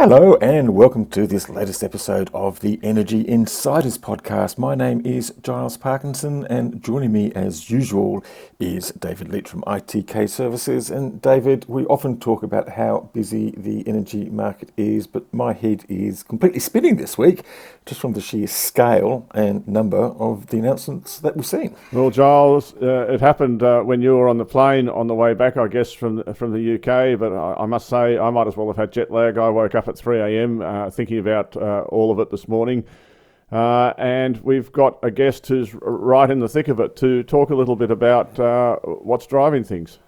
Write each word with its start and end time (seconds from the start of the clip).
Hello, 0.00 0.36
and 0.36 0.76
welcome 0.76 1.06
to 1.06 1.26
this 1.26 1.48
latest 1.48 1.82
episode 1.82 2.30
of 2.32 2.60
the 2.60 2.78
Energy 2.84 3.26
Insiders 3.26 3.98
podcast. 3.98 4.56
My 4.56 4.76
name 4.76 5.04
is 5.04 5.34
Giles 5.42 5.76
Parkinson, 5.76 6.46
and 6.46 6.80
joining 6.80 7.10
me 7.10 7.32
as 7.32 7.68
usual 7.68 8.24
is 8.60 8.92
David 8.92 9.28
Leach 9.28 9.48
from 9.48 9.62
ITK 9.62 10.30
Services. 10.30 10.88
And 10.88 11.20
David, 11.20 11.64
we 11.66 11.84
often 11.86 12.20
talk 12.20 12.44
about 12.44 12.68
how 12.68 13.10
busy 13.12 13.50
the 13.56 13.82
energy 13.88 14.30
market 14.30 14.70
is, 14.76 15.08
but 15.08 15.34
my 15.34 15.52
head 15.52 15.84
is 15.88 16.22
completely 16.22 16.60
spinning 16.60 16.94
this 16.94 17.18
week 17.18 17.42
just 17.84 18.00
from 18.00 18.12
the 18.12 18.20
sheer 18.20 18.46
scale 18.46 19.26
and 19.34 19.66
number 19.66 19.98
of 19.98 20.46
the 20.48 20.58
announcements 20.58 21.18
that 21.18 21.34
we've 21.34 21.44
seen. 21.44 21.74
Well, 21.90 22.10
Giles, 22.10 22.72
uh, 22.80 23.08
it 23.10 23.20
happened 23.20 23.64
uh, 23.64 23.80
when 23.80 24.00
you 24.00 24.14
were 24.14 24.28
on 24.28 24.38
the 24.38 24.44
plane 24.44 24.88
on 24.88 25.08
the 25.08 25.14
way 25.14 25.34
back, 25.34 25.56
I 25.56 25.66
guess, 25.66 25.92
from 25.92 26.22
from 26.34 26.52
the 26.52 26.74
UK. 26.74 27.18
But 27.18 27.32
I, 27.32 27.62
I 27.62 27.66
must 27.66 27.88
say, 27.88 28.16
I 28.16 28.30
might 28.30 28.46
as 28.46 28.56
well 28.56 28.68
have 28.68 28.76
had 28.76 28.92
jet 28.92 29.10
lag. 29.10 29.38
I 29.38 29.48
woke 29.48 29.74
up 29.74 29.87
at 29.88 29.98
3 29.98 30.20
a.m. 30.20 30.60
Uh, 30.60 30.90
thinking 30.90 31.18
about 31.18 31.56
uh, 31.56 31.82
all 31.88 32.10
of 32.10 32.18
it 32.18 32.30
this 32.30 32.46
morning. 32.46 32.84
Uh, 33.50 33.94
and 33.96 34.38
we've 34.42 34.70
got 34.72 34.98
a 35.02 35.10
guest 35.10 35.46
who's 35.46 35.74
right 35.74 36.30
in 36.30 36.38
the 36.38 36.48
thick 36.48 36.68
of 36.68 36.80
it 36.80 36.96
to 36.96 37.22
talk 37.22 37.50
a 37.50 37.54
little 37.54 37.76
bit 37.76 37.90
about 37.90 38.38
uh, 38.38 38.76
what's 38.76 39.26
driving 39.26 39.64
things. 39.64 39.98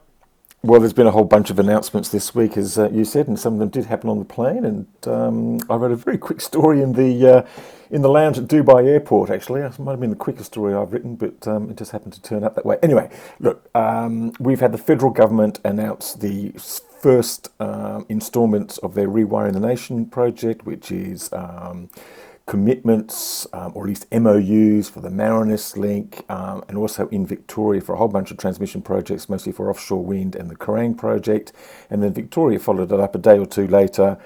Well, 0.63 0.79
there's 0.79 0.93
been 0.93 1.07
a 1.07 1.11
whole 1.11 1.25
bunch 1.25 1.49
of 1.49 1.59
announcements 1.59 2.11
this 2.11 2.35
week, 2.35 2.59
as 2.59 2.79
uh, 2.79 2.91
you 2.91 3.07
said, 3.07 3.29
and 3.29 3.41
some 3.41 3.55
of 3.55 3.61
them 3.61 3.71
did 3.71 3.87
happen 3.87 4.11
on 4.11 4.19
the 4.19 4.27
plane. 4.27 4.67
And 4.67 4.87
um, 5.07 5.59
I 5.71 5.77
read 5.77 5.91
a 5.91 5.97
very 5.97 6.19
quick 6.19 6.43
story 6.43 6.83
in 6.83 6.93
the 6.93 7.37
uh, 7.37 7.47
in 7.91 8.03
the 8.03 8.11
lounge 8.11 8.37
at 8.37 8.45
Dubai 8.45 8.87
Airport. 8.87 9.31
Actually, 9.31 9.63
it 9.63 9.79
might 9.79 9.93
have 9.93 10.01
been 10.01 10.11
the 10.11 10.17
quickest 10.17 10.53
story 10.53 10.75
I've 10.75 10.93
written, 10.93 11.17
but 11.17 11.49
um, 11.49 11.71
it 11.71 11.79
just 11.79 11.93
happened 11.93 12.13
to 12.13 12.21
turn 12.21 12.45
up 12.45 12.57
that 12.57 12.67
way. 12.67 12.77
Anyway, 12.83 13.09
look, 13.39 13.71
um, 13.75 14.35
we've 14.39 14.61
had 14.61 14.73
the 14.73 14.79
federal 14.79 15.11
government 15.11 15.61
announce 15.65 16.13
the 16.13 16.53
first 17.01 17.49
um, 17.61 18.05
instalments 18.09 18.79
of 18.79 18.95
their 18.95 19.09
Rewiring 19.09 19.55
the 19.55 19.61
Nation 19.61 20.07
project, 20.07 20.67
which 20.67 20.93
is 20.93 21.33
um, 21.33 21.89
commitments 22.47 23.47
um, 23.53 23.73
or 23.75 23.85
at 23.85 23.89
least 23.89 24.07
MOUs 24.13 24.89
for 24.89 25.01
the 25.01 25.09
Marinus 25.09 25.77
link 25.77 26.25
um, 26.29 26.63
and 26.69 26.77
also 26.77 27.09
in 27.09 27.25
Victoria 27.25 27.81
for 27.81 27.95
a 27.95 27.97
whole 27.97 28.09
bunch 28.09 28.31
of 28.31 28.37
transmission 28.37 28.83
projects, 28.83 29.29
mostly 29.29 29.53
for 29.53 29.71
offshore 29.71 30.05
wind 30.05 30.37
and 30.37 30.51
the 30.51 30.57
Kerang 30.57 30.97
project. 30.97 31.53
And 31.89 32.03
then 32.03 32.13
Victoria 32.13 32.59
followed 32.59 32.93
it 32.93 33.01
up 33.01 33.15
a 33.15 33.19
day 33.19 33.39
or 33.39 33.47
two 33.47 33.67
later 33.67 34.19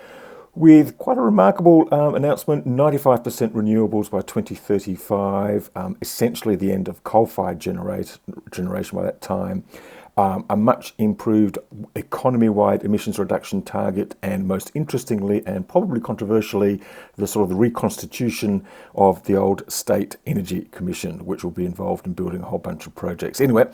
with 0.54 0.96
quite 0.98 1.18
a 1.18 1.20
remarkable 1.20 1.92
um, 1.92 2.14
announcement 2.14 2.66
95% 2.66 3.24
renewables 3.50 4.08
by 4.08 4.20
2035, 4.20 5.70
um, 5.74 5.96
essentially 6.00 6.54
the 6.56 6.72
end 6.72 6.88
of 6.88 7.02
coal 7.04 7.26
fired 7.26 7.58
generation 7.58 8.96
by 8.96 9.02
that 9.02 9.20
time 9.20 9.64
um, 10.16 10.44
a 10.48 10.56
much 10.56 10.94
improved 10.98 11.58
economy 11.96 12.48
wide 12.48 12.84
emissions 12.84 13.18
reduction 13.18 13.62
target, 13.62 14.14
and 14.22 14.46
most 14.46 14.70
interestingly 14.74 15.42
and 15.46 15.68
probably 15.68 16.00
controversially, 16.00 16.80
the 17.16 17.26
sort 17.26 17.44
of 17.44 17.48
the 17.48 17.56
reconstitution 17.56 18.64
of 18.94 19.24
the 19.24 19.36
old 19.36 19.70
State 19.70 20.16
Energy 20.26 20.68
Commission, 20.70 21.24
which 21.26 21.42
will 21.42 21.50
be 21.50 21.66
involved 21.66 22.06
in 22.06 22.12
building 22.12 22.40
a 22.40 22.46
whole 22.46 22.58
bunch 22.58 22.86
of 22.86 22.94
projects. 22.94 23.40
Anyway, 23.40 23.66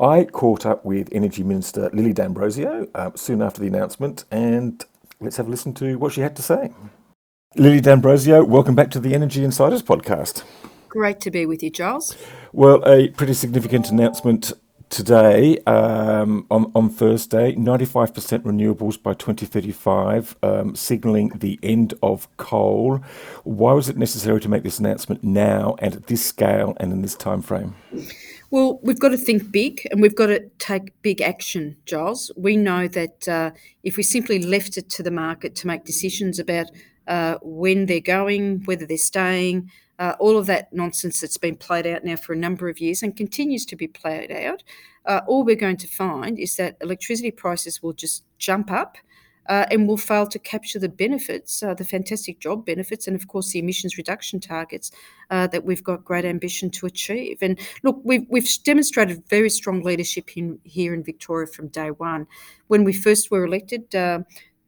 I 0.00 0.24
caught 0.24 0.64
up 0.64 0.84
with 0.84 1.08
Energy 1.12 1.42
Minister 1.42 1.90
Lily 1.92 2.12
D'Ambrosio 2.12 2.88
uh, 2.94 3.10
soon 3.14 3.42
after 3.42 3.60
the 3.60 3.66
announcement, 3.66 4.24
and 4.30 4.84
let's 5.20 5.36
have 5.36 5.46
a 5.46 5.50
listen 5.50 5.74
to 5.74 5.96
what 5.96 6.12
she 6.12 6.22
had 6.22 6.36
to 6.36 6.42
say. 6.42 6.72
Lily 7.54 7.82
D'Ambrosio, 7.82 8.44
welcome 8.44 8.74
back 8.74 8.90
to 8.92 9.00
the 9.00 9.14
Energy 9.14 9.44
Insiders 9.44 9.82
podcast. 9.82 10.42
Great 10.88 11.20
to 11.20 11.30
be 11.30 11.46
with 11.46 11.62
you, 11.62 11.70
Charles. 11.70 12.16
Well, 12.52 12.86
a 12.86 13.08
pretty 13.08 13.32
significant 13.34 13.90
announcement 13.90 14.52
today 14.92 15.56
um, 15.66 16.46
on, 16.50 16.70
on 16.74 16.90
Thursday 16.90 17.54
95% 17.54 18.12
renewables 18.42 19.02
by 19.02 19.14
2035, 19.14 20.36
um, 20.42 20.76
signalling 20.76 21.30
the 21.30 21.58
end 21.62 21.94
of 22.02 22.28
coal. 22.36 23.00
Why 23.42 23.72
was 23.72 23.88
it 23.88 23.96
necessary 23.96 24.38
to 24.40 24.50
make 24.50 24.62
this 24.62 24.78
announcement 24.78 25.24
now 25.24 25.76
and 25.78 25.96
at 25.96 26.06
this 26.08 26.24
scale 26.24 26.76
and 26.78 26.92
in 26.92 27.00
this 27.00 27.14
time 27.14 27.40
frame? 27.40 27.74
Well, 28.50 28.80
we've 28.82 29.00
got 29.00 29.08
to 29.08 29.16
think 29.16 29.50
big 29.50 29.80
and 29.90 30.02
we've 30.02 30.14
got 30.14 30.26
to 30.26 30.46
take 30.58 30.92
big 31.00 31.22
action, 31.22 31.78
Giles. 31.86 32.30
We 32.36 32.58
know 32.58 32.86
that 32.88 33.26
uh, 33.26 33.52
if 33.82 33.96
we 33.96 34.02
simply 34.02 34.42
left 34.42 34.76
it 34.76 34.90
to 34.90 35.02
the 35.02 35.10
market 35.10 35.54
to 35.56 35.66
make 35.66 35.84
decisions 35.84 36.38
about 36.38 36.66
uh, 37.08 37.38
when 37.40 37.86
they're 37.86 38.00
going, 38.00 38.62
whether 38.66 38.84
they're 38.84 38.98
staying, 38.98 39.70
uh, 40.02 40.16
all 40.18 40.36
of 40.36 40.46
that 40.46 40.72
nonsense 40.72 41.20
that's 41.20 41.36
been 41.36 41.54
played 41.54 41.86
out 41.86 42.04
now 42.04 42.16
for 42.16 42.32
a 42.32 42.36
number 42.36 42.68
of 42.68 42.80
years 42.80 43.04
and 43.04 43.16
continues 43.16 43.64
to 43.64 43.76
be 43.76 43.86
played 43.86 44.32
out, 44.32 44.64
uh, 45.06 45.20
all 45.28 45.44
we're 45.44 45.54
going 45.54 45.76
to 45.76 45.86
find 45.86 46.40
is 46.40 46.56
that 46.56 46.76
electricity 46.80 47.30
prices 47.30 47.80
will 47.82 47.92
just 47.92 48.24
jump 48.38 48.70
up. 48.70 48.96
Uh, 49.48 49.66
and 49.72 49.88
will 49.88 49.96
fail 49.96 50.24
to 50.24 50.38
capture 50.38 50.78
the 50.78 50.88
benefits, 50.88 51.64
uh, 51.64 51.74
the 51.74 51.84
fantastic 51.84 52.38
job 52.38 52.64
benefits, 52.64 53.08
and 53.08 53.16
of 53.16 53.26
course 53.26 53.50
the 53.50 53.58
emissions 53.58 53.98
reduction 53.98 54.38
targets 54.38 54.92
uh, 55.30 55.48
that 55.48 55.64
we've 55.64 55.82
got 55.82 56.04
great 56.04 56.24
ambition 56.24 56.70
to 56.70 56.86
achieve. 56.86 57.38
And 57.42 57.58
look, 57.82 58.00
we've, 58.04 58.24
we've 58.30 58.48
demonstrated 58.62 59.28
very 59.28 59.50
strong 59.50 59.82
leadership 59.82 60.36
in, 60.36 60.60
here 60.62 60.94
in 60.94 61.02
Victoria 61.02 61.48
from 61.48 61.66
day 61.68 61.90
one. 61.90 62.28
When 62.68 62.84
we 62.84 62.92
first 62.92 63.32
were 63.32 63.44
elected, 63.44 63.92
uh, 63.96 64.20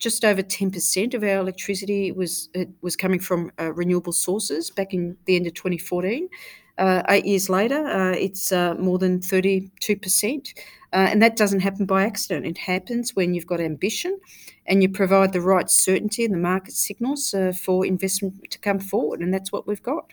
just 0.04 0.24
over 0.24 0.42
10% 0.42 1.14
of 1.14 1.22
our 1.22 1.38
electricity 1.38 2.12
was 2.12 2.50
was 2.82 2.94
coming 2.94 3.18
from 3.18 3.50
uh, 3.58 3.72
renewable 3.72 4.12
sources 4.12 4.70
back 4.70 4.92
in 4.92 5.16
the 5.24 5.34
end 5.34 5.46
of 5.46 5.54
2014. 5.54 6.28
Uh, 6.76 7.02
eight 7.08 7.24
years 7.24 7.48
later, 7.48 7.86
uh, 7.86 8.12
it's 8.12 8.52
uh, 8.52 8.74
more 8.74 8.98
than 8.98 9.18
32%. 9.20 10.52
Uh, 10.92 11.08
and 11.10 11.22
that 11.22 11.36
doesn't 11.36 11.60
happen 11.60 11.86
by 11.86 12.04
accident. 12.04 12.44
It 12.46 12.58
happens 12.58 13.16
when 13.16 13.32
you've 13.32 13.46
got 13.46 13.60
ambition 13.60 14.20
and 14.66 14.82
you 14.82 14.88
provide 14.88 15.32
the 15.32 15.40
right 15.40 15.70
certainty 15.70 16.24
and 16.24 16.34
the 16.34 16.38
market 16.38 16.74
signals 16.74 17.32
uh, 17.32 17.52
for 17.52 17.86
investment 17.86 18.50
to 18.50 18.58
come 18.58 18.78
forward. 18.78 19.20
And 19.20 19.32
that's 19.32 19.52
what 19.52 19.66
we've 19.66 19.82
got. 19.82 20.12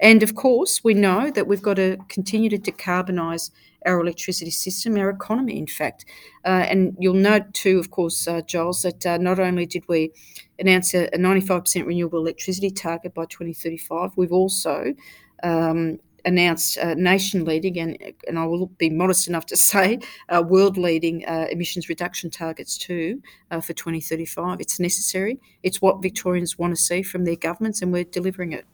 And 0.00 0.22
of 0.22 0.34
course, 0.34 0.82
we 0.82 0.94
know 0.94 1.30
that 1.30 1.46
we've 1.46 1.62
got 1.62 1.74
to 1.74 1.98
continue 2.08 2.50
to 2.50 2.58
decarbonise 2.58 3.50
our 3.86 4.00
electricity 4.00 4.50
system, 4.50 4.96
our 4.96 5.10
economy, 5.10 5.58
in 5.58 5.66
fact. 5.66 6.04
Uh, 6.44 6.66
and 6.68 6.96
you'll 6.98 7.14
note 7.14 7.52
too, 7.54 7.78
of 7.78 7.90
course, 7.90 8.26
uh, 8.28 8.40
Giles, 8.42 8.82
that 8.82 9.04
uh, 9.06 9.18
not 9.18 9.38
only 9.38 9.66
did 9.66 9.84
we 9.88 10.12
announce 10.58 10.94
a, 10.94 11.06
a 11.14 11.18
95% 11.18 11.86
renewable 11.86 12.18
electricity 12.18 12.70
target 12.70 13.14
by 13.14 13.24
2035, 13.26 14.12
we've 14.16 14.32
also 14.32 14.94
um, 15.42 15.98
announced 16.24 16.78
uh, 16.78 16.94
nation 16.94 17.44
leading, 17.44 17.78
and, 17.78 17.98
and 18.26 18.38
I 18.38 18.46
will 18.46 18.66
be 18.66 18.90
modest 18.90 19.28
enough 19.28 19.46
to 19.46 19.56
say 19.70 19.98
uh, 20.28 20.42
world 20.46 20.76
leading 20.76 21.24
uh, 21.26 21.46
emissions 21.50 21.88
reduction 21.88 22.30
targets 22.30 22.76
too 22.76 23.22
uh, 23.50 23.60
for 23.60 23.72
2035. 23.72 24.60
It's 24.60 24.80
necessary. 24.80 25.38
It's 25.62 25.80
what 25.80 26.02
Victorians 26.02 26.58
want 26.58 26.74
to 26.76 26.80
see 26.80 27.02
from 27.02 27.24
their 27.24 27.36
governments, 27.36 27.82
and 27.82 27.92
we're 27.92 28.04
delivering 28.04 28.52
it. 28.52 28.66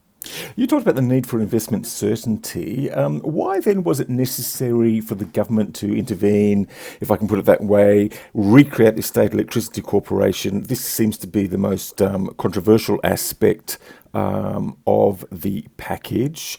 You 0.57 0.67
talked 0.67 0.83
about 0.83 0.97
the 0.97 1.03
need 1.03 1.27
for 1.27 1.41
investment 1.41 1.87
certainty. 1.87 2.91
Um, 2.91 3.21
why 3.21 3.61
then 3.61 3.83
was 3.83 4.01
it 4.01 4.09
necessary 4.09 5.01
for 5.01 5.15
the 5.15 5.25
government 5.25 5.75
to 5.77 5.97
intervene, 5.97 6.69
if 7.01 7.11
I 7.11 7.17
can 7.17 7.29
put 7.29 7.39
it 7.39 7.45
that 7.45 7.63
way, 7.63 8.11
recreate 8.35 8.97
the 8.97 9.03
State 9.03 9.33
Electricity 9.33 9.83
Corporation? 9.83 10.63
This 10.63 10.85
seems 10.85 11.19
to 11.19 11.27
be 11.27 11.47
the 11.47 11.59
most 11.59 12.01
um, 12.03 12.35
controversial 12.39 13.01
aspect 13.05 13.79
um, 14.15 14.77
of 14.87 15.25
the 15.31 15.67
package. 15.77 16.59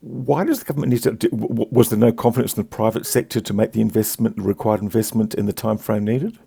Why 0.00 0.44
does 0.44 0.58
the 0.58 0.66
government 0.66 0.92
need 0.92 1.20
to? 1.20 1.28
Was 1.32 1.88
there 1.88 1.98
no 1.98 2.12
confidence 2.12 2.54
in 2.56 2.62
the 2.62 2.68
private 2.68 3.06
sector 3.06 3.40
to 3.40 3.54
make 3.54 3.72
the 3.72 3.80
investment, 3.80 4.36
the 4.36 4.42
required 4.42 4.82
investment, 4.82 5.34
in 5.34 5.46
the 5.46 5.52
time 5.52 5.78
frame 5.78 6.04
needed? 6.04 6.38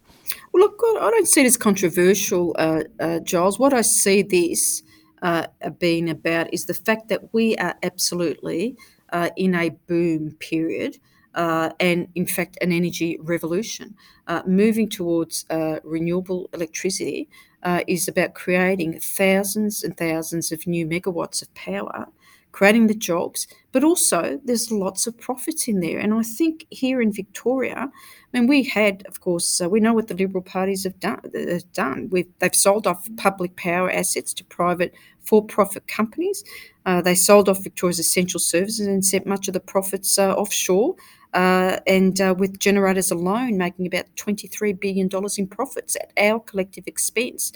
Well, 0.51 0.63
look, 0.63 0.79
I 1.01 1.09
don't 1.09 1.27
see 1.27 1.41
it 1.41 1.47
as 1.47 1.57
controversial, 1.57 2.55
uh, 2.59 2.83
uh, 2.99 3.19
Giles. 3.19 3.57
What 3.57 3.73
I 3.73 3.81
see 3.81 4.21
this 4.21 4.83
uh, 5.21 5.47
being 5.79 6.09
about 6.09 6.53
is 6.53 6.65
the 6.65 6.73
fact 6.73 7.09
that 7.09 7.33
we 7.33 7.55
are 7.57 7.75
absolutely 7.83 8.75
uh, 9.11 9.29
in 9.35 9.55
a 9.55 9.69
boom 9.87 10.31
period. 10.39 10.97
Uh, 11.33 11.69
and 11.79 12.07
in 12.15 12.25
fact, 12.25 12.57
an 12.61 12.71
energy 12.71 13.17
revolution. 13.21 13.95
Uh, 14.25 14.41
moving 14.47 14.89
towards 14.89 15.45
uh, 15.51 15.79
renewable 15.83 16.49
electricity 16.51 17.29
uh, 17.61 17.81
is 17.87 18.07
about 18.07 18.33
creating 18.33 18.99
thousands 18.99 19.83
and 19.83 19.95
thousands 19.97 20.51
of 20.51 20.65
new 20.65 20.85
megawatts 20.87 21.41
of 21.43 21.53
power 21.53 22.07
creating 22.51 22.87
the 22.87 22.95
jobs, 22.95 23.47
but 23.71 23.83
also 23.83 24.39
there's 24.45 24.71
lots 24.71 25.07
of 25.07 25.17
profits 25.19 25.67
in 25.67 25.79
there. 25.79 25.99
And 25.99 26.13
I 26.13 26.23
think 26.23 26.65
here 26.69 27.01
in 27.01 27.11
Victoria, 27.11 27.91
I 27.91 28.39
mean, 28.39 28.47
we 28.47 28.63
had, 28.63 29.03
of 29.07 29.21
course, 29.21 29.61
uh, 29.61 29.69
we 29.69 29.79
know 29.79 29.93
what 29.93 30.07
the 30.07 30.15
Liberal 30.15 30.43
parties 30.43 30.83
have 30.83 30.99
done. 30.99 31.21
Uh, 31.35 31.59
done. 31.73 32.09
We've, 32.11 32.31
they've 32.39 32.55
sold 32.55 32.87
off 32.87 33.07
public 33.17 33.55
power 33.55 33.91
assets 33.91 34.33
to 34.33 34.43
private 34.45 34.93
for-profit 35.21 35.87
companies. 35.87 36.43
Uh, 36.85 37.01
they 37.01 37.15
sold 37.15 37.49
off 37.49 37.63
Victoria's 37.63 37.99
essential 37.99 38.39
services 38.39 38.87
and 38.87 39.05
sent 39.05 39.25
much 39.25 39.47
of 39.47 39.53
the 39.53 39.59
profits 39.59 40.17
uh, 40.17 40.33
offshore 40.33 40.95
uh, 40.95 40.97
and 41.37 42.19
uh, 42.19 42.35
with 42.37 42.59
generators 42.59 43.11
alone 43.11 43.57
making 43.57 43.85
about 43.85 44.05
$23 44.15 44.79
billion 44.79 45.09
in 45.37 45.47
profits 45.47 45.95
at 45.95 46.11
our 46.17 46.39
collective 46.39 46.87
expense. 46.87 47.51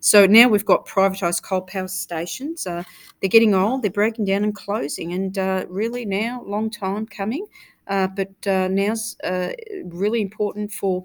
So 0.00 0.26
now 0.26 0.48
we've 0.48 0.64
got 0.64 0.86
privatised 0.86 1.42
coal 1.42 1.62
power 1.62 1.88
stations. 1.88 2.66
Uh, 2.66 2.84
they're 3.20 3.28
getting 3.28 3.54
old, 3.54 3.82
they're 3.82 3.90
breaking 3.90 4.24
down 4.26 4.44
and 4.44 4.54
closing, 4.54 5.12
and 5.12 5.36
uh, 5.36 5.66
really 5.68 6.04
now, 6.04 6.42
long 6.46 6.70
time 6.70 7.06
coming. 7.06 7.46
Uh, 7.86 8.06
but 8.06 8.46
uh, 8.46 8.68
now's 8.68 9.16
really 9.84 10.20
important 10.20 10.72
for 10.72 11.02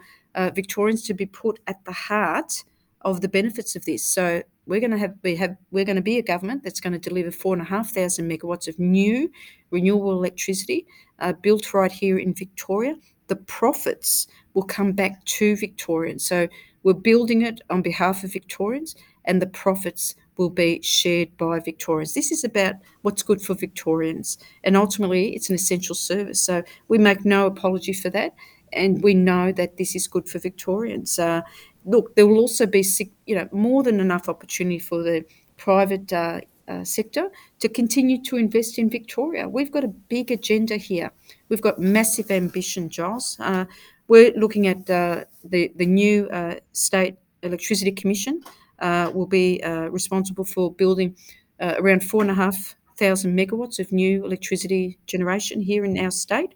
Victorians 0.54 1.04
to 1.04 1.14
be 1.14 1.26
put 1.26 1.60
at 1.68 1.84
the 1.86 1.92
heart 1.92 2.64
of 3.02 3.22
the 3.22 3.30
benefits 3.30 3.76
of 3.76 3.86
this. 3.86 4.06
So 4.06 4.44
we're 4.66 4.80
going 4.80 4.92
to 4.92 4.98
have 4.98 5.14
we 5.24 5.36
have 5.36 5.56
we're 5.72 5.86
going 5.86 5.98
to 5.98 6.02
be 6.02 6.18
a 6.18 6.24
government 6.24 6.64
that's 6.64 6.80
going 6.80 6.94
to 6.94 7.00
deliver 7.00 7.32
four 7.32 7.54
and 7.54 7.62
a 7.62 7.66
half 7.66 7.92
thousand 7.92 8.30
megawatts 8.30 8.68
of 8.68 8.80
new 8.80 9.30
renewable 9.72 10.12
electricity 10.12 10.86
uh, 11.20 11.34
built 11.34 11.74
right 11.74 11.92
here 11.92 12.18
in 12.18 12.34
Victoria. 12.34 12.96
The 13.28 13.36
profits 13.36 14.28
will 14.54 14.64
come 14.64 14.92
back 14.92 15.24
to 15.26 15.56
Victorians. 15.56 16.26
So 16.26 16.48
we're 16.84 16.94
building 16.94 17.42
it 17.42 17.62
on 17.70 17.82
behalf 17.82 18.24
of 18.24 18.34
Victorians, 18.34 18.96
and 19.26 19.42
the 19.42 19.48
profits 19.48 20.16
will 20.38 20.50
be 20.50 20.82
shared 20.82 21.36
by 21.38 21.60
Victorians. 21.60 22.14
This 22.14 22.32
is 22.32 22.44
about 22.44 22.76
what's 23.02 23.24
good 23.24 23.42
for 23.42 23.54
Victorians, 23.54 24.38
and 24.64 24.76
ultimately, 24.76 25.36
it's 25.36 25.50
an 25.50 25.56
essential 25.56 25.96
service. 25.96 26.42
So 26.42 26.64
we 26.88 26.98
make 26.98 27.24
no 27.26 27.46
apology 27.46 27.94
for 27.94 28.10
that, 28.10 28.36
and 28.74 29.02
we 29.02 29.14
know 29.14 29.52
that 29.54 29.78
this 29.78 29.96
is 29.96 30.08
good 30.08 30.28
for 30.28 30.40
Victorians. 30.40 31.18
Uh, 31.18 31.42
look, 31.86 32.16
there 32.16 32.28
will 32.28 32.40
also 32.40 32.66
be 32.66 32.86
you 33.26 33.36
know 33.36 33.48
more 33.52 33.84
than 33.84 34.00
enough 34.00 34.30
opportunity 34.30 34.80
for 34.80 35.04
the 35.04 35.26
private 35.58 36.12
uh, 36.12 36.42
uh, 36.68 36.84
sector 36.84 37.30
to 37.60 37.70
continue 37.70 38.22
to 38.24 38.38
invest 38.38 38.80
in 38.80 38.90
Victoria. 38.90 39.50
We've 39.50 39.72
got 39.72 39.84
a 39.84 39.88
big 39.88 40.32
agenda 40.32 40.78
here. 40.78 41.12
We've 41.50 41.62
got 41.62 41.80
massive 41.80 42.32
ambition, 42.32 42.90
Giles. 42.90 43.38
Uh, 43.40 43.66
we're 44.08 44.32
looking 44.38 44.68
at 44.68 44.90
uh, 44.90 45.26
the 45.44 45.72
the 45.76 45.86
new 45.86 46.30
uh, 46.30 46.56
state 46.72 47.16
electricity 47.42 47.92
commission 47.92 48.42
uh, 48.80 49.12
will 49.14 49.28
be 49.28 49.62
responsible 49.90 50.46
for 50.46 50.72
building 50.72 51.16
around 51.60 52.04
four 52.04 52.22
and 52.22 52.32
a 52.32 52.34
half 52.34 52.76
thousand 52.98 53.38
megawatts 53.38 53.80
of 53.80 53.92
new 53.92 54.26
electricity 54.26 54.98
generation 55.08 55.62
here 55.62 55.86
in 55.86 55.98
our 55.98 56.12
state. 56.12 56.54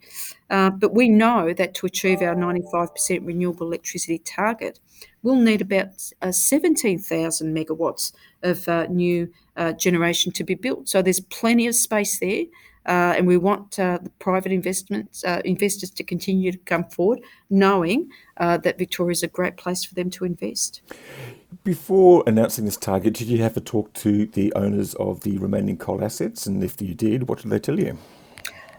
Uh, 0.50 0.70
but 0.70 0.94
we 0.94 1.10
know 1.10 1.54
that 1.54 1.74
to 1.76 1.86
achieve 1.86 2.22
our 2.22 2.36
95% 2.36 3.26
renewable 3.26 3.68
electricity 3.68 4.20
target, 4.20 4.80
we'll 5.24 5.36
need 5.36 5.62
about 5.62 6.12
uh, 6.22 6.32
17,000 6.32 7.56
megawatts 7.56 8.14
of 8.44 8.68
uh, 8.68 8.86
new 8.88 9.32
uh, 9.58 9.74
generation 9.74 10.32
to 10.32 10.44
be 10.44 10.56
built. 10.56 10.88
So 10.88 11.02
there's 11.02 11.20
plenty 11.20 11.68
of 11.68 11.76
space 11.76 12.20
there. 12.20 12.46
Uh, 12.86 13.16
and 13.18 13.28
we 13.28 13.36
want 13.36 13.78
uh, 13.80 14.00
the 14.02 14.10
private 14.12 14.50
investments 14.50 15.22
investors 15.44 15.90
to 15.92 16.06
continue 16.06 16.54
to 16.54 16.58
come 16.60 16.86
forward, 16.86 17.20
knowing 17.50 18.10
that 18.38 18.78
Victoria 18.78 19.12
is 19.12 19.24
a 19.24 19.28
great 19.28 19.58
place 19.58 19.84
for 19.84 19.94
them 19.94 20.10
to 20.10 20.24
invest. 20.24 20.82
Before 21.68 22.24
announcing 22.26 22.64
this 22.64 22.78
target, 22.78 23.16
did 23.16 23.28
you 23.28 23.42
have 23.42 23.54
to 23.56 23.60
talk 23.60 23.92
to 23.96 24.26
the 24.26 24.54
owners 24.54 24.94
of 24.94 25.20
the 25.24 25.38
remaining 25.38 25.76
coal 25.76 26.02
assets? 26.02 26.46
And 26.46 26.64
if 26.64 26.82
you 26.82 26.94
did, 26.94 27.28
what 27.28 27.40
did 27.40 27.52
they 27.52 27.60
tell 27.60 27.78
you? 27.78 27.98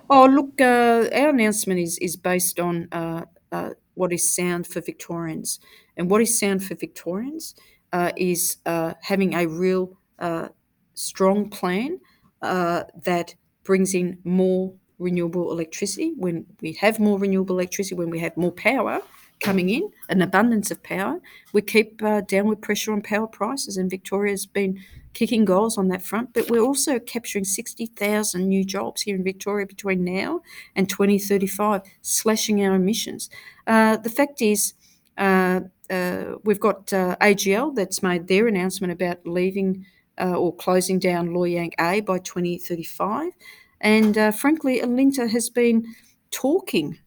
Oh, 0.09 0.25
look, 0.25 0.59
uh, 0.59 1.07
our 1.13 1.29
announcement 1.29 1.81
is, 1.81 1.99
is 1.99 2.17
based 2.17 2.59
on 2.59 2.89
uh, 2.91 3.27
uh, 3.53 3.71
what 3.93 4.11
is 4.11 4.35
sound 4.35 4.67
for 4.67 4.81
Victorians. 4.81 5.61
And 5.99 6.11
what 6.11 6.23
is 6.23 6.39
sound 6.41 6.65
for 6.65 6.77
Victorians 6.77 7.55
uh, 7.93 8.13
is 8.17 8.57
uh, 8.65 8.95
having 9.03 9.35
a 9.35 9.47
real 9.47 9.99
uh, 10.19 10.49
strong 10.95 11.51
plan 11.51 12.01
that 12.41 13.35
brings 13.65 13.93
in 13.93 14.17
more 14.25 14.73
renewable 14.99 15.53
electricity. 15.53 16.15
When 16.17 16.47
we 16.63 16.73
have 16.81 16.99
more 16.99 17.19
renewable 17.19 17.57
electricity, 17.57 17.97
when 17.97 18.09
we 18.09 18.21
have 18.21 18.35
more 18.39 18.53
power, 18.53 19.03
coming 19.41 19.69
in, 19.69 19.91
an 20.09 20.23
abundance 20.23 20.71
of 20.71 20.83
power. 20.83 21.21
We 21.53 21.63
keep 21.63 22.03
uh, 22.03 22.23
downward 22.23 22.61
pressure 22.63 22.93
on 22.93 23.03
power 23.03 23.27
prices, 23.27 23.77
and 23.77 23.91
Victoria's 23.91 24.47
been 24.47 24.81
kicking 25.15 25.45
goals 25.45 25.79
on 25.79 25.89
that 25.89 26.03
front. 26.03 26.33
But 26.33 26.51
we're 26.51 26.63
also 26.63 26.99
capturing 26.99 27.45
60,000 27.45 28.49
new 28.49 28.65
jobs 28.65 29.03
here 29.03 29.17
in 29.17 29.25
Victoria 29.25 29.67
between 29.67 30.05
now 30.05 30.43
and 30.77 30.89
2035, 30.89 31.83
slashing 32.03 32.65
our 32.65 32.75
emissions. 32.75 33.31
Uh, 33.67 33.97
the 33.97 34.11
fact 34.11 34.43
is, 34.43 34.75
uh, 35.17 35.61
uh 35.91 36.37
we've 36.45 36.61
got 36.61 36.93
uh, 36.93 37.17
AGL 37.21 37.75
that's 37.75 38.03
made 38.03 38.29
their 38.29 38.47
announcement 38.47 38.93
about 38.93 39.27
leaving 39.27 39.85
uh, 40.21 40.35
or 40.35 40.55
closing 40.55 40.99
down 40.99 41.33
Loy 41.33 41.51
Yang 41.51 41.73
A 41.81 42.01
by 42.01 42.19
2035. 42.19 43.33
And 43.81 44.35
frankly, 44.35 44.81
Alinta 44.81 45.31
has 45.31 45.49
been 45.49 45.95
talking 46.33 46.99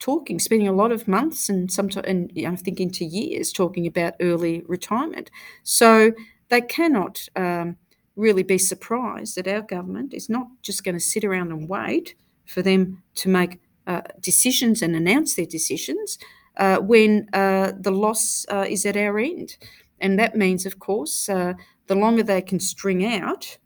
talking, 0.00 0.38
spending 0.38 0.68
a 0.68 0.72
lot 0.72 0.90
of 0.90 1.06
months 1.06 1.48
and 1.48 1.70
sometimes, 1.70 2.06
and 2.06 2.32
I 2.46 2.56
think 2.56 2.80
into 2.80 3.04
years, 3.04 3.52
talking 3.52 3.86
about 3.86 4.14
early 4.20 4.62
retirement. 4.66 5.30
So 5.62 6.12
they 6.48 6.62
cannot 6.62 7.28
um, 7.36 7.76
really 8.16 8.42
be 8.42 8.58
surprised 8.58 9.36
that 9.36 9.46
our 9.46 9.62
government 9.62 10.12
is 10.12 10.28
not 10.28 10.48
just 10.62 10.84
going 10.84 10.96
to 10.96 11.00
sit 11.00 11.24
around 11.24 11.52
and 11.52 11.68
wait 11.68 12.14
for 12.46 12.62
them 12.62 13.02
to 13.14 13.28
make 13.28 13.60
uh, 13.86 14.02
decisions 14.20 14.82
and 14.82 14.96
announce 14.96 15.34
their 15.34 15.46
decisions 15.46 16.18
uh, 16.56 16.78
when 16.78 17.28
uh, 17.32 17.72
the 17.78 17.92
loss 17.92 18.44
uh, 18.48 18.66
is 18.68 18.84
at 18.84 18.96
our 18.96 19.18
end. 19.18 19.56
And 20.00 20.18
that 20.18 20.34
means, 20.36 20.66
of 20.66 20.78
course, 20.78 21.28
uh, 21.28 21.54
the 21.86 21.94
longer 21.94 22.22
they 22.22 22.42
can 22.42 22.60
string 22.60 23.04
out 23.04 23.58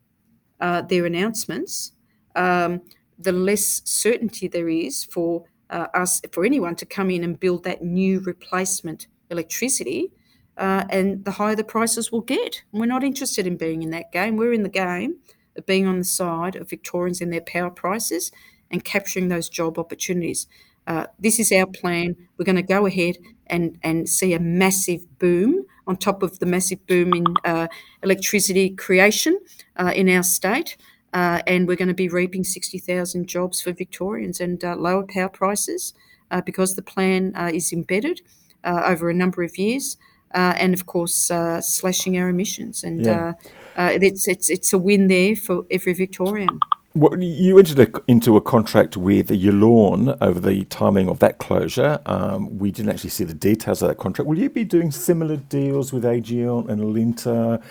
uh, 0.60 0.82
their 0.82 1.06
announcements, 1.06 1.92
um, 2.34 2.82
the 3.18 3.32
less 3.32 3.82
certainty 3.84 4.48
there 4.48 4.68
is 4.68 5.04
for 5.04 5.44
uh, 5.70 5.86
us 5.94 6.20
for 6.32 6.44
anyone 6.44 6.76
to 6.76 6.86
come 6.86 7.10
in 7.10 7.24
and 7.24 7.38
build 7.38 7.64
that 7.64 7.82
new 7.82 8.20
replacement 8.20 9.06
electricity, 9.30 10.12
uh, 10.56 10.84
and 10.90 11.24
the 11.24 11.32
higher 11.32 11.56
the 11.56 11.64
prices 11.64 12.12
will 12.12 12.20
get. 12.20 12.62
We're 12.72 12.86
not 12.86 13.04
interested 13.04 13.46
in 13.46 13.56
being 13.56 13.82
in 13.82 13.90
that 13.90 14.12
game. 14.12 14.36
We're 14.36 14.52
in 14.52 14.62
the 14.62 14.68
game 14.68 15.16
of 15.56 15.66
being 15.66 15.86
on 15.86 15.98
the 15.98 16.04
side 16.04 16.56
of 16.56 16.70
Victorians 16.70 17.20
and 17.20 17.32
their 17.32 17.40
power 17.40 17.70
prices 17.70 18.30
and 18.70 18.84
capturing 18.84 19.28
those 19.28 19.48
job 19.48 19.78
opportunities. 19.78 20.46
Uh, 20.86 21.06
this 21.18 21.38
is 21.38 21.50
our 21.52 21.66
plan. 21.66 22.16
We're 22.36 22.44
going 22.44 22.56
to 22.56 22.62
go 22.62 22.86
ahead 22.86 23.16
and, 23.46 23.78
and 23.82 24.08
see 24.08 24.34
a 24.34 24.38
massive 24.38 25.18
boom 25.18 25.64
on 25.86 25.96
top 25.96 26.22
of 26.22 26.38
the 26.38 26.46
massive 26.46 26.86
boom 26.86 27.12
in 27.14 27.24
uh, 27.44 27.68
electricity 28.02 28.70
creation 28.70 29.38
uh, 29.76 29.92
in 29.94 30.08
our 30.08 30.22
state. 30.22 30.76
Uh, 31.14 31.40
and 31.46 31.68
we're 31.68 31.76
going 31.76 31.88
to 31.88 31.94
be 31.94 32.08
reaping 32.08 32.42
60,000 32.42 33.28
jobs 33.28 33.62
for 33.62 33.72
Victorians 33.72 34.40
and 34.40 34.64
uh, 34.64 34.74
lower 34.74 35.06
power 35.06 35.28
prices 35.28 35.94
uh, 36.32 36.40
because 36.40 36.74
the 36.74 36.82
plan 36.82 37.32
uh, 37.36 37.50
is 37.54 37.72
embedded 37.72 38.20
uh, 38.64 38.82
over 38.84 39.08
a 39.08 39.14
number 39.14 39.44
of 39.44 39.56
years. 39.56 39.96
Uh, 40.34 40.52
and 40.58 40.74
of 40.74 40.86
course, 40.86 41.30
slashing 41.60 42.18
our 42.18 42.28
emissions, 42.28 42.82
and 42.82 43.04
yeah. 43.04 43.34
it's 43.76 44.26
it's 44.26 44.50
it's 44.50 44.72
a 44.72 44.78
win 44.78 45.06
there 45.06 45.36
for 45.36 45.64
every 45.70 45.92
Victorian. 45.92 46.58
Well, 46.96 47.20
you 47.22 47.56
entered 47.56 47.78
a, 47.78 48.02
into 48.08 48.36
a 48.36 48.40
contract 48.40 48.96
with 48.96 49.28
Yallourn 49.28 50.16
over 50.20 50.40
the 50.40 50.64
timing 50.64 51.08
of 51.08 51.20
that 51.20 51.38
closure. 51.38 52.00
Um, 52.06 52.58
we 52.58 52.72
didn't 52.72 52.90
actually 52.90 53.10
see 53.10 53.22
the 53.22 53.34
details 53.34 53.80
of 53.80 53.88
that 53.88 53.98
contract. 53.98 54.28
Will 54.28 54.38
you 54.38 54.50
be 54.50 54.64
doing 54.64 54.90
similar 54.90 55.36
deals 55.36 55.92
with 55.92 56.02
AGL 56.02 56.68
and 56.68 56.80
Alinta 56.80 57.62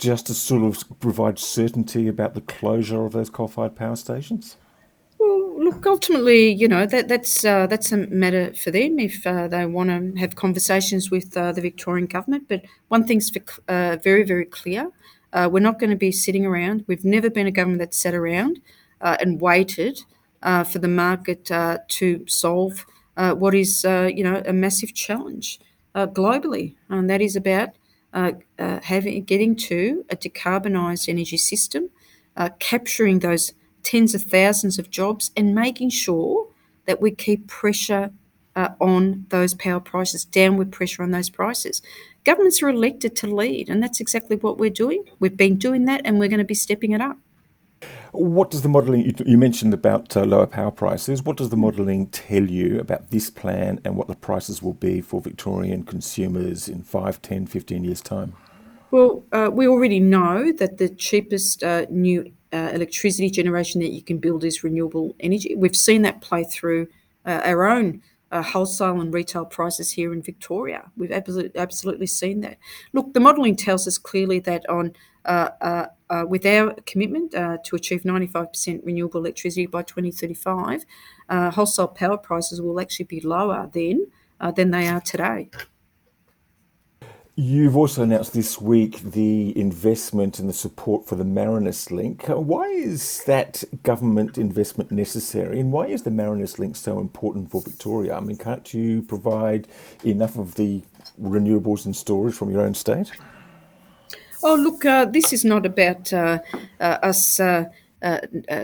just 0.00 0.26
to 0.26 0.34
sort 0.34 0.62
of 0.62 0.82
provide 0.98 1.38
certainty 1.38 2.08
about 2.08 2.34
the 2.34 2.40
closure 2.40 3.04
of 3.04 3.12
those 3.12 3.30
coal-fired 3.30 3.76
power 3.76 3.94
stations? 3.94 4.56
Well, 5.18 5.62
look, 5.62 5.86
ultimately, 5.86 6.50
you 6.50 6.66
know 6.66 6.86
that 6.86 7.08
that's 7.08 7.44
uh, 7.44 7.66
that's 7.66 7.92
a 7.92 7.98
matter 7.98 8.54
for 8.54 8.70
them 8.70 8.98
if 8.98 9.26
uh, 9.26 9.46
they 9.48 9.66
want 9.66 9.90
to 9.90 10.18
have 10.18 10.34
conversations 10.34 11.10
with 11.10 11.36
uh, 11.36 11.52
the 11.52 11.60
Victorian 11.60 12.06
government. 12.06 12.48
But 12.48 12.62
one 12.88 13.06
thing's 13.06 13.30
uh, 13.68 13.98
very 14.02 14.24
very 14.24 14.46
clear: 14.46 14.90
uh, 15.34 15.50
we're 15.52 15.60
not 15.60 15.78
going 15.78 15.90
to 15.90 15.96
be 15.96 16.10
sitting 16.10 16.46
around. 16.46 16.84
We've 16.86 17.04
never 17.04 17.28
been 17.28 17.46
a 17.46 17.50
government 17.50 17.80
that 17.80 17.94
sat 17.94 18.14
around 18.14 18.60
uh, 19.02 19.18
and 19.20 19.40
waited 19.40 20.02
for 20.42 20.78
the 20.78 20.88
market 20.88 21.44
to 21.88 22.24
solve 22.26 22.86
what 23.14 23.54
is, 23.54 23.84
you 23.84 24.24
know, 24.24 24.42
a 24.46 24.54
massive 24.54 24.94
challenge 24.94 25.60
globally, 25.94 26.76
and 26.88 27.10
that 27.10 27.20
is 27.20 27.36
about 27.36 27.68
Uh, 28.12 28.32
uh, 28.58 28.80
having 28.82 29.22
getting 29.22 29.54
to 29.54 30.04
a 30.10 30.16
decarbonised 30.16 31.08
energy 31.08 31.36
system, 31.36 31.90
uh, 32.36 32.48
capturing 32.58 33.20
those 33.20 33.52
tens 33.84 34.14
of 34.16 34.22
thousands 34.22 34.80
of 34.80 34.90
jobs, 34.90 35.30
and 35.36 35.54
making 35.54 35.90
sure 35.90 36.48
that 36.86 37.00
we 37.00 37.12
keep 37.12 37.46
pressure 37.46 38.10
uh, 38.56 38.70
on 38.80 39.26
those 39.28 39.54
power 39.54 39.78
prices, 39.78 40.24
downward 40.24 40.72
pressure 40.72 41.04
on 41.04 41.12
those 41.12 41.30
prices. 41.30 41.82
Governments 42.24 42.62
are 42.62 42.68
elected 42.68 43.14
to 43.16 43.26
lead, 43.32 43.68
and 43.68 43.80
that's 43.82 44.00
exactly 44.00 44.36
what 44.36 44.58
we're 44.58 44.70
doing. 44.70 45.04
We've 45.20 45.36
been 45.36 45.56
doing 45.56 45.84
that, 45.84 46.02
and 46.04 46.18
we're 46.18 46.28
going 46.28 46.38
to 46.38 46.44
be 46.44 46.54
stepping 46.54 46.90
it 46.92 47.00
up. 47.00 47.16
What 48.12 48.50
does 48.50 48.62
the 48.62 48.68
modelling, 48.68 49.14
you, 49.24 49.38
mentioned 49.38 49.72
about 49.72 50.16
uh, 50.16 50.24
lower 50.24 50.46
power 50.46 50.70
prices, 50.72 51.22
what 51.22 51.36
does 51.36 51.50
the 51.50 51.56
modelling 51.56 52.08
tell 52.08 52.42
you 52.42 52.80
about 52.80 53.10
this 53.10 53.30
plan 53.30 53.80
and 53.84 53.96
what 53.96 54.08
the 54.08 54.16
prices 54.16 54.60
will 54.62 54.74
be 54.74 55.00
for 55.00 55.20
Victorian 55.20 55.84
consumers 55.84 56.68
in 56.68 56.82
5, 56.82 57.22
10, 57.22 57.46
15 57.46 57.84
years' 57.84 58.00
time? 58.00 58.34
Well, 58.90 59.24
uh, 59.30 59.50
we 59.52 59.68
already 59.68 60.00
know 60.00 60.50
that 60.52 60.78
the 60.78 60.88
cheapest 60.88 61.62
uh, 61.62 61.86
new 61.88 62.32
uh, 62.52 62.70
electricity 62.72 63.30
generation 63.30 63.80
that 63.80 63.92
you 63.92 64.02
can 64.02 64.18
build 64.18 64.42
is 64.42 64.64
renewable 64.64 65.14
energy. 65.20 65.54
We've 65.54 65.76
seen 65.76 66.02
that 66.02 66.20
play 66.20 66.42
through 66.42 66.88
uh, 67.24 67.40
our 67.44 67.64
own 67.66 68.02
uh, 68.32 68.42
wholesale 68.42 69.00
and 69.00 69.12
retail 69.12 69.44
prices 69.44 69.92
here 69.92 70.12
in 70.12 70.22
Victoria. 70.22 70.90
We've 70.96 71.12
absolutely, 71.12 71.60
absolutely 71.60 72.06
seen 72.06 72.40
that. 72.40 72.58
Look, 72.92 73.12
the 73.12 73.20
modelling 73.20 73.56
tells 73.56 73.86
us 73.86 73.98
clearly 73.98 74.40
that 74.40 74.68
on 74.68 74.92
uh, 75.24 75.50
uh, 75.60 75.86
uh, 76.10 76.24
with 76.26 76.44
our 76.44 76.74
commitment 76.86 77.34
uh, 77.34 77.58
to 77.64 77.76
achieve 77.76 78.02
95% 78.02 78.84
renewable 78.84 79.20
electricity 79.20 79.66
by 79.66 79.82
2035, 79.82 80.84
uh, 81.28 81.50
wholesale 81.50 81.88
power 81.88 82.18
prices 82.18 82.60
will 82.60 82.80
actually 82.80 83.06
be 83.06 83.20
lower 83.20 83.70
then 83.72 84.06
than 84.56 84.70
they 84.70 84.88
are 84.88 85.02
today. 85.02 85.50
You've 87.42 87.76
also 87.76 88.02
announced 88.02 88.34
this 88.34 88.60
week 88.60 89.00
the 89.00 89.58
investment 89.58 90.38
and 90.38 90.48
the 90.48 90.52
support 90.52 91.06
for 91.06 91.14
the 91.14 91.24
Marinus 91.24 91.90
Link. 91.90 92.26
Why 92.26 92.66
is 92.66 93.24
that 93.24 93.64
government 93.82 94.36
investment 94.36 94.90
necessary 94.90 95.58
and 95.58 95.72
why 95.72 95.86
is 95.86 96.02
the 96.02 96.10
Marinus 96.10 96.58
Link 96.58 96.76
so 96.76 96.98
important 96.98 97.50
for 97.50 97.62
Victoria? 97.62 98.16
I 98.16 98.20
mean, 98.20 98.36
can't 98.36 98.74
you 98.74 99.00
provide 99.00 99.68
enough 100.04 100.36
of 100.36 100.56
the 100.56 100.82
renewables 101.18 101.86
and 101.86 101.96
storage 101.96 102.34
from 102.34 102.50
your 102.50 102.60
own 102.60 102.74
state? 102.74 103.10
Oh, 104.42 104.54
look, 104.54 104.86
uh, 104.86 105.04
this 105.04 105.32
is 105.32 105.44
not 105.44 105.66
about 105.66 106.12
uh, 106.12 106.38
uh, 106.80 106.98
us 107.02 107.38
uh, 107.38 107.64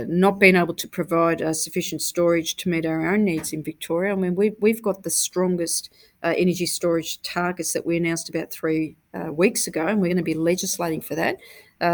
not 0.08 0.40
being 0.40 0.56
able 0.56 0.72
to 0.72 0.88
provide 0.88 1.54
sufficient 1.54 2.00
storage 2.00 2.56
to 2.56 2.70
meet 2.70 2.86
our 2.86 3.06
own 3.06 3.24
needs 3.24 3.52
in 3.52 3.62
Victoria. 3.62 4.12
I 4.12 4.16
mean, 4.16 4.34
we've, 4.34 4.56
we've 4.60 4.82
got 4.82 5.02
the 5.02 5.10
strongest 5.10 5.90
energy 6.22 6.66
storage 6.66 7.20
targets 7.22 7.74
that 7.74 7.84
we 7.84 7.98
announced 7.98 8.30
about 8.30 8.50
three 8.50 8.96
weeks 9.30 9.66
ago, 9.66 9.86
and 9.86 10.00
we're 10.00 10.08
going 10.08 10.16
to 10.16 10.22
be 10.22 10.34
legislating 10.34 11.02
for 11.02 11.14
that. 11.14 11.36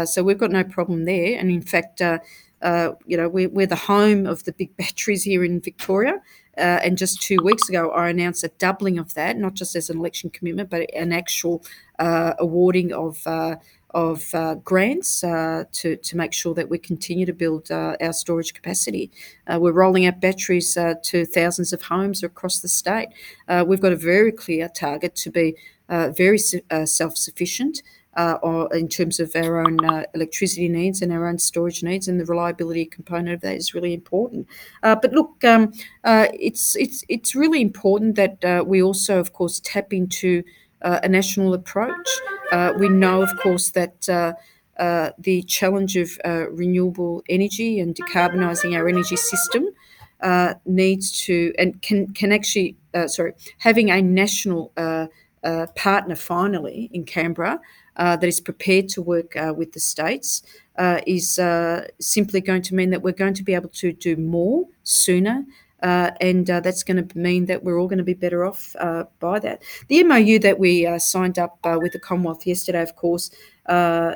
So 0.07 0.23
we've 0.23 0.37
got 0.37 0.51
no 0.51 0.63
problem 0.63 1.03
there. 1.03 1.37
And 1.37 1.51
in 1.51 1.61
fact, 1.61 2.01
uh, 2.01 2.19
you 3.05 3.17
know, 3.17 3.27
we're, 3.27 3.49
we're, 3.49 3.67
the 3.67 3.75
home 3.75 4.25
of 4.25 4.45
the 4.45 4.53
big 4.53 4.75
batteries 4.77 5.23
here 5.23 5.43
in 5.43 5.59
Victoria. 5.59 6.21
Uh, 6.57 6.79
and 6.83 6.97
just 6.97 7.21
two 7.21 7.37
weeks 7.43 7.67
ago, 7.69 7.89
I 7.91 8.09
announced 8.09 8.43
a 8.43 8.49
doubling 8.59 8.99
of 8.99 9.13
that, 9.15 9.37
not 9.37 9.53
just 9.53 9.75
as 9.75 9.89
an 9.89 9.97
election 9.97 10.29
commitment, 10.29 10.69
but 10.69 10.89
an 10.93 11.11
actual 11.11 11.63
awarding 11.99 12.91
of 12.91 13.25
of 13.93 14.33
uh, 14.33 14.55
grants 14.55 15.23
uh, 15.23 15.65
to, 15.71 15.95
to 15.97 16.17
make 16.17 16.33
sure 16.33 16.53
that 16.53 16.69
we 16.69 16.77
continue 16.77 17.25
to 17.25 17.33
build 17.33 17.69
uh, 17.71 17.95
our 18.01 18.13
storage 18.13 18.53
capacity. 18.53 19.11
Uh, 19.47 19.59
we're 19.59 19.71
rolling 19.71 20.05
out 20.05 20.19
batteries 20.19 20.75
uh, 20.77 20.95
to 21.03 21.25
thousands 21.25 21.73
of 21.73 21.81
homes 21.83 22.23
across 22.23 22.59
the 22.59 22.67
state. 22.67 23.09
Uh, 23.47 23.63
we've 23.65 23.81
got 23.81 23.91
a 23.91 23.97
very 23.97 24.31
clear 24.31 24.67
target 24.67 25.15
to 25.15 25.29
be 25.29 25.55
very 25.89 26.37
self 26.39 27.17
sufficient. 27.17 27.83
In 28.17 28.87
terms 28.87 29.19
of 29.19 29.35
our 29.35 29.59
own 29.59 29.77
electricity 30.13 30.69
needs 30.69 31.01
and 31.01 31.11
our 31.11 31.27
own 31.27 31.39
storage 31.39 31.83
needs, 31.83 32.07
and 32.07 32.19
the 32.19 32.25
reliability 32.25 32.85
component 32.85 33.35
of 33.35 33.41
that 33.41 33.55
is 33.55 33.73
really 33.73 33.93
important. 33.93 34.47
but 34.81 35.11
look, 35.11 35.43
um, 35.43 35.73
it's 36.05 36.75
it's 36.75 37.03
it's 37.09 37.35
really 37.35 37.61
important 37.61 38.15
that 38.15 38.67
we 38.67 38.81
also, 38.81 39.19
of 39.19 39.33
course, 39.33 39.59
tap 39.63 39.93
into 39.93 40.43
uh, 40.83 40.99
a 41.03 41.09
national 41.09 41.53
approach. 41.53 42.09
Uh, 42.51 42.73
we 42.77 42.89
know, 42.89 43.21
of 43.21 43.29
course, 43.39 43.71
that 43.71 44.07
uh, 44.09 44.33
uh 44.77 45.11
the 45.17 45.43
challenge 45.43 45.95
of 45.95 46.19
uh, 46.25 46.49
renewable 46.51 47.23
energy 47.29 47.79
and 47.79 47.95
decarbonising 47.95 48.75
our 48.75 48.87
energy 48.87 49.15
system 49.15 49.65
uh, 50.21 50.53
needs 50.65 51.23
to 51.25 51.53
and 51.57 51.81
can 51.81 52.13
can 52.13 52.31
actually 52.31 52.75
sorry 53.07 53.33
having 53.59 53.89
a 53.91 54.01
national 54.01 54.71
partner 55.75 56.15
finally 56.15 56.89
in 56.91 57.05
Canberra 57.05 57.59
that 57.97 58.23
is 58.23 58.41
prepared 58.41 58.89
to 58.89 59.01
work 59.01 59.33
with 59.55 59.73
the 59.73 59.79
states 59.79 60.43
is 61.05 61.39
simply 61.99 62.41
going 62.41 62.61
to 62.61 62.75
mean 62.75 62.89
that 62.89 63.01
we're 63.01 63.11
going 63.11 63.33
to 63.33 63.43
be 63.43 63.53
able 63.53 63.69
to 63.69 63.93
do 63.93 64.15
more 64.15 64.65
sooner 64.83 65.45
uh, 65.83 66.11
and 66.21 66.49
uh, 66.49 66.61
that's 66.61 66.81
going 66.81 67.05
to 67.07 67.17
mean 67.17 67.45
that 67.45 67.61
we're 67.63 67.77
all 67.77 67.87
going 67.87 67.97
to 67.97 68.05
be 68.05 68.13
better 68.13 68.45
off 68.45 68.73
uh, 68.79 69.03
by 69.19 69.37
that. 69.37 69.61
The 69.89 70.01
MOU 70.03 70.39
that 70.39 70.57
we 70.57 70.87
uh, 70.87 70.97
signed 70.97 71.37
up 71.37 71.59
uh, 71.65 71.77
with 71.79 71.91
the 71.91 71.99
Commonwealth 71.99 72.47
yesterday, 72.47 72.81
of 72.81 72.95
course, 72.95 73.29
uh, 73.65 74.15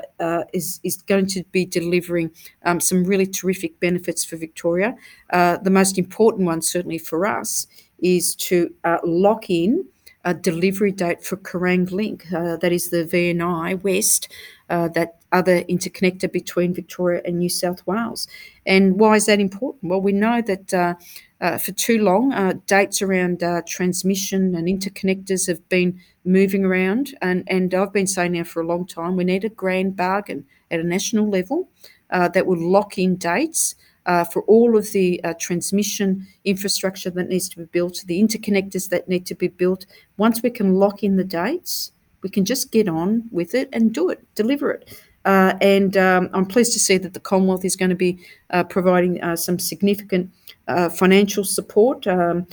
is 0.53 0.79
is 0.83 1.01
going 1.03 1.27
to 1.27 1.43
be 1.51 1.65
delivering 1.65 2.31
um, 2.63 2.79
some 2.79 3.03
really 3.03 3.27
terrific 3.27 3.79
benefits 3.81 4.23
for 4.23 4.37
Victoria. 4.37 4.95
the 5.31 5.69
most 5.69 5.97
important 5.97 6.45
one, 6.45 6.61
certainly 6.61 6.97
for 6.97 7.25
us, 7.25 7.67
is 7.99 8.33
to 8.35 8.73
lock 9.03 9.49
in 9.49 9.85
a 10.25 10.33
delivery 10.33 10.91
date 10.91 11.23
for 11.23 11.37
Kerang 11.37 11.91
Link, 11.91 12.27
that 12.29 12.71
is 12.71 12.89
the 12.89 13.05
VNI 13.05 13.81
West, 13.81 14.31
that 14.67 15.15
other 15.31 15.63
interconnector 15.63 16.31
between 16.31 16.73
Victoria 16.73 17.21
and 17.25 17.39
New 17.39 17.49
South 17.49 17.85
Wales. 17.85 18.27
And 18.65 18.99
why 18.99 19.15
is 19.15 19.25
that 19.27 19.39
important? 19.39 19.89
Well, 19.89 20.01
we 20.01 20.11
know 20.11 20.41
that 20.41 20.95
uh, 21.39 21.57
for 21.57 21.71
too 21.71 22.01
long. 22.01 22.33
Uh, 22.33 22.53
dates 22.65 23.01
around 23.01 23.43
uh, 23.43 23.61
transmission 23.67 24.55
and 24.55 24.67
interconnectors 24.67 25.47
have 25.47 25.67
been 25.69 25.99
moving 26.25 26.65
around, 26.65 27.15
and, 27.21 27.43
and 27.47 27.73
I've 27.73 27.93
been 27.93 28.07
saying 28.07 28.33
now 28.33 28.43
for 28.43 28.61
a 28.61 28.65
long 28.65 28.85
time 28.85 29.15
we 29.15 29.23
need 29.23 29.45
a 29.45 29.49
grand 29.49 29.95
bargain 29.95 30.45
at 30.71 30.79
a 30.79 30.83
national 30.83 31.29
level 31.29 31.69
uh, 32.09 32.27
that 32.29 32.45
will 32.45 32.59
lock 32.59 32.97
in 32.97 33.15
dates. 33.15 33.75
Uh, 34.07 34.23
for 34.23 34.41
all 34.43 34.77
of 34.77 34.89
the 34.93 35.21
uh, 35.25 35.33
transmission 35.37 36.25
infrastructure 36.45 37.09
that 37.09 37.27
needs 37.27 37.49
to 37.49 37.57
be 37.57 37.65
built, 37.65 38.03
the 38.07 38.21
interconnectors 38.23 38.87
that 38.87 39.09
need 39.09 39.25
to 39.25 39.35
be 39.35 39.49
built, 39.49 39.85
once 40.15 40.41
we 40.41 40.49
can 40.49 40.75
lock 40.75 41.03
in 41.03 41.17
the 41.17 41.25
dates, 41.25 41.91
we 42.21 42.29
can 42.29 42.45
just 42.45 42.71
get 42.71 42.87
on 42.87 43.23
with 43.31 43.53
it 43.53 43.67
and 43.73 43.93
do 43.93 44.09
it, 44.09 44.25
deliver 44.33 44.71
it. 44.71 44.97
Uh, 45.25 45.57
and 45.59 45.97
um, 45.97 46.29
I'm 46.33 46.45
pleased 46.45 46.71
to 46.71 46.79
see 46.79 46.97
that 46.97 47.13
the 47.13 47.19
Commonwealth 47.19 47.65
is 47.65 47.75
going 47.75 47.89
to 47.89 47.95
be 47.95 48.17
uh, 48.51 48.63
providing 48.63 49.21
uh, 49.21 49.35
some 49.35 49.59
significant 49.59 50.31
uh, 50.69 50.87
financial 50.87 51.43
support, 51.43 52.07
um, 52.07 52.47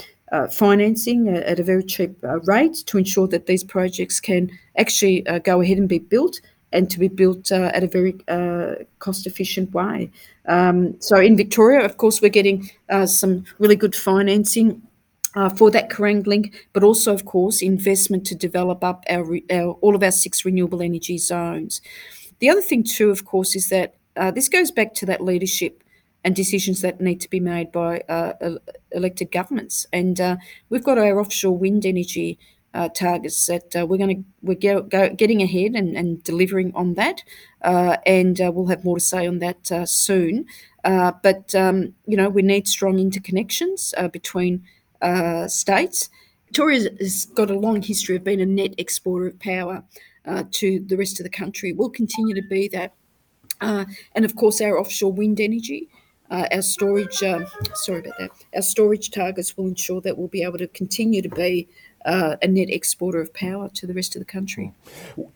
financing 0.51 1.29
at 1.29 1.61
a 1.61 1.63
very 1.63 1.85
cheap 1.85 2.17
rate 2.43 2.75
to 2.87 2.99
ensure 2.99 3.29
that 3.29 3.47
these 3.47 3.63
projects 3.63 4.19
can 4.19 4.51
actually 4.77 5.25
go 5.45 5.61
ahead 5.61 5.79
and 5.79 5.89
be 5.89 6.01
built 6.01 6.41
and 6.73 6.91
to 6.91 6.99
be 6.99 7.07
built 7.07 7.53
at 7.53 7.85
a 7.85 7.87
very 7.87 8.15
cost 8.99 9.29
efficient 9.29 9.73
way. 9.73 10.11
Um, 10.47 11.01
so 11.01 11.19
in 11.19 11.37
Victoria, 11.37 11.85
of 11.85 11.97
course, 11.97 12.21
we're 12.21 12.29
getting 12.29 12.71
some 13.07 13.45
really 13.59 13.77
good 13.77 13.95
financing 13.95 14.83
uh, 15.35 15.49
for 15.49 15.71
that 15.71 15.91
Kerang 15.91 16.27
link, 16.27 16.69
but 16.73 16.83
also, 16.83 17.13
of 17.13 17.25
course, 17.25 17.63
investment 17.63 18.25
to 18.27 18.35
develop 18.35 18.85
up 18.85 19.05
our, 19.09 19.39
our, 19.51 19.73
all 19.81 19.95
of 19.95 20.03
our 20.03 20.11
six 20.11 20.45
renewable 20.45 20.83
energy 20.83 21.19
zones. 21.19 21.81
The 22.39 22.49
other 22.49 22.63
thing, 22.63 22.85
too, 22.85 23.11
of 23.11 23.25
course, 23.25 23.57
is 23.57 23.69
that 23.69 23.95
uh, 24.17 24.31
this 24.31 24.49
goes 24.49 24.71
back 24.71 24.95
to 24.95 25.07
that 25.07 25.21
leadership 25.21 25.83
and 26.23 26.35
decisions 26.35 26.81
that 26.81 27.01
need 27.01 27.21
to 27.21 27.29
be 27.29 27.41
made 27.41 27.71
by 27.71 28.01
uh, 28.09 28.33
elected 28.93 29.31
governments. 29.31 29.87
And 29.93 30.21
uh, 30.21 30.37
we've 30.71 30.85
got 30.85 30.99
our 30.99 31.21
offshore 31.21 31.57
wind 31.57 31.85
energy 31.85 32.39
uh, 32.75 32.89
targets 32.89 33.47
that 33.47 33.75
uh, 33.77 33.87
we're 33.87 33.97
going 33.97 34.17
to 34.17 34.25
we're 34.43 34.83
go, 34.83 35.11
getting 35.11 35.43
ahead 35.43 35.73
and, 35.75 35.97
and, 35.97 36.23
delivering 36.25 36.75
on 36.75 36.95
that, 36.95 37.23
uh, 37.63 37.97
and 38.05 38.39
we'll 38.41 38.67
have 38.67 38.85
more 38.85 38.97
to 38.97 39.05
say 39.05 39.27
on 39.27 39.39
that 39.39 39.89
soon. 39.89 40.45
but 40.83 41.55
um, 41.55 41.95
you 42.07 42.17
know, 42.17 42.29
we 42.29 42.43
need 42.43 42.69
strong 42.69 42.97
interconnections 42.97 43.95
between 44.13 44.63
states. 45.49 46.11
Victoria 46.47 46.89
has 47.01 47.27
got 47.35 47.51
a 47.51 47.59
long 47.59 47.83
history 47.83 48.15
of 48.15 48.23
being 48.23 48.41
a 48.41 48.47
net 48.47 48.75
exporter 48.79 49.27
of 49.27 49.39
power 49.41 49.83
uh, 50.27 50.45
to 50.53 50.81
the 50.87 50.97
rest 50.97 51.19
of 51.21 51.25
the 51.25 51.31
country. 51.31 51.73
We'll 51.73 51.91
continue 51.91 52.35
to 52.35 52.43
be 52.49 52.69
that. 52.69 52.95
Uh, 53.61 53.85
and 54.15 54.25
of 54.25 54.37
course, 54.37 54.61
our 54.61 54.79
offshore 54.79 55.13
wind 55.13 55.41
energy, 55.41 55.89
uh, 56.31 56.47
our 56.53 56.63
storage, 56.63 57.23
um, 57.23 57.47
sorry 57.75 58.01
about 58.01 58.19
that, 58.19 58.31
our 58.55 58.63
storage 58.63 59.11
targets 59.11 59.57
will 59.57 59.67
ensure 59.67 60.01
that 60.03 60.17
we'll 60.17 60.29
be 60.29 60.43
able 60.43 60.59
to 60.59 60.69
continue 60.69 61.23
to 61.23 61.29
be 61.29 61.69
uh, 62.05 62.37
a 62.43 62.49
net 62.49 62.69
exporter 62.71 63.21
of 63.21 63.33
power 63.33 63.69
to 63.71 63.87
the 63.87 63.95
rest 63.95 64.15
of 64.15 64.21
the 64.21 64.27
country. 64.27 64.73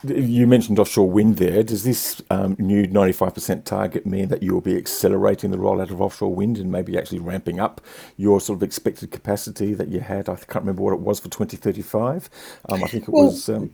You 0.04 0.46
mentioned 0.46 0.78
offshore 0.78 1.10
wind 1.10 1.36
there. 1.36 1.62
Does 1.62 1.84
this 1.84 2.22
um, 2.30 2.56
new 2.58 2.86
95% 2.86 3.64
target 3.64 4.06
mean 4.06 4.28
that 4.28 4.42
you'll 4.42 4.60
be 4.60 4.76
accelerating 4.76 5.50
the 5.50 5.56
rollout 5.56 5.90
of 5.90 6.00
offshore 6.00 6.34
wind 6.34 6.58
and 6.58 6.70
maybe 6.70 6.98
actually 6.98 7.20
ramping 7.20 7.58
up 7.58 7.80
your 8.16 8.40
sort 8.40 8.58
of 8.58 8.62
expected 8.62 9.10
capacity 9.10 9.74
that 9.74 9.88
you 9.88 10.00
had? 10.00 10.28
I 10.28 10.36
can't 10.36 10.64
remember 10.64 10.82
what 10.82 10.94
it 10.94 11.00
was 11.00 11.20
for 11.20 11.28
2035. 11.28 12.28
Um, 12.68 12.84
I 12.84 12.86
think 12.88 13.04
it 13.04 13.10
well, 13.10 13.26
was. 13.26 13.48
Um, 13.48 13.70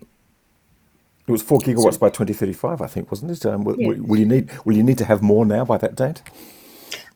it 1.27 1.33
was 1.33 1.43
four 1.43 1.59
gigawatts 1.59 1.95
so, 1.95 2.01
by 2.01 2.11
2035, 2.11 2.83
I 2.83 2.87
think, 2.87 3.11
wasn't 3.11 3.31
it? 3.31 3.47
Um, 3.47 3.65
will, 3.65 3.81
yeah. 3.81 3.95
will, 3.99 4.19
you 4.19 4.27
need 4.27 4.51
will 4.67 4.77
you 4.77 4.83
need 4.83 4.99
to 4.99 5.07
have 5.07 5.23
more 5.23 5.47
now 5.47 5.65
by 5.65 5.79
that 5.79 5.95
date? 5.95 6.23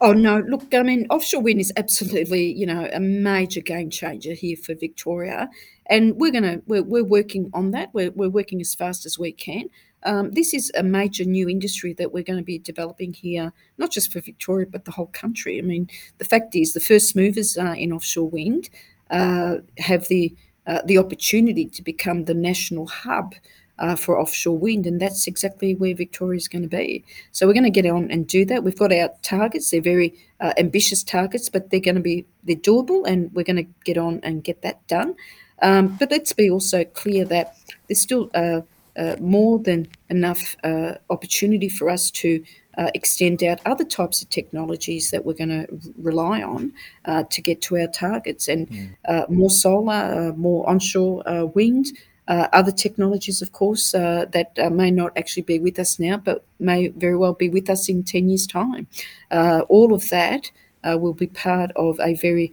Oh 0.00 0.12
no! 0.12 0.40
Look, 0.46 0.72
I 0.74 0.82
mean, 0.82 1.06
offshore 1.10 1.42
wind 1.42 1.60
is 1.60 1.72
absolutely, 1.76 2.52
you 2.52 2.66
know, 2.66 2.88
a 2.92 3.00
major 3.00 3.60
game 3.60 3.90
changer 3.90 4.32
here 4.32 4.56
for 4.56 4.74
Victoria, 4.74 5.48
and 5.86 6.14
we're 6.16 6.30
gonna 6.30 6.60
we're, 6.66 6.84
we're 6.84 7.02
working 7.04 7.50
on 7.52 7.72
that. 7.72 7.92
We're, 7.92 8.12
we're 8.12 8.28
working 8.28 8.60
as 8.60 8.74
fast 8.74 9.06
as 9.06 9.18
we 9.18 9.32
can. 9.32 9.64
Um, 10.04 10.30
this 10.30 10.54
is 10.54 10.70
a 10.76 10.84
major 10.84 11.24
new 11.24 11.48
industry 11.48 11.92
that 11.94 12.12
we're 12.12 12.22
going 12.22 12.38
to 12.38 12.44
be 12.44 12.60
developing 12.60 13.12
here, 13.12 13.52
not 13.78 13.90
just 13.90 14.12
for 14.12 14.20
Victoria, 14.20 14.66
but 14.70 14.84
the 14.84 14.92
whole 14.92 15.08
country. 15.08 15.58
I 15.58 15.62
mean, 15.62 15.88
the 16.18 16.24
fact 16.24 16.54
is, 16.54 16.72
the 16.72 16.80
first 16.80 17.16
movers 17.16 17.58
uh, 17.58 17.74
in 17.76 17.92
offshore 17.92 18.30
wind 18.30 18.70
uh, 19.10 19.56
have 19.78 20.06
the 20.06 20.32
uh, 20.68 20.82
the 20.84 20.98
opportunity 20.98 21.64
to 21.66 21.82
become 21.82 22.26
the 22.26 22.34
national 22.34 22.86
hub 22.86 23.34
uh, 23.78 23.96
for 23.96 24.20
offshore 24.20 24.58
wind, 24.58 24.86
and 24.86 25.00
that's 25.00 25.26
exactly 25.26 25.74
where 25.74 25.94
Victoria 25.94 26.36
is 26.36 26.48
going 26.48 26.62
to 26.62 26.68
be. 26.68 27.04
So 27.32 27.46
we're 27.46 27.52
going 27.52 27.64
to 27.64 27.70
get 27.70 27.86
on 27.86 28.10
and 28.10 28.26
do 28.26 28.44
that. 28.46 28.64
We've 28.64 28.78
got 28.78 28.92
our 28.92 29.10
targets; 29.22 29.70
they're 29.70 29.80
very 29.80 30.14
uh, 30.40 30.52
ambitious 30.58 31.02
targets, 31.02 31.48
but 31.48 31.70
they're 31.70 31.80
going 31.80 31.94
to 31.96 32.00
be 32.00 32.26
they're 32.44 32.56
doable, 32.56 33.06
and 33.06 33.32
we're 33.34 33.44
going 33.44 33.56
to 33.56 33.68
get 33.84 33.98
on 33.98 34.20
and 34.22 34.44
get 34.44 34.62
that 34.62 34.86
done. 34.88 35.14
Um, 35.62 35.96
but 35.98 36.10
let's 36.10 36.32
be 36.32 36.50
also 36.50 36.84
clear 36.84 37.24
that 37.26 37.56
there's 37.88 38.00
still 38.00 38.30
uh, 38.34 38.60
uh, 38.98 39.16
more 39.20 39.58
than 39.60 39.86
enough 40.08 40.56
uh, 40.64 40.94
opportunity 41.10 41.68
for 41.68 41.88
us 41.88 42.10
to 42.10 42.42
uh, 42.76 42.90
extend 42.94 43.42
out 43.42 43.60
other 43.64 43.84
types 43.84 44.22
of 44.22 44.28
technologies 44.28 45.10
that 45.10 45.24
we're 45.24 45.34
going 45.34 45.48
to 45.48 45.66
rely 45.98 46.42
on 46.42 46.72
uh, 47.04 47.22
to 47.30 47.42
get 47.42 47.60
to 47.60 47.76
our 47.76 47.88
targets 47.88 48.48
and 48.48 48.68
mm. 48.68 49.28
more 49.30 49.50
solar, 49.50 50.32
more 50.34 50.68
onshore 50.68 51.22
wind, 51.54 51.86
uh, 51.86 51.92
Uh, 52.28 52.46
other 52.52 52.70
technologies, 52.70 53.40
of 53.40 53.52
course, 53.52 53.94
uh, 53.94 54.26
that 54.32 54.52
uh, 54.58 54.68
may 54.68 54.90
not 54.90 55.16
actually 55.16 55.42
be 55.42 55.58
with 55.58 55.78
us 55.78 55.98
now, 55.98 56.18
but 56.18 56.44
may 56.60 56.88
very 56.88 57.16
well 57.16 57.32
be 57.32 57.48
with 57.48 57.70
us 57.70 57.88
in 57.88 58.04
10 58.04 58.28
years' 58.28 58.46
time. 58.46 58.86
Uh, 59.30 59.62
all 59.70 59.94
of 59.94 60.10
that 60.10 60.50
uh, 60.84 60.98
will 60.98 61.14
be 61.14 61.26
part 61.26 61.70
of 61.74 61.98
a 62.00 62.14
very 62.14 62.52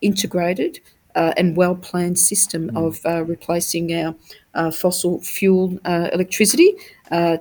integrated 0.00 0.80
and 1.16 1.56
well 1.56 1.74
planned 1.74 2.18
system 2.18 2.70
mm. 2.70 2.76
of 2.78 3.28
replacing 3.28 3.92
our 3.92 4.14
fossil 4.72 5.20
fuel 5.20 5.76
electricity 5.84 6.72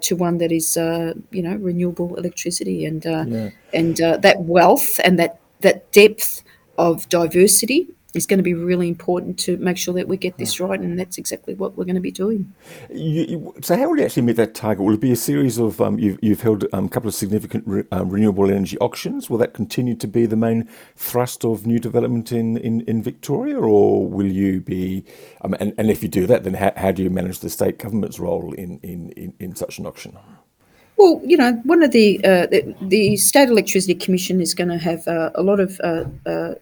to 0.01 0.15
one 0.15 0.39
that 0.39 0.51
is, 0.51 0.75
you 0.75 1.43
know, 1.43 1.55
renewable 1.55 2.15
electricity, 2.15 2.83
and 2.83 3.05
yeah. 3.05 3.51
and 3.73 3.97
that 3.97 4.37
wealth 4.39 4.99
and 5.03 5.19
that 5.19 5.39
that 5.61 5.91
depth 5.91 6.41
of 6.79 7.07
diversity 7.09 7.87
is 8.15 8.25
going 8.25 8.39
to 8.39 8.43
be 8.43 8.53
really 8.53 8.87
important 8.87 9.37
to 9.37 9.57
make 9.57 9.77
sure 9.77 9.93
that 9.93 10.07
we 10.07 10.17
get 10.17 10.37
this 10.37 10.59
right, 10.59 10.79
and 10.79 10.97
that's 10.99 11.17
exactly 11.17 11.53
what 11.53 11.77
we're 11.77 11.85
going 11.85 11.95
to 11.95 12.01
be 12.01 12.11
doing. 12.11 12.51
You, 12.89 13.23
you, 13.23 13.53
so, 13.61 13.77
how 13.77 13.89
will 13.89 13.97
you 13.97 14.05
actually 14.05 14.23
meet 14.23 14.35
that 14.37 14.55
target? 14.55 14.83
Will 14.83 14.95
it 14.95 14.99
be 14.99 15.11
a 15.11 15.15
series 15.15 15.59
of 15.59 15.79
um, 15.79 15.99
you've, 15.99 16.17
you've, 16.21 16.41
held 16.41 16.65
um, 16.73 16.85
a 16.85 16.89
couple 16.89 17.07
of 17.07 17.13
significant 17.13 17.65
re, 17.67 17.83
uh, 17.91 18.03
renewable 18.05 18.49
energy 18.49 18.77
auctions? 18.79 19.29
Will 19.29 19.37
that 19.37 19.53
continue 19.53 19.95
to 19.95 20.07
be 20.07 20.25
the 20.25 20.35
main 20.35 20.67
thrust 20.95 21.45
of 21.45 21.67
new 21.67 21.79
development 21.79 22.31
in, 22.31 22.57
in, 22.57 22.81
in 22.81 23.03
Victoria, 23.03 23.59
or 23.59 24.07
will 24.09 24.31
you 24.31 24.59
be? 24.59 25.05
Um, 25.41 25.55
and, 25.59 25.73
and 25.77 25.91
if 25.91 26.01
you 26.01 26.09
do 26.09 26.25
that, 26.27 26.43
then 26.43 26.55
how, 26.55 26.73
how 26.77 26.91
do 26.91 27.03
you 27.03 27.11
manage 27.11 27.39
the 27.39 27.49
state 27.49 27.77
government's 27.77 28.19
role 28.19 28.53
in, 28.53 28.79
in, 28.81 29.11
in, 29.11 29.33
in 29.39 29.55
such 29.55 29.77
an 29.77 29.85
auction? 29.85 30.17
Well, 30.97 31.21
you 31.23 31.37
know, 31.37 31.53
one 31.63 31.83
of 31.83 31.91
the 31.91 32.17
uh, 32.25 32.47
the, 32.47 32.75
the, 32.81 33.15
State 33.15 33.47
Electricity 33.47 33.95
Commission 33.95 34.41
is 34.41 34.53
going 34.53 34.67
to 34.67 34.77
have 34.77 35.07
uh, 35.07 35.29
a 35.33 35.41
lot 35.41 35.61
of 35.61 35.79
uh, 35.81 36.03
uh 36.25 36.55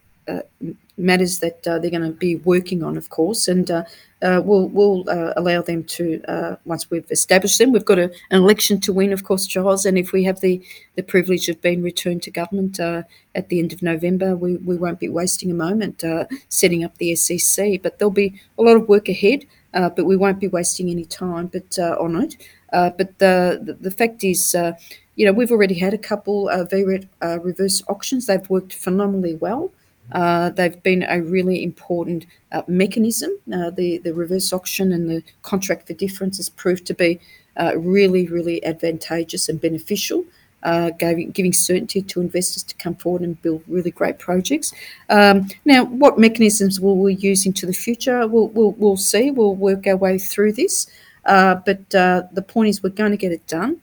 matters 1.07 1.39
that 1.39 1.65
uh, 1.65 1.79
they're 1.79 1.89
going 1.97 2.03
to 2.03 2.11
be 2.11 2.35
working 2.35 2.83
on, 2.83 2.97
of 2.97 3.09
course, 3.09 3.47
and 3.47 3.71
uh, 3.71 3.83
uh, 4.21 4.41
we'll 4.43 4.67
we'll 4.67 5.09
uh, 5.09 5.33
allow 5.35 5.61
them 5.61 5.83
to 5.83 6.21
uh, 6.27 6.55
once 6.65 6.91
we've 6.91 7.09
established 7.09 7.57
them. 7.57 7.71
We've 7.71 7.91
got 7.93 7.97
a, 7.97 8.11
an 8.29 8.41
election 8.43 8.79
to 8.81 8.93
win, 8.93 9.13
of 9.13 9.23
course, 9.23 9.47
Charles, 9.47 9.85
and 9.85 9.97
if 9.97 10.11
we 10.11 10.23
have 10.25 10.41
the, 10.41 10.61
the 10.95 11.03
privilege 11.03 11.49
of 11.49 11.61
being 11.61 11.81
returned 11.81 12.21
to 12.23 12.31
government 12.31 12.79
uh, 12.79 13.03
at 13.33 13.49
the 13.49 13.59
end 13.59 13.73
of 13.73 13.81
November, 13.81 14.35
we, 14.35 14.57
we 14.57 14.75
won't 14.75 14.99
be 14.99 15.09
wasting 15.09 15.49
a 15.49 15.55
moment 15.55 16.03
setting 16.49 16.83
up 16.83 16.97
the 16.97 17.15
SEC. 17.15 17.81
But 17.81 17.97
there'll 17.97 18.11
be 18.11 18.39
a 18.59 18.61
lot 18.61 18.75
of 18.75 18.87
work 18.87 19.09
ahead, 19.09 19.45
but 19.71 20.05
we 20.05 20.17
won't 20.17 20.39
be 20.39 20.47
wasting 20.47 20.89
any 20.89 21.05
time. 21.05 21.47
But 21.47 21.79
on 21.79 22.21
it, 22.21 22.35
but 22.71 23.17
the, 23.19 23.77
the, 23.79 23.91
fact 23.91 24.23
is. 24.23 24.55
you 25.15 25.25
know, 25.25 25.33
we've 25.33 25.51
already 25.51 25.73
had 25.73 25.95
a 25.95 25.97
couple 26.11 26.47
of 26.49 26.69
VRET 26.69 27.07
reverse 27.43 27.81
auctions. 27.87 28.25
They've 28.25 28.49
worked 28.49 28.73
phenomenally 28.73 29.35
well. 29.35 29.71
Uh, 30.11 30.49
they've 30.51 30.81
been 30.83 31.03
a 31.03 31.21
really 31.21 31.63
important 31.63 32.25
uh, 32.51 32.61
mechanism. 32.67 33.31
Uh, 33.53 33.69
the, 33.69 33.97
the 33.99 34.13
reverse 34.13 34.53
auction 34.53 34.91
and 34.91 35.09
the 35.09 35.23
contract 35.41 35.87
for 35.87 35.93
difference 35.93 36.37
has 36.37 36.49
proved 36.49 36.85
to 36.85 36.93
be 36.93 37.19
uh, 37.57 37.73
really, 37.77 38.27
really 38.27 38.63
advantageous 38.63 39.49
and 39.49 39.59
beneficial, 39.59 40.23
uh, 40.63 40.91
giving, 40.91 41.53
certainty 41.53 42.01
to 42.01 42.21
investors 42.21 42.63
to 42.63 42.75
come 42.75 42.95
forward 42.95 43.21
and 43.21 43.41
build 43.41 43.63
really 43.67 43.91
great 43.91 44.19
projects. 44.19 44.73
Um, 45.09 45.49
now, 45.65 45.85
what 45.85 46.17
mechanisms 46.17 46.79
will 46.79 46.97
we 46.97 47.15
use 47.15 47.45
into 47.45 47.65
the 47.65 47.73
future? 47.73 48.25
We'll, 48.27 48.47
we'll, 48.49 48.71
we'll 48.73 48.97
see. 48.97 49.31
We'll 49.31 49.55
work 49.55 49.87
our 49.87 49.97
way 49.97 50.17
through 50.17 50.53
this. 50.53 50.87
Uh, 51.25 51.55
but 51.55 51.89
the 51.89 52.45
point 52.47 52.69
is, 52.69 52.81
we're 52.81 52.89
going 52.89 53.11
to 53.11 53.17
get 53.17 53.33
it 53.33 53.45
done. 53.47 53.81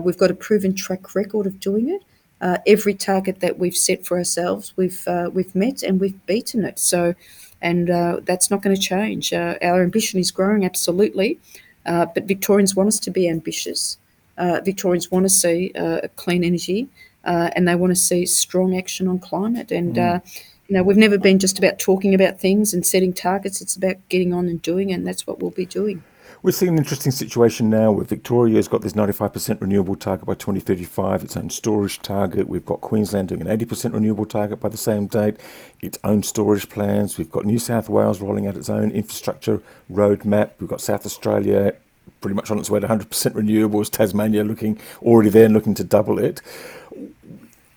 we've 0.00 0.16
got 0.16 0.30
a 0.30 0.34
proven 0.34 0.74
track 0.74 1.14
record 1.14 1.46
of 1.46 1.60
doing 1.60 1.90
it 1.90 2.02
uh, 2.40 2.58
every 2.66 2.94
target 2.94 3.40
that 3.40 3.58
we've 3.58 3.76
set 3.76 4.04
for 4.04 4.18
ourselves, 4.18 4.72
we've 4.76 5.06
uh, 5.06 5.30
we've 5.32 5.54
met 5.54 5.82
and 5.82 6.00
we've 6.00 6.24
beaten 6.26 6.64
it. 6.64 6.78
So, 6.78 7.14
and 7.62 7.88
uh, 7.90 8.20
that's 8.24 8.50
not 8.50 8.62
going 8.62 8.76
to 8.76 8.80
change. 8.80 9.32
Uh, 9.32 9.56
our 9.62 9.82
ambition 9.82 10.20
is 10.20 10.30
growing, 10.30 10.64
absolutely, 10.64 11.38
uh, 11.86 12.06
but 12.06 12.24
Victorians 12.24 12.76
want 12.76 12.88
us 12.88 12.98
to 13.00 13.10
be 13.10 13.28
ambitious. 13.28 13.98
Uh, 14.36 14.60
Victorians 14.62 15.10
want 15.10 15.24
to 15.24 15.30
see 15.30 15.72
clean 16.16 16.44
energy, 16.44 16.88
and 17.24 17.66
they 17.66 17.74
want 17.74 17.90
to 17.90 17.96
see 17.96 18.26
strong 18.26 18.76
action 18.76 19.08
on 19.08 19.18
climate. 19.18 19.72
And 19.72 19.96
mm. 19.96 20.42
you 20.68 20.76
know, 20.76 20.82
we've 20.82 20.98
never 20.98 21.16
been 21.16 21.38
just 21.38 21.58
about 21.58 21.78
talking 21.78 22.14
about 22.14 22.38
things 22.38 22.74
and 22.74 22.84
setting 22.84 23.14
targets. 23.14 23.62
It's 23.62 23.76
about 23.76 23.96
getting 24.10 24.34
on 24.34 24.46
and 24.48 24.60
doing, 24.60 24.90
it, 24.90 24.94
and 24.94 25.06
that's 25.06 25.26
what 25.26 25.40
we'll 25.40 25.52
be 25.52 25.64
doing. 25.64 26.02
We're 26.46 26.52
seeing 26.52 26.74
an 26.74 26.78
interesting 26.78 27.10
situation 27.10 27.70
now 27.70 27.90
where 27.90 28.04
Victoria's 28.04 28.68
got 28.68 28.80
this 28.80 28.92
95% 28.92 29.60
renewable 29.60 29.96
target 29.96 30.26
by 30.26 30.34
2035, 30.34 31.24
its 31.24 31.36
own 31.36 31.50
storage 31.50 32.00
target. 32.02 32.48
We've 32.48 32.64
got 32.64 32.80
Queensland 32.80 33.30
doing 33.30 33.40
an 33.40 33.48
80% 33.48 33.94
renewable 33.94 34.26
target 34.26 34.60
by 34.60 34.68
the 34.68 34.76
same 34.76 35.08
date, 35.08 35.38
its 35.80 35.98
own 36.04 36.22
storage 36.22 36.68
plans. 36.68 37.18
We've 37.18 37.32
got 37.32 37.46
New 37.46 37.58
South 37.58 37.88
Wales 37.88 38.20
rolling 38.20 38.46
out 38.46 38.56
its 38.56 38.70
own 38.70 38.92
infrastructure 38.92 39.60
roadmap. 39.90 40.52
We've 40.60 40.70
got 40.70 40.80
South 40.80 41.04
Australia 41.04 41.74
pretty 42.20 42.36
much 42.36 42.50
on 42.52 42.60
its 42.60 42.70
way 42.70 42.78
to 42.78 42.86
100% 42.86 43.06
renewables, 43.32 43.90
Tasmania 43.90 44.44
looking 44.44 44.78
already 45.02 45.30
there 45.30 45.46
and 45.46 45.54
looking 45.54 45.74
to 45.74 45.82
double 45.82 46.20
it. 46.20 46.42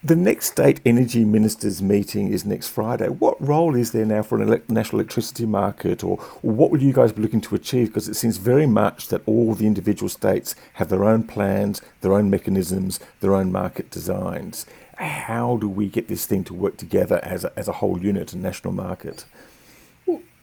The 0.01 0.15
next 0.15 0.45
state 0.45 0.79
energy 0.85 1.25
ministers 1.25 1.81
meeting 1.81 2.31
is 2.31 2.45
next 2.45 2.69
Friday. 2.69 3.09
What 3.09 3.35
role 3.45 3.75
is 3.75 3.91
there 3.91 4.05
now 4.05 4.23
for 4.23 4.41
an 4.41 4.61
national 4.69 5.01
electricity 5.01 5.45
market, 5.45 6.05
or, 6.05 6.15
what 6.41 6.71
will 6.71 6.81
you 6.81 6.93
guys 6.93 7.11
be 7.11 7.21
looking 7.21 7.41
to 7.41 7.55
achieve? 7.55 7.87
Because 7.87 8.07
it 8.07 8.13
seems 8.13 8.37
very 8.37 8.65
much 8.65 9.09
that 9.09 9.21
all 9.25 9.53
the 9.53 9.67
individual 9.67 10.07
states 10.07 10.55
have 10.75 10.87
their 10.87 11.03
own 11.03 11.23
plans, 11.23 11.81
their 11.99 12.13
own 12.13 12.29
mechanisms, 12.29 13.01
their 13.19 13.35
own 13.35 13.51
market 13.51 13.91
designs. 13.91 14.65
How 14.95 15.57
do 15.57 15.67
we 15.67 15.89
get 15.89 16.07
this 16.07 16.25
thing 16.25 16.45
to 16.45 16.53
work 16.53 16.77
together 16.77 17.19
as 17.21 17.43
a, 17.43 17.51
as 17.59 17.67
a 17.67 17.73
whole 17.73 18.01
unit, 18.01 18.31
a 18.31 18.37
national 18.37 18.71
market? 18.71 19.25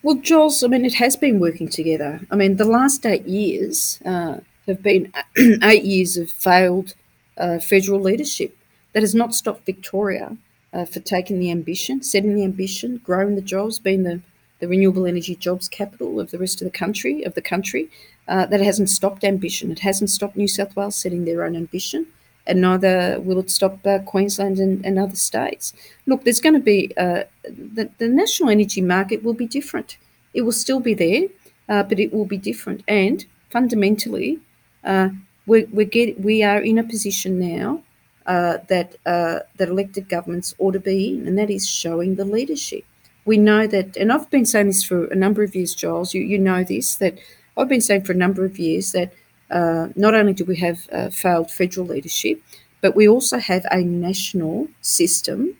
Well, 0.02 0.16
Jules, 0.16 0.62
I 0.62 0.66
mean, 0.66 0.84
it 0.84 0.94
has 0.96 1.16
been 1.16 1.40
working 1.40 1.70
together. 1.70 2.20
I 2.30 2.36
mean, 2.36 2.56
the 2.56 2.66
last 2.66 3.06
eight 3.06 3.26
years 3.26 4.02
uh, 4.04 4.40
have 4.66 4.82
been 4.82 5.14
eight 5.62 5.84
years 5.84 6.18
of 6.18 6.30
failed 6.30 6.92
uh, 7.38 7.58
federal 7.58 8.00
leadership 8.00 8.54
that 8.96 9.02
has 9.02 9.14
not 9.14 9.34
stopped 9.34 9.66
Victoria 9.66 10.38
uh, 10.72 10.86
for 10.86 11.00
taking 11.00 11.38
the 11.38 11.50
ambition, 11.50 12.02
setting 12.02 12.34
the 12.34 12.42
ambition, 12.42 12.98
growing 13.04 13.34
the 13.34 13.42
jobs, 13.42 13.78
being 13.78 14.04
the, 14.04 14.22
the 14.58 14.66
renewable 14.66 15.04
energy 15.04 15.36
jobs 15.36 15.68
capital 15.68 16.18
of 16.18 16.30
the 16.30 16.38
rest 16.38 16.62
of 16.62 16.64
the 16.64 16.78
country. 16.78 17.22
Of 17.22 17.34
the 17.34 17.42
country, 17.42 17.90
uh, 18.26 18.46
that 18.46 18.62
hasn't 18.62 18.88
stopped 18.88 19.22
ambition. 19.22 19.70
It 19.70 19.80
hasn't 19.80 20.08
stopped 20.08 20.34
New 20.34 20.48
South 20.48 20.74
Wales 20.74 20.96
setting 20.96 21.26
their 21.26 21.44
own 21.44 21.54
ambition, 21.54 22.06
and 22.46 22.62
neither 22.62 23.20
will 23.20 23.38
it 23.38 23.50
stop 23.50 23.86
uh, 23.86 23.98
Queensland 23.98 24.58
and, 24.58 24.82
and, 24.86 24.98
other 24.98 25.14
states. 25.14 25.74
Look, 26.06 26.24
there's 26.24 26.40
going 26.40 26.54
to 26.54 26.66
be 26.74 26.90
uh, 26.96 27.24
the, 27.44 27.90
the 27.98 28.08
national 28.08 28.48
energy 28.48 28.80
market 28.80 29.22
will 29.22 29.34
be 29.34 29.46
different. 29.46 29.98
It 30.32 30.40
will 30.40 30.52
still 30.52 30.80
be 30.80 30.94
there, 30.94 31.24
uh, 31.68 31.82
but 31.82 32.00
it 32.00 32.14
will 32.14 32.24
be 32.24 32.38
different. 32.38 32.82
And 32.88 33.26
fundamentally, 33.50 34.38
uh, 34.84 35.10
we 35.44 35.64
we 35.64 35.84
get 35.84 36.18
we 36.18 36.42
are 36.42 36.62
in 36.62 36.78
a 36.78 36.82
position 36.82 37.38
now 37.38 37.82
uh, 38.26 38.58
that 38.68 38.96
uh, 39.06 39.40
that 39.56 39.68
elected 39.68 40.08
governments 40.08 40.54
ought 40.58 40.72
to 40.72 40.80
be 40.80 41.14
in, 41.14 41.26
and 41.26 41.38
that 41.38 41.50
is 41.50 41.68
showing 41.68 42.16
the 42.16 42.24
leadership. 42.24 42.84
We 43.24 43.38
know 43.38 43.66
that, 43.66 43.96
and 43.96 44.12
I've 44.12 44.30
been 44.30 44.46
saying 44.46 44.66
this 44.68 44.84
for 44.84 45.06
a 45.06 45.16
number 45.16 45.42
of 45.42 45.54
years, 45.54 45.74
Giles. 45.74 46.14
You 46.14 46.22
you 46.22 46.38
know 46.38 46.64
this 46.64 46.96
that 46.96 47.18
I've 47.56 47.68
been 47.68 47.80
saying 47.80 48.04
for 48.04 48.12
a 48.12 48.16
number 48.16 48.44
of 48.44 48.58
years 48.58 48.92
that 48.92 49.12
uh, 49.50 49.88
not 49.96 50.14
only 50.14 50.32
do 50.32 50.44
we 50.44 50.56
have 50.56 50.88
uh, 50.92 51.08
failed 51.10 51.50
federal 51.50 51.86
leadership, 51.86 52.42
but 52.80 52.96
we 52.96 53.08
also 53.08 53.38
have 53.38 53.64
a 53.70 53.82
national 53.82 54.68
system 54.80 55.56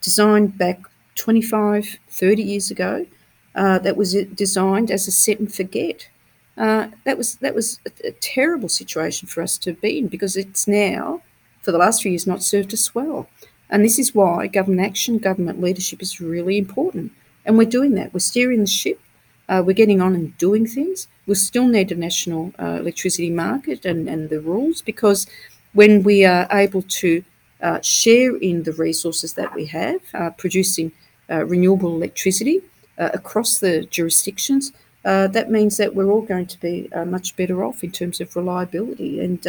designed 0.00 0.56
back 0.58 0.80
25, 1.16 1.98
30 2.08 2.42
years 2.42 2.70
ago 2.70 3.06
uh, 3.54 3.78
that 3.80 3.96
was 3.96 4.14
designed 4.34 4.90
as 4.90 5.08
a 5.08 5.12
set 5.12 5.38
and 5.38 5.52
forget. 5.52 6.08
Uh, 6.56 6.88
that 7.04 7.18
was 7.18 7.36
that 7.36 7.54
was 7.54 7.80
a, 7.86 8.08
a 8.08 8.12
terrible 8.12 8.68
situation 8.68 9.26
for 9.26 9.42
us 9.42 9.58
to 9.58 9.72
be 9.72 9.98
in 9.98 10.06
because 10.06 10.36
it's 10.36 10.68
now 10.68 11.20
for 11.64 11.72
the 11.72 11.78
last 11.78 12.02
few 12.02 12.12
years 12.12 12.26
not 12.26 12.42
served 12.42 12.72
us 12.74 12.94
well. 12.94 13.28
And 13.70 13.84
this 13.84 13.98
is 13.98 14.14
why 14.14 14.46
government 14.46 14.86
action, 14.86 15.18
government 15.18 15.60
leadership 15.60 16.02
is 16.02 16.20
really 16.20 16.58
important. 16.58 17.12
And 17.44 17.58
we're 17.58 17.64
doing 17.64 17.94
that. 17.94 18.12
We're 18.12 18.20
steering 18.20 18.60
the 18.60 18.66
ship. 18.66 19.00
Uh, 19.48 19.62
we're 19.66 19.72
getting 19.72 20.00
on 20.00 20.14
and 20.14 20.36
doing 20.38 20.66
things. 20.66 21.08
We'll 21.26 21.34
still 21.34 21.66
need 21.66 21.90
a 21.90 21.94
national 21.94 22.52
uh, 22.58 22.78
electricity 22.80 23.30
market 23.30 23.84
and, 23.84 24.08
and 24.08 24.30
the 24.30 24.40
rules 24.40 24.80
because 24.82 25.26
when 25.72 26.02
we 26.02 26.24
are 26.24 26.46
able 26.50 26.82
to 26.82 27.24
uh, 27.60 27.80
share 27.80 28.36
in 28.36 28.62
the 28.62 28.72
resources 28.72 29.34
that 29.34 29.54
we 29.54 29.66
have, 29.66 30.00
uh, 30.14 30.30
producing 30.30 30.92
uh, 31.30 31.44
renewable 31.46 31.94
electricity 31.96 32.60
uh, 32.98 33.10
across 33.14 33.58
the 33.58 33.84
jurisdictions, 33.86 34.72
that 35.02 35.50
means 35.50 35.76
that 35.76 35.94
we're 35.94 36.10
all 36.10 36.22
going 36.22 36.46
to 36.46 36.60
be 36.60 36.88
much 37.06 37.36
better 37.36 37.64
off 37.64 37.84
in 37.84 37.90
terms 37.90 38.20
of 38.20 38.34
reliability. 38.36 39.20
And, 39.20 39.46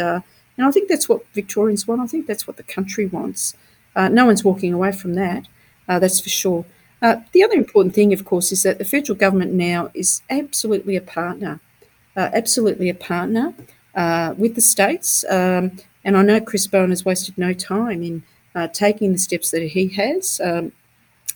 and 0.56 0.66
I 0.66 0.70
think 0.70 0.88
that's 0.88 1.08
what 1.08 1.26
Victorians 1.34 1.86
want. 1.86 2.00
I 2.00 2.06
think 2.06 2.26
that's 2.26 2.46
what 2.46 2.56
the 2.56 2.62
country 2.62 3.06
wants. 3.06 3.54
no 3.96 4.26
one's 4.26 4.44
walking 4.44 4.72
away 4.72 4.92
from 4.92 5.14
that, 5.14 5.46
that's 5.86 6.20
for 6.20 6.30
sure. 6.30 6.64
Uh, 7.02 7.16
the 7.32 7.44
other 7.44 7.54
important 7.54 7.94
thing, 7.94 8.12
of 8.12 8.24
course, 8.24 8.52
is 8.52 8.62
that 8.62 8.78
the 8.78 8.84
federal 8.84 9.16
government 9.16 9.52
now 9.52 9.90
is 9.94 10.22
absolutely 10.30 10.96
a 10.96 11.00
partner, 11.00 11.60
uh, 12.16 12.30
absolutely 12.32 12.88
a 12.88 12.94
partner 12.94 13.54
uh, 13.94 14.34
with 14.36 14.54
the 14.54 14.60
states. 14.60 15.24
Um, 15.28 15.72
and 16.04 16.16
I 16.16 16.22
know 16.22 16.40
Chris 16.40 16.66
Bowen 16.66 16.90
has 16.90 17.04
wasted 17.04 17.36
no 17.36 17.52
time 17.52 18.02
in 18.02 18.22
uh, 18.54 18.68
taking 18.68 19.12
the 19.12 19.18
steps 19.18 19.50
that 19.50 19.62
he 19.62 19.88
has, 19.88 20.40
um, 20.42 20.72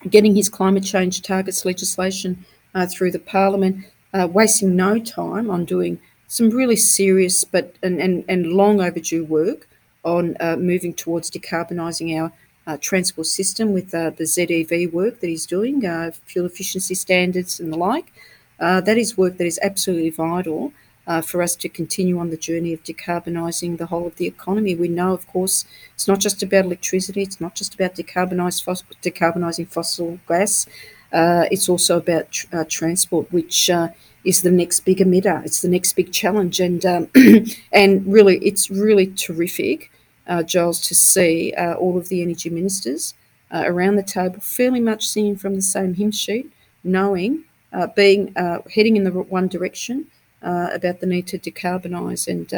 getting 0.09 0.35
his 0.35 0.49
climate 0.49 0.85
change 0.85 1.21
targets 1.21 1.65
legislation 1.65 2.45
uh, 2.75 2.87
through 2.87 3.11
the 3.11 3.19
parliament, 3.19 3.85
uh, 4.15 4.27
wasting 4.31 4.75
no 4.75 4.99
time 4.99 5.51
on 5.51 5.65
doing 5.67 6.01
some 6.31 6.49
really 6.51 6.77
serious 6.77 7.45
but 7.45 7.75
and, 7.83 8.01
and, 8.01 8.25
and 8.29 8.47
long 8.53 8.81
overdue 8.81 9.25
work 9.25 9.69
on 10.05 10.37
moving 10.57 10.95
towards 10.95 11.31
decarbonising 11.31 12.09
our 12.19 12.33
uh, 12.67 12.77
transport 12.81 13.27
system 13.27 13.73
with 13.73 13.95
uh, 13.95 14.11
the 14.11 14.25
ZEV 14.25 14.87
work 14.87 15.21
that 15.21 15.27
he's 15.27 15.47
doing, 15.47 15.85
uh, 15.85 16.11
fuel 16.25 16.47
efficiency 16.47 16.95
standards 16.95 17.59
and 17.61 17.73
the 17.73 17.77
like. 17.77 18.13
Uh, 18.59 18.81
that 18.81 18.97
is 18.99 19.17
work 19.17 19.39
that 19.39 19.47
is 19.47 19.59
absolutely 19.63 20.11
vital 20.11 20.73
uh, 21.07 21.21
for 21.21 21.43
us 21.43 21.57
to 21.57 21.69
continue 21.69 22.19
on 22.19 22.31
the 22.31 22.37
journey 22.37 22.73
of 22.73 22.83
decarbonising 22.85 23.79
the 23.79 23.87
whole 23.87 24.07
of 24.07 24.17
the 24.17 24.27
economy. 24.27 24.75
We 24.77 24.89
know, 24.89 25.13
of 25.13 25.27
course, 25.27 25.65
it's 25.95 26.07
not 26.07 26.21
just 26.21 26.43
about 26.43 26.67
electricity, 26.67 27.23
it's 27.23 27.41
not 27.41 27.55
just 27.55 27.75
about 27.75 27.95
decarbonise 27.95 28.63
fos- 28.63 28.85
decarbonising 29.03 29.69
fossil 29.69 30.21
gas, 30.29 30.67
uh, 31.13 31.47
it's 31.51 31.69
also 31.69 31.97
about 31.97 32.31
tr- 32.31 32.63
transport, 32.69 33.33
which 33.33 33.71
is 34.25 34.43
the 34.43 34.51
next 34.51 34.81
big 34.81 34.99
emitter. 34.99 35.45
It's 35.45 35.63
the 35.63 35.69
next 35.69 35.95
big 35.95 36.13
challenge, 36.13 36.61
and 36.61 36.85
um, 36.85 37.11
and 37.73 38.07
really, 38.07 38.39
it's 38.39 38.71
really 38.71 39.07
terrific 39.15 39.91
uh, 40.27 40.43
Giles, 40.43 40.81
to 40.83 40.95
see 40.95 41.53
uh, 41.55 41.75
all 41.75 41.99
of 41.99 42.09
the 42.09 42.23
energy 42.23 42.49
ministers 42.51 43.15
uh, 43.51 43.65
around 43.67 43.97
the 43.97 44.03
table, 44.03 44.41
fairly 44.41 44.81
much 44.81 45.09
singing 45.09 45.37
from 45.37 45.57
the 45.57 45.63
same 45.63 45.95
hymn 45.95 46.13
sheet, 46.13 46.51
knowing, 46.85 47.45
uh, 47.73 47.89
being 47.89 48.33
uh, 48.37 48.59
heading 48.73 48.97
in 48.97 49.05
the 49.05 49.11
one 49.11 49.49
direction 49.49 50.07
uh, 50.43 50.69
about 50.73 51.01
the 51.01 51.07
need 51.07 51.27
to 51.27 51.39
decarbonise. 51.39 52.29
And 52.29 52.51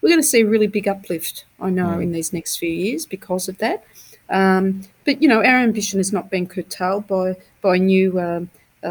we're 0.00 0.08
going 0.08 0.20
to 0.20 0.26
see 0.26 0.40
a 0.40 0.46
really 0.46 0.66
big 0.66 0.88
uplift, 0.88 1.44
I 1.60 1.70
know, 1.70 1.86
mm. 1.86 2.02
in 2.02 2.12
these 2.12 2.32
next 2.32 2.56
few 2.56 2.70
years 2.70 3.06
because 3.06 3.48
of 3.48 3.58
that. 3.58 3.84
Um, 4.28 4.82
but 5.04 5.22
you 5.22 5.28
know, 5.28 5.38
our 5.38 5.58
ambition 5.58 5.98
has 6.00 6.12
not 6.12 6.30
been 6.30 6.46
curtailed 6.46 7.06
by 7.06 7.36
by 7.60 7.78
new 7.78 8.20
um, 8.20 8.50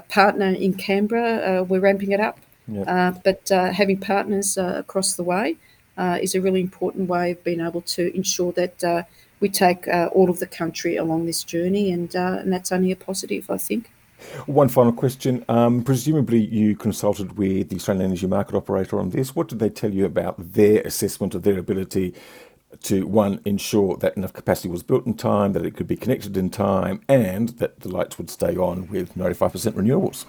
partner 0.09 0.47
in 0.47 0.73
Canberra. 0.73 1.63
we're 1.63 1.79
ramping 1.79 2.11
it 2.11 2.19
up, 2.19 2.39
yep. 2.67 3.21
but 3.23 3.49
having 3.49 3.97
partners 3.97 4.57
across 4.57 5.15
the 5.15 5.23
way 5.23 5.57
uh, 5.97 6.17
is 6.21 6.35
a 6.35 6.41
really 6.41 6.61
important 6.61 7.09
way 7.09 7.31
of 7.31 7.43
being 7.43 7.61
able 7.61 7.81
to 7.81 8.15
ensure 8.15 8.51
that 8.53 8.83
uh, 8.83 9.03
we 9.39 9.49
take 9.49 9.87
uh, 9.87 10.09
all 10.13 10.29
of 10.29 10.39
the 10.39 10.47
country 10.47 10.95
along 10.95 11.25
this 11.25 11.43
journey, 11.43 11.91
and, 11.91 12.15
uh, 12.15 12.37
and 12.39 12.51
that's 12.51 12.71
only 12.71 12.91
a 12.91 12.95
positive, 12.95 13.49
I 13.49 13.57
think. 13.57 13.91
One 14.45 14.69
final 14.69 14.93
question. 14.93 15.43
Um, 15.49 15.83
presumably, 15.83 16.39
you 16.39 16.75
consulted 16.75 17.37
with 17.37 17.69
the 17.69 17.75
Australian 17.75 18.05
Energy 18.05 18.27
Market 18.27 18.55
Operator 18.55 18.99
on 18.99 19.09
this. 19.09 19.35
What 19.35 19.47
did 19.47 19.59
they 19.59 19.69
tell 19.69 19.91
you 19.91 20.05
about 20.05 20.35
their 20.37 20.81
assessment 20.81 21.33
of 21.33 21.41
their 21.41 21.57
ability 21.57 22.13
to, 22.83 23.05
one, 23.05 23.39
ensure 23.45 23.97
that 23.97 24.17
enough 24.17 24.33
capacity 24.33 24.69
was 24.69 24.83
built 24.83 25.05
in 25.05 25.13
time, 25.13 25.53
that 25.53 25.65
it 25.65 25.75
could 25.75 25.87
be 25.87 25.95
connected 25.95 26.37
in 26.37 26.49
time, 26.49 27.01
and 27.07 27.49
that 27.59 27.81
the 27.81 27.89
lights 27.89 28.17
would 28.17 28.29
stay 28.29 28.55
on 28.55 28.87
with 28.89 29.15
95% 29.15 29.73
renewables? 29.73 30.25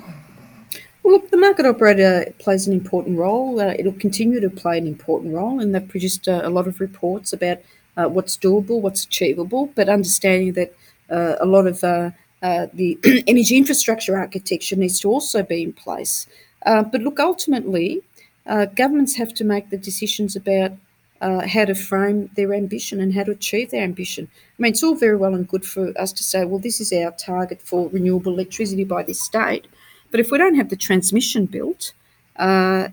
Well, 1.02 1.14
look, 1.14 1.30
the 1.30 1.36
market 1.36 1.66
operator 1.66 2.32
plays 2.38 2.66
an 2.66 2.72
important 2.72 3.18
role. 3.18 3.60
Uh, 3.60 3.74
it'll 3.78 3.92
continue 3.92 4.40
to 4.40 4.50
play 4.50 4.78
an 4.78 4.86
important 4.86 5.34
role, 5.34 5.60
and 5.60 5.74
they've 5.74 5.88
produced 5.88 6.28
uh, 6.28 6.42
a 6.44 6.50
lot 6.50 6.68
of 6.68 6.80
reports 6.80 7.32
about 7.32 7.58
uh, 7.96 8.08
what's 8.08 8.36
doable, 8.36 8.80
what's 8.80 9.04
achievable, 9.04 9.66
but 9.74 9.88
understanding 9.88 10.52
that 10.52 10.74
uh, 11.10 11.36
a 11.40 11.46
lot 11.46 11.66
of 11.66 11.82
uh, 11.84 12.10
uh, 12.42 12.66
the 12.72 12.98
energy 13.26 13.56
infrastructure 13.56 14.16
architecture 14.16 14.76
needs 14.76 15.00
to 15.00 15.08
also 15.08 15.42
be 15.42 15.62
in 15.62 15.72
place. 15.72 16.26
but 16.64 17.02
look, 17.02 17.18
ultimately, 17.18 18.02
governments 18.74 19.16
have 19.16 19.34
to 19.34 19.44
make 19.44 19.70
the 19.70 19.76
decisions 19.76 20.36
about 20.36 20.72
how 21.22 21.64
to 21.64 21.74
frame 21.74 22.30
their 22.36 22.52
ambition 22.52 23.00
and 23.00 23.14
how 23.14 23.24
to 23.24 23.32
achieve 23.32 23.70
their 23.70 23.82
ambition. 23.82 24.28
I 24.58 24.62
mean, 24.62 24.72
it's 24.72 24.82
all 24.82 24.94
very 24.94 25.16
well 25.16 25.34
and 25.34 25.48
good 25.48 25.64
for 25.64 25.92
us 25.98 26.12
to 26.12 26.24
say, 26.24 26.44
well, 26.44 26.58
this 26.58 26.80
is 26.80 26.92
our 26.92 27.12
target 27.12 27.60
for 27.62 27.88
renewable 27.88 28.32
electricity 28.32 28.84
by 28.84 29.02
this 29.02 29.22
state. 29.22 29.66
But 30.10 30.20
if 30.20 30.30
we 30.30 30.38
don't 30.38 30.56
have 30.56 30.68
the 30.68 30.76
transmission 30.76 31.46
built, 31.46 31.92
uh, 32.36 32.88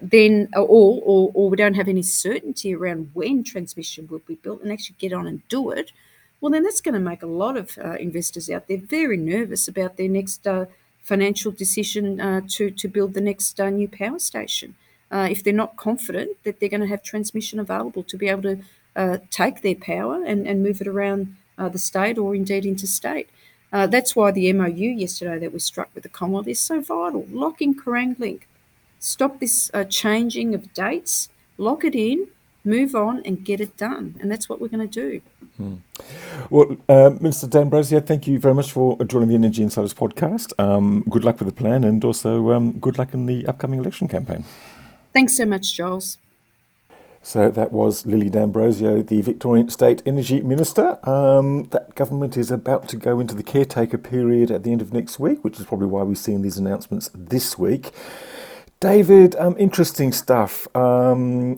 then 0.00 0.48
or, 0.54 1.00
or 1.04 1.30
or 1.34 1.50
we 1.50 1.56
don't 1.56 1.74
have 1.74 1.88
any 1.88 2.02
certainty 2.02 2.74
around 2.74 3.10
when 3.14 3.44
transmission 3.44 4.08
will 4.08 4.20
be 4.26 4.34
built 4.36 4.62
and 4.62 4.72
actually 4.72 4.96
get 4.98 5.12
on 5.12 5.26
and 5.26 5.46
do 5.48 5.70
it, 5.70 5.92
well 6.40 6.50
then 6.50 6.62
that's 6.62 6.80
going 6.80 6.94
to 6.94 7.00
make 7.00 7.22
a 7.22 7.26
lot 7.26 7.56
of 7.56 7.78
uh, 7.78 7.94
investors 7.94 8.50
out 8.50 8.66
there 8.68 8.78
very 8.78 9.16
nervous 9.16 9.68
about 9.68 9.96
their 9.96 10.08
next 10.08 10.46
uh, 10.46 10.66
financial 11.02 11.52
decision 11.52 12.20
uh, 12.20 12.40
to 12.48 12.70
to 12.70 12.88
build 12.88 13.14
the 13.14 13.20
next 13.20 13.60
uh, 13.60 13.70
new 13.70 13.88
power 13.88 14.18
station. 14.18 14.74
Uh, 15.10 15.28
if 15.30 15.44
they're 15.44 15.52
not 15.52 15.76
confident 15.76 16.30
that 16.44 16.58
they're 16.58 16.68
going 16.68 16.80
to 16.80 16.86
have 16.86 17.02
transmission 17.02 17.60
available 17.60 18.02
to 18.02 18.16
be 18.16 18.28
able 18.28 18.42
to 18.42 19.20
take 19.30 19.62
their 19.62 19.74
power 19.74 20.22
and, 20.24 20.46
and 20.46 20.62
move 20.62 20.80
it 20.80 20.86
around 20.86 21.36
the 21.58 21.78
state 21.78 22.16
or 22.16 22.34
indeed 22.34 22.64
interstate. 22.64 23.28
Uh, 23.74 23.88
that's 23.88 24.14
why 24.14 24.30
the 24.30 24.52
MOU 24.52 24.90
yesterday 24.90 25.36
that 25.36 25.52
we 25.52 25.58
struck 25.58 25.88
with 25.94 26.04
the 26.04 26.08
Commonwealth 26.08 26.46
is 26.46 26.60
so 26.60 26.80
vital. 26.80 27.26
Lock 27.28 27.60
in 27.60 27.74
Kerang 27.74 28.16
Link. 28.20 28.46
Stop 29.00 29.40
this 29.40 29.68
uh, 29.74 29.82
changing 29.82 30.54
of 30.54 30.72
dates. 30.72 31.28
Lock 31.58 31.84
it 31.84 31.96
in, 31.96 32.28
move 32.64 32.94
on, 32.94 33.20
and 33.24 33.44
get 33.44 33.60
it 33.60 33.76
done. 33.76 34.14
And 34.20 34.30
that's 34.30 34.48
what 34.48 34.60
we're 34.60 34.68
going 34.68 34.88
to 34.88 35.00
do. 35.10 35.20
Hmm. 35.56 35.74
Well, 36.50 36.76
uh, 36.88 37.10
Minister 37.20 37.48
D'Ambrosio, 37.48 37.98
thank 37.98 38.28
you 38.28 38.38
very 38.38 38.54
much 38.54 38.70
for 38.70 38.96
joining 39.04 39.28
the 39.30 39.34
Energy 39.34 39.64
Insiders 39.64 39.92
podcast. 39.92 40.52
Um, 40.60 41.04
good 41.10 41.24
luck 41.24 41.40
with 41.40 41.48
the 41.48 41.54
plan 41.54 41.82
and 41.82 42.04
also 42.04 42.52
um, 42.52 42.78
good 42.78 42.96
luck 42.96 43.12
in 43.12 43.26
the 43.26 43.44
upcoming 43.48 43.80
election 43.80 44.06
campaign. 44.06 44.44
Thanks 45.14 45.36
so 45.36 45.46
much, 45.46 45.72
Giles. 45.74 46.18
So 47.22 47.48
that 47.48 47.72
was 47.72 48.04
Lily 48.04 48.28
D'Ambrosio, 48.28 49.00
the 49.00 49.22
Victorian 49.22 49.70
State 49.70 50.02
Energy 50.04 50.42
Minister. 50.42 50.98
Um, 51.08 51.64
that 51.70 51.94
government 51.94 52.36
is 52.36 52.50
about 52.50 52.88
to 52.88 52.96
go 52.96 53.18
into 53.20 53.34
the 53.34 53.44
caretaker 53.44 53.96
period 53.96 54.50
at 54.50 54.64
the 54.64 54.72
end 54.72 54.82
of 54.82 54.92
next 54.92 55.18
week, 55.18 55.42
which 55.42 55.58
is 55.58 55.64
probably 55.64 55.86
why 55.86 56.02
we're 56.02 56.16
seeing 56.16 56.42
these 56.42 56.58
announcements 56.58 57.10
this 57.14 57.56
week. 57.56 57.92
David, 58.80 59.36
um, 59.36 59.56
interesting 59.56 60.12
stuff. 60.12 60.66
Um, 60.76 61.56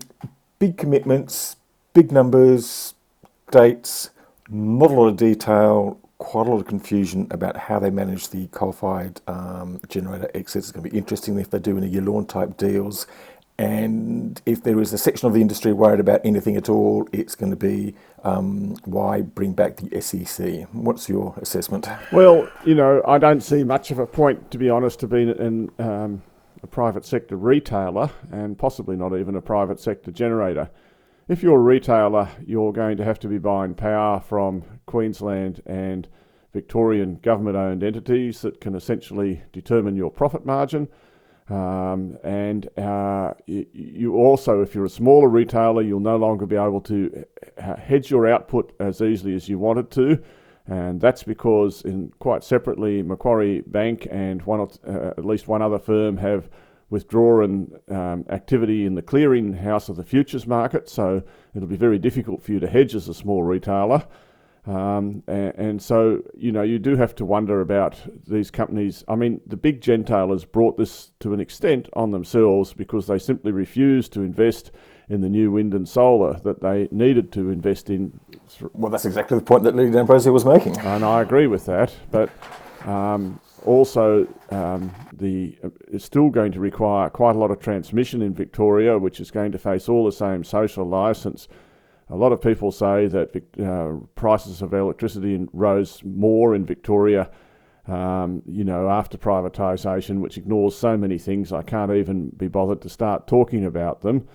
big 0.61 0.77
commitments, 0.77 1.57
big 1.95 2.13
numbers, 2.13 2.95
dates, 3.51 4.11
not 4.49 4.93
a 4.93 4.95
lot 4.95 5.09
of 5.09 5.17
detail, 5.17 5.99
quite 6.19 6.47
a 6.47 6.51
lot 6.51 6.61
of 6.61 6.67
confusion 6.67 7.27
about 7.31 7.57
how 7.57 7.79
they 7.79 7.91
manage 7.91 8.29
the 8.29 8.47
coal-fired 8.49 9.21
um, 9.27 9.81
generator 9.89 10.31
exits. 10.35 10.69
It's 10.69 10.73
going 10.73 10.85
to 10.85 10.91
be 10.91 10.97
interesting 10.97 11.39
if 11.39 11.51
they 11.51 11.59
do 11.59 11.77
any 11.77 11.91
Yallourn 11.91 12.29
type 12.29 12.57
deals 12.57 13.07
and 13.59 14.41
if 14.45 14.63
there 14.63 14.81
is 14.81 14.93
a 14.93 14.99
section 14.99 15.27
of 15.27 15.33
the 15.33 15.41
industry 15.41 15.73
worried 15.73 16.01
about 16.01 16.21
anything 16.25 16.57
at 16.57 16.69
all, 16.69 17.09
it's 17.13 17.35
going 17.35 17.51
to 17.51 17.57
be 17.57 17.95
um, 18.23 18.77
why 18.85 19.23
bring 19.23 19.53
back 19.53 19.77
the 19.77 20.01
SEC. 20.01 20.65
What's 20.73 21.09
your 21.09 21.35
assessment? 21.41 21.89
Well, 22.13 22.49
you 22.67 22.75
know, 22.75 23.03
I 23.07 23.17
don't 23.17 23.41
see 23.41 23.65
much 23.65 23.91
of 23.91 23.99
a 23.99 24.07
point, 24.07 24.51
to 24.51 24.59
be 24.59 24.69
honest, 24.69 25.01
to 25.01 25.07
being 25.07 25.31
in 25.31 25.71
um, 25.79 26.23
a 26.63 26.67
private 26.67 27.07
sector 27.07 27.37
retailer 27.37 28.11
and 28.31 28.59
possibly 28.59 28.95
not 28.95 29.19
even 29.19 29.37
a 29.37 29.43
private 29.43 29.81
sector 29.81 30.11
generator. 30.11 30.69
If 31.29 31.43
you're 31.43 31.57
a 31.57 31.63
retailer, 31.63 32.29
you're 32.47 32.73
going 32.73 32.99
to 32.99 33.05
have 33.05 33.19
to 33.21 33.29
be 33.29 33.39
buying 33.39 33.75
power 33.75 34.21
from 34.21 34.65
Queensland 34.85 35.63
and 35.65 36.07
Victorian 36.53 37.17
government 37.23 37.57
owned 37.57 37.83
entities 37.83 38.43
that 38.43 38.61
can 38.61 38.75
essentially 38.75 39.43
determine 39.53 39.97
your 39.97 40.11
profit 40.11 40.45
margin 40.45 40.89
um, 41.49 42.19
and 42.25 42.69
uh, 42.79 43.35
you, 43.47 44.17
also, 44.17 44.63
if 44.63 44.75
you're 44.75 44.85
a 44.85 44.91
smaller 44.91 45.29
retailer, 45.29 45.83
you'll 45.83 46.01
no 46.01 46.17
longer 46.17 46.47
be 46.47 46.57
able 46.57 46.81
to 46.83 47.25
hedge 47.57 48.11
your 48.11 48.27
output 48.27 48.75
as 48.81 49.01
easily 49.01 49.35
as 49.35 49.49
you 49.49 49.59
wanted 49.59 49.91
to. 49.93 50.23
And 50.67 51.01
that's 51.01 51.23
because, 51.23 51.83
in 51.83 52.13
quite 52.19 52.43
separately, 52.43 53.01
Macquarie 53.03 53.61
Bank 53.61 54.09
and 54.11 54.43
one 54.43 54.61
uh, 54.61 55.13
at 55.17 55.25
least 55.25 55.47
one 55.47 55.63
other 55.63 55.79
firm 55.79 56.17
have 56.17 56.51
withdrawn 56.91 57.71
um, 57.89 58.25
activity 58.31 58.85
in 58.85 58.95
the 58.95 59.03
clearing 59.03 59.53
house 59.53 59.89
of 59.89 59.97
the 59.97 60.05
futures 60.05 60.47
market. 60.47 60.89
So 60.89 61.23
it'll 61.55 61.69
be 61.69 61.77
very 61.77 61.99
difficult 61.99 62.43
for 62.43 62.53
you 62.53 62.61
to 62.61 62.67
hedge 62.69 62.97
as 62.97 63.09
a 63.09 63.15
small 63.15 63.45
retailer. 63.45 64.05
Um, 64.67 65.23
and, 65.29 65.55
and, 65.55 65.83
so, 65.83 66.23
you 66.37 66.51
know, 66.51 66.63
you 66.63 66.81
do 66.81 66.97
have 66.97 67.15
to 67.17 67.25
wonder 67.25 67.61
about 67.61 67.97
these 68.27 68.51
companies. 68.51 69.05
I 69.07 69.15
mean, 69.15 69.41
the 69.47 69.57
big 69.57 69.81
gentailers 69.81 70.51
brought 70.51 70.77
this 70.77 71.13
to 71.21 71.33
an 71.33 71.39
extent 71.39 71.89
on 71.93 72.11
themselves 72.11 72.73
because 72.73 73.07
they 73.07 73.19
simply 73.19 73.53
refused 73.53 74.13
to 74.15 74.23
invest 74.23 74.73
in 75.09 75.21
the 75.21 75.29
new 75.29 75.53
wind 75.53 75.73
and 75.73 75.89
solar 75.89 76.41
that 76.41 76.63
they 76.63 76.89
needed 76.91 77.31
to 77.33 77.51
invest 77.51 77.91
in. 77.91 78.19
Well, 78.73 78.91
that's 78.91 79.05
exactly 79.05 79.39
the 79.39 79.45
point 79.45 79.63
that 79.63 79.77
Lee 79.77 79.89
D'Ambrosio 79.89 80.33
was 80.33 80.45
making. 80.45 80.77
And 80.79 81.05
I 81.05 81.23
agree 81.23 81.47
with 81.47 81.65
that. 81.67 81.95
But 82.11 82.31
um, 82.85 83.41
also, 83.65 84.27
um, 84.51 84.93
the 85.13 85.57
uh, 85.63 85.69
it's 85.93 86.05
still 86.05 86.29
going 86.29 86.51
to 86.53 86.61
require 86.61 87.09
quite 87.09 87.37
a 87.37 87.39
lot 87.39 87.53
of 87.53 87.61
transmission 87.61 88.21
in 88.21 88.35
Victoria, 88.35 88.99
which 88.99 89.21
is 89.21 89.31
going 89.31 89.53
to 89.53 89.59
face 89.59 89.89
all 89.89 90.05
the 90.05 90.13
same 90.13 90.43
social 90.43 90.85
licence 90.85 91.47
a 92.09 92.17
lot 92.17 92.33
of 92.33 92.41
people 92.41 92.71
say 92.71 93.07
that 93.09 93.35
uh, 93.61 94.07
prices 94.15 94.63
of 94.63 94.73
electricity 94.73 95.45
rose 95.53 96.03
more 96.05 96.55
in 96.55 96.65
Victoria, 96.65 97.31
um, 97.89 98.43
you 98.47 98.63
know, 98.63 98.89
after 98.89 99.19
privatisation, 99.19 100.21
which 100.21 100.39
ignores 100.39 100.77
so 100.77 100.97
many 100.97 101.19
things. 101.19 101.53
I 101.53 101.63
can't 101.63 101.93
even 101.93 102.31
be 102.31 102.47
bothered 102.47 102.81
to 102.83 102.89
start 102.89 103.27
talking 103.27 103.65
about 103.65 104.03
them, 104.03 104.29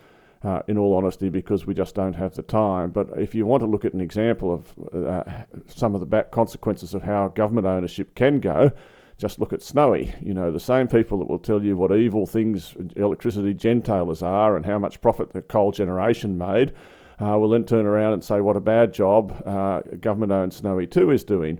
uh, 0.43 0.61
in 0.67 0.77
all 0.77 0.97
honesty, 0.97 1.29
because 1.29 1.65
we 1.65 1.73
just 1.73 1.95
don't 1.95 2.15
have 2.15 2.35
the 2.35 2.41
time. 2.41 2.91
But 2.91 3.07
if 3.17 3.33
you 3.33 3.45
want 3.45 3.61
to 3.61 3.67
look 3.67 3.85
at 3.85 3.93
an 3.93 4.01
example 4.01 4.53
of 4.53 4.93
uh, 4.93 5.23
some 5.67 5.93
of 5.93 6.01
the 6.01 6.05
back 6.05 6.31
consequences 6.31 6.93
of 6.93 7.03
how 7.03 7.29
government 7.29 7.67
ownership 7.67 8.15
can 8.15 8.41
go, 8.41 8.71
just 9.17 9.39
look 9.39 9.53
at 9.53 9.61
Snowy. 9.61 10.13
You 10.19 10.33
know, 10.33 10.51
the 10.51 10.59
same 10.59 10.89
people 10.89 11.19
that 11.19 11.29
will 11.29 11.39
tell 11.39 11.63
you 11.63 11.77
what 11.77 11.95
evil 11.95 12.25
things 12.25 12.75
electricity 12.97 13.53
gentailers 13.53 14.21
are 14.21 14.57
and 14.57 14.65
how 14.65 14.79
much 14.79 14.99
profit 14.99 15.31
the 15.31 15.41
coal 15.41 15.71
generation 15.71 16.37
made 16.37 16.73
uh, 17.21 17.37
will 17.37 17.49
then 17.49 17.65
turn 17.65 17.85
around 17.85 18.13
and 18.13 18.23
say 18.23 18.41
what 18.41 18.57
a 18.57 18.61
bad 18.61 18.93
job 18.93 19.41
uh, 19.45 19.81
government-owned 19.99 20.53
Snowy 20.53 20.87
2 20.87 21.11
is 21.11 21.23
doing. 21.23 21.59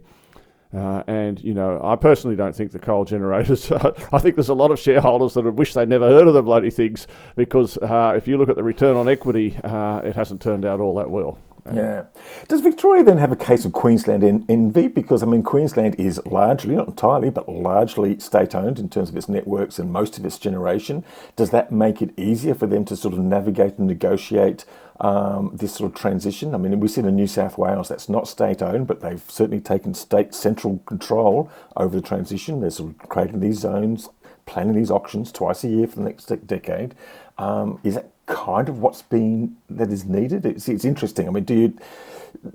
Uh, 0.74 1.04
and 1.08 1.44
you 1.44 1.54
know, 1.54 1.82
I 1.84 1.98
personally 1.98 2.36
don't 2.36 2.56
think 2.56 2.72
the 2.72 2.80
coal 2.80 3.04
generators. 3.04 3.70
I 4.14 4.20
think 4.20 4.36
there's 4.36 4.50
a 4.50 4.54
lot 4.54 4.72
of 4.72 4.80
shareholders 4.80 5.34
that 5.34 5.44
wish 5.52 5.74
they'd 5.74 5.90
never 5.90 6.08
heard 6.08 6.28
of 6.28 6.34
the 6.34 6.42
bloody 6.42 6.70
things 6.70 7.08
because 7.36 7.78
uh, 7.78 8.14
if 8.16 8.28
you 8.28 8.38
look 8.38 8.48
at 8.48 8.56
the 8.56 8.64
return 8.64 8.96
on 8.96 9.10
equity, 9.10 9.58
uh, 9.64 10.02
it 10.04 10.16
hasn't 10.16 10.42
turned 10.42 10.64
out 10.64 10.80
all 10.80 10.96
that 10.96 11.10
well. 11.10 11.38
Yeah. 11.72 12.06
Does 12.48 12.62
Victoria 12.62 13.04
then 13.04 13.18
have 13.18 13.32
a 13.32 13.36
case 13.36 13.66
of 13.66 13.72
Queensland 13.72 14.24
en- 14.24 14.46
envy? 14.50 14.88
Because, 14.88 15.22
I 15.22 15.26
mean, 15.26 15.44
Queensland 15.44 15.96
is 16.00 16.20
largely, 16.26 16.76
not 16.76 16.88
entirely, 16.88 17.30
but 17.30 17.48
largely 17.48 18.18
state 18.20 18.56
owned 18.56 18.80
in 18.80 18.90
terms 18.90 19.10
of 19.10 19.18
its 19.18 19.30
networks 19.30 19.78
and 19.78 19.92
most 19.92 20.18
of 20.18 20.26
its 20.26 20.40
generation. 20.40 21.04
Does 21.36 21.52
that 21.52 21.72
make 21.72 22.02
it 22.02 22.18
easier 22.18 22.56
for 22.56 22.68
them 22.68 22.84
to 22.86 22.96
sort 22.96 23.14
of 23.14 23.20
navigate 23.20 23.78
and 23.78 23.88
negotiate 23.88 24.66
um, 25.00 25.52
this 25.54 25.76
sort 25.76 25.92
of 25.92 26.00
transition? 26.00 26.56
I 26.56 26.58
mean, 26.58 26.80
we 26.80 26.88
see 26.88 27.02
in 27.02 27.16
New 27.16 27.28
South 27.28 27.58
Wales 27.58 27.90
that's 27.90 28.10
not 28.10 28.28
state 28.28 28.62
owned, 28.62 28.88
but 28.88 29.02
they've 29.02 29.24
certainly 29.28 29.62
taken 29.62 29.94
state 29.94 30.34
central 30.34 30.80
control 30.80 31.52
over 31.78 31.96
the 31.96 32.02
transition. 32.02 32.62
They're 32.62 32.72
sort 32.72 32.92
of 32.92 33.10
creating 33.10 33.40
these 33.40 33.60
zones, 33.60 34.10
planning 34.46 34.76
these 34.76 34.92
auctions 34.92 35.32
twice 35.32 35.64
a 35.64 35.70
year 35.70 35.88
for 35.88 35.98
the 35.98 36.04
next 36.04 36.26
decade. 36.48 36.96
Um, 37.38 37.80
is 37.84 37.96
that 37.96 38.12
kind 38.32 38.70
of 38.70 38.80
what's 38.80 39.02
been 39.02 39.58
that 39.70 39.92
is 39.92 40.06
needed? 40.06 40.46
It's, 40.46 40.68
it's 40.68 40.86
interesting. 40.86 41.28
I 41.28 41.32
mean, 41.32 41.44
do 41.44 41.54
you, 41.54 41.78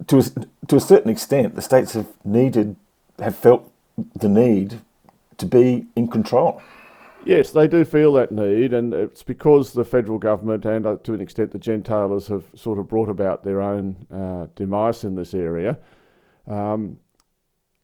to 0.09 0.19
a, 0.19 0.23
to 0.67 0.77
a 0.77 0.81
certain 0.81 1.11
extent, 1.11 1.55
the 1.55 1.63
states 1.63 1.93
have 1.93 2.09
needed, 2.25 2.77
have 3.19 3.37
felt 3.37 3.71
the 4.15 4.29
need 4.29 4.81
to 5.39 5.47
be 5.47 5.87
in 5.97 6.09
control. 6.09 6.63
Yes, 7.25 7.51
they 7.51 7.67
do 7.67 7.85
feel 7.85 8.13
that 8.15 8.31
need, 8.31 8.73
and 8.73 8.95
it's 8.95 9.23
because 9.23 9.73
the 9.73 9.85
federal 9.85 10.19
government 10.19 10.65
and 10.65 10.87
uh, 10.87 10.97
to 11.03 11.13
an 11.13 11.21
extent 11.21 11.51
the 11.51 11.59
gentailers 11.59 12.29
have 12.29 12.45
sort 12.55 12.79
of 12.79 12.89
brought 12.89 13.09
about 13.09 13.43
their 13.43 13.61
own 13.61 14.07
uh, 14.13 14.47
demise 14.55 15.03
in 15.03 15.17
this 15.17 15.35
area. 15.35 15.77
Um, 16.47 16.99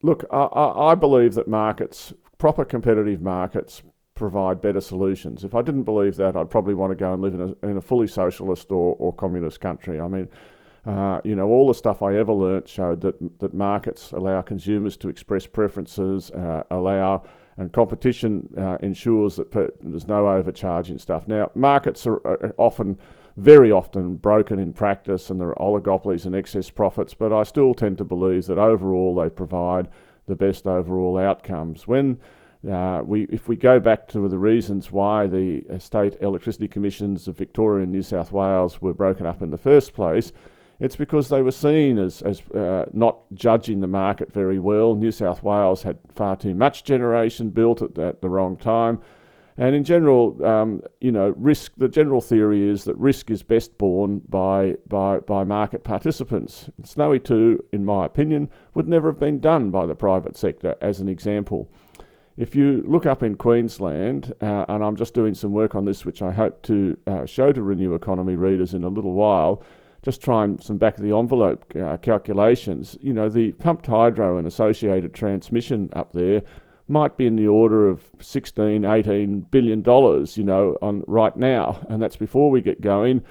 look, 0.02 0.24
I, 0.30 0.92
I, 0.92 0.94
believe 0.94 1.34
that 1.34 1.48
markets, 1.48 2.12
proper 2.38 2.64
competitive 2.64 3.20
markets, 3.20 3.82
provide 4.22 4.60
better 4.60 4.80
solutions. 4.80 5.42
If 5.42 5.52
I 5.52 5.62
didn't 5.62 5.82
believe 5.82 6.14
that, 6.14 6.36
I'd 6.36 6.48
probably 6.48 6.74
want 6.74 6.92
to 6.92 6.94
go 6.94 7.12
and 7.12 7.20
live 7.20 7.34
in 7.34 7.40
a, 7.40 7.66
in 7.66 7.76
a 7.76 7.80
fully 7.80 8.06
socialist 8.06 8.70
or, 8.70 8.94
or 9.00 9.12
communist 9.12 9.60
country. 9.60 9.98
I 9.98 10.06
mean, 10.06 10.28
uh, 10.86 11.20
you 11.24 11.34
know, 11.34 11.48
all 11.48 11.66
the 11.66 11.74
stuff 11.74 12.02
I 12.02 12.14
ever 12.14 12.32
learnt 12.32 12.68
showed 12.68 13.00
that 13.00 13.16
that 13.40 13.52
markets 13.52 14.12
allow 14.12 14.40
consumers 14.40 14.96
to 14.98 15.08
express 15.08 15.44
preferences, 15.44 16.30
uh, 16.30 16.62
allow 16.70 17.24
and 17.56 17.72
competition 17.72 18.48
uh, 18.56 18.78
ensures 18.80 19.34
that 19.36 19.50
per, 19.50 19.72
there's 19.80 20.06
no 20.06 20.28
overcharging 20.28 20.98
stuff. 20.98 21.26
Now, 21.26 21.50
markets 21.56 22.06
are, 22.06 22.24
are, 22.24 22.54
often, 22.58 22.98
very 23.36 23.72
often, 23.72 24.14
broken 24.14 24.60
in 24.60 24.72
practice, 24.72 25.30
and 25.30 25.40
there 25.40 25.48
are 25.48 25.80
oligopolies 25.80 26.26
and 26.26 26.36
excess 26.36 26.70
profits. 26.70 27.12
But 27.12 27.32
I 27.32 27.42
still 27.42 27.74
tend 27.74 27.98
to 27.98 28.04
believe 28.04 28.46
that 28.46 28.58
overall 28.58 29.16
they 29.16 29.30
provide 29.30 29.88
the 30.26 30.36
best 30.36 30.68
overall 30.68 31.18
outcomes. 31.18 31.88
When 31.88 32.20
uh, 32.70 33.02
we, 33.04 33.24
if 33.24 33.48
we 33.48 33.56
go 33.56 33.80
back 33.80 34.08
to 34.08 34.28
the 34.28 34.38
reasons 34.38 34.92
why 34.92 35.26
the 35.26 35.64
state 35.78 36.16
electricity 36.20 36.68
commissions 36.68 37.26
of 37.26 37.36
Victoria 37.36 37.82
and 37.82 37.92
New 37.92 38.02
South 38.02 38.30
Wales 38.32 38.80
were 38.80 38.94
broken 38.94 39.26
up 39.26 39.42
in 39.42 39.50
the 39.50 39.58
first 39.58 39.94
place, 39.94 40.32
it's 40.78 40.96
because 40.96 41.28
they 41.28 41.42
were 41.42 41.52
seen 41.52 41.98
as, 41.98 42.22
as 42.22 42.40
uh, 42.50 42.86
not 42.92 43.18
judging 43.34 43.80
the 43.80 43.86
market 43.86 44.32
very 44.32 44.58
well. 44.58 44.94
New 44.94 45.12
South 45.12 45.42
Wales 45.42 45.82
had 45.82 45.98
far 46.14 46.36
too 46.36 46.54
much 46.54 46.84
generation 46.84 47.50
built 47.50 47.82
at, 47.82 47.98
at 47.98 48.20
the 48.20 48.28
wrong 48.28 48.56
time. 48.56 49.00
And 49.56 49.76
in 49.76 49.84
general, 49.84 50.44
um, 50.44 50.80
you 51.00 51.12
know, 51.12 51.34
risk. 51.36 51.72
The 51.76 51.88
general 51.88 52.20
theory 52.22 52.68
is 52.68 52.84
that 52.84 52.96
risk 52.96 53.30
is 53.30 53.42
best 53.42 53.76
borne 53.76 54.22
by 54.28 54.76
by 54.88 55.20
by 55.20 55.44
market 55.44 55.84
participants. 55.84 56.70
Snowy 56.84 57.20
Two, 57.20 57.62
in 57.70 57.84
my 57.84 58.06
opinion, 58.06 58.48
would 58.74 58.88
never 58.88 59.10
have 59.10 59.20
been 59.20 59.40
done 59.40 59.70
by 59.70 59.84
the 59.84 59.94
private 59.94 60.38
sector. 60.38 60.74
As 60.80 61.00
an 61.00 61.08
example, 61.08 61.70
if 62.36 62.54
you 62.54 62.82
look 62.86 63.06
up 63.06 63.22
in 63.22 63.36
Queensland, 63.36 64.32
uh, 64.40 64.64
and 64.68 64.82
I'm 64.82 64.96
just 64.96 65.14
doing 65.14 65.34
some 65.34 65.52
work 65.52 65.74
on 65.74 65.84
this, 65.84 66.04
which 66.04 66.22
I 66.22 66.32
hope 66.32 66.62
to 66.62 66.96
uh, 67.06 67.26
show 67.26 67.52
to 67.52 67.62
Renew 67.62 67.94
Economy 67.94 68.36
readers 68.36 68.74
in 68.74 68.84
a 68.84 68.88
little 68.88 69.12
while, 69.12 69.62
just 70.02 70.22
trying 70.22 70.58
some 70.58 70.78
back 70.78 70.96
of 70.96 71.04
the 71.04 71.16
envelope 71.16 71.64
uh, 71.76 71.96
calculations. 71.98 72.96
You 73.00 73.12
know, 73.12 73.28
the 73.28 73.52
pumped 73.52 73.86
hydro 73.86 74.38
and 74.38 74.46
associated 74.46 75.14
transmission 75.14 75.90
up 75.92 76.12
there 76.12 76.42
might 76.88 77.16
be 77.16 77.26
in 77.26 77.36
the 77.36 77.46
order 77.46 77.88
of 77.88 78.02
16, 78.20 78.84
18 78.84 79.40
billion 79.50 79.82
dollars, 79.82 80.36
you 80.36 80.44
know, 80.44 80.76
on 80.82 81.04
right 81.06 81.36
now, 81.36 81.78
and 81.88 82.02
that's 82.02 82.16
before 82.16 82.50
we 82.50 82.60
get 82.60 82.80
going. 82.80 83.22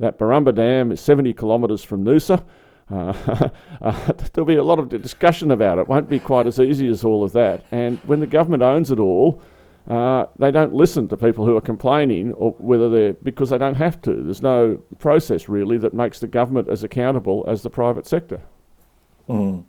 That 0.00 0.18
Borumba 0.18 0.54
Dam 0.54 0.92
is 0.92 1.00
70 1.00 1.32
kilometres 1.34 1.82
from 1.82 2.04
Noosa. 2.04 2.44
Uh, 2.90 3.50
uh, 3.82 4.12
there'll 4.32 4.46
be 4.46 4.56
a 4.56 4.62
lot 4.62 4.78
of 4.78 4.88
discussion 4.88 5.50
about 5.50 5.78
it. 5.78 5.82
it. 5.82 5.88
Won't 5.88 6.08
be 6.08 6.18
quite 6.18 6.46
as 6.46 6.58
easy 6.58 6.88
as 6.88 7.04
all 7.04 7.24
of 7.24 7.32
that. 7.32 7.64
And 7.70 7.98
when 8.00 8.20
the 8.20 8.26
government 8.26 8.62
owns 8.62 8.90
it 8.90 8.98
all, 8.98 9.42
uh, 9.88 10.26
they 10.38 10.50
don't 10.50 10.74
listen 10.74 11.08
to 11.08 11.16
people 11.16 11.46
who 11.46 11.56
are 11.56 11.62
complaining, 11.62 12.32
or 12.34 12.52
whether 12.58 12.90
they're 12.90 13.14
because 13.14 13.50
they 13.50 13.58
don't 13.58 13.76
have 13.76 14.00
to. 14.02 14.22
There's 14.22 14.42
no 14.42 14.76
process 14.98 15.48
really 15.48 15.78
that 15.78 15.94
makes 15.94 16.18
the 16.20 16.26
government 16.26 16.68
as 16.68 16.84
accountable 16.84 17.44
as 17.48 17.62
the 17.62 17.70
private 17.70 18.06
sector. 18.06 18.40
Mm. 19.28 19.64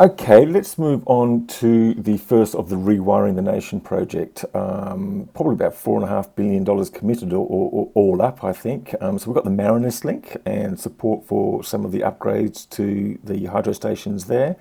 Okay, 0.00 0.46
let's 0.46 0.78
move 0.78 1.02
on 1.06 1.48
to 1.48 1.92
the 1.94 2.18
first 2.18 2.54
of 2.54 2.68
the 2.68 2.76
Rewiring 2.76 3.34
the 3.34 3.42
Nation 3.42 3.80
project. 3.80 4.44
Um, 4.54 5.28
probably 5.34 5.54
about 5.54 5.72
$4.5 5.72 6.36
billion 6.36 6.64
committed 6.92 7.32
or, 7.32 7.44
or, 7.44 7.90
all 7.94 8.22
up, 8.22 8.44
I 8.44 8.52
think. 8.52 8.94
Um, 9.00 9.18
so 9.18 9.28
we've 9.28 9.34
got 9.34 9.42
the 9.42 9.50
Marinus 9.50 10.04
link 10.04 10.36
and 10.46 10.78
support 10.78 11.26
for 11.26 11.64
some 11.64 11.84
of 11.84 11.90
the 11.90 12.02
upgrades 12.02 12.70
to 12.70 13.18
the 13.24 13.46
hydro 13.46 13.72
stations 13.72 14.26
there. 14.26 14.54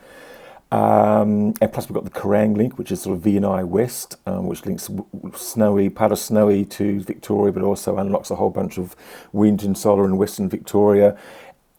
Um, 0.71 1.53
and 1.61 1.71
plus 1.71 1.87
we've 1.87 1.93
got 1.93 2.03
the 2.03 2.19
Kerang 2.19 2.57
link, 2.57 2.77
which 2.77 2.91
is 2.91 3.03
sort 3.03 3.17
of 3.17 3.23
VNI 3.23 3.65
West, 3.65 4.17
um, 4.25 4.47
which 4.47 4.65
links 4.65 4.89
Snowy, 5.35 5.89
part 5.89 6.11
of 6.11 6.19
Snowy 6.19 6.65
to 6.65 6.99
Victoria, 7.01 7.53
but 7.53 7.63
also 7.63 7.97
unlocks 7.97 8.31
a 8.31 8.35
whole 8.35 8.49
bunch 8.49 8.77
of 8.77 8.95
wind 9.31 9.63
and 9.63 9.77
solar 9.77 10.05
in 10.05 10.17
Western 10.17 10.49
Victoria. 10.49 11.15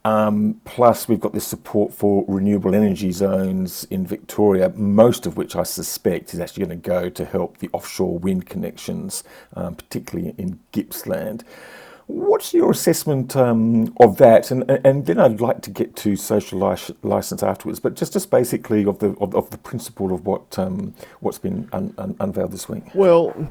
Um, 0.05 0.61
plus, 0.65 1.09
we've 1.09 1.21
got 1.21 1.33
this 1.33 1.47
support 1.47 1.93
for 1.93 2.25
renewable 2.29 2.75
energy 2.75 3.13
zones 3.13 3.85
in 3.91 4.07
Victoria, 4.07 4.71
most 4.71 5.27
of 5.27 5.37
which 5.37 5.55
I 5.57 5.65
suspect 5.65 6.33
is 6.33 6.41
actually 6.41 6.67
going 6.67 6.81
to 6.81 6.89
go 6.89 7.11
to 7.11 7.25
help 7.25 7.59
the 7.59 7.69
offshore 7.73 8.19
wind 8.19 8.47
connections, 8.47 9.25
um, 9.55 9.75
particularly 9.75 10.35
in 10.39 10.61
Gippsland. 10.73 11.43
What's 12.07 12.55
your 12.55 12.71
assessment 12.71 13.37
um, 13.37 13.95
of 14.01 14.17
that? 14.17 14.51
And, 14.51 14.65
and 14.71 15.05
then 15.05 15.19
I'd 15.19 15.43
like 15.43 15.61
to 15.63 15.71
get 15.71 15.95
to 15.97 16.17
social 16.17 16.59
license 17.03 17.43
afterwards, 17.43 17.81
but 17.81 17.97
just, 17.97 18.15
just 18.15 18.31
basically 18.31 18.87
of 18.87 19.01
the 19.01 19.09
of, 19.21 19.35
of 19.35 19.51
the 19.51 19.59
principle 19.59 20.15
of 20.15 20.25
what 20.25 20.59
um, 20.59 20.95
what's 21.21 21.37
been 21.39 21.69
un, 21.73 21.93
un, 21.99 22.17
unveiled 22.19 22.53
this 22.53 22.67
week. 22.67 22.85
Well, 22.95 23.51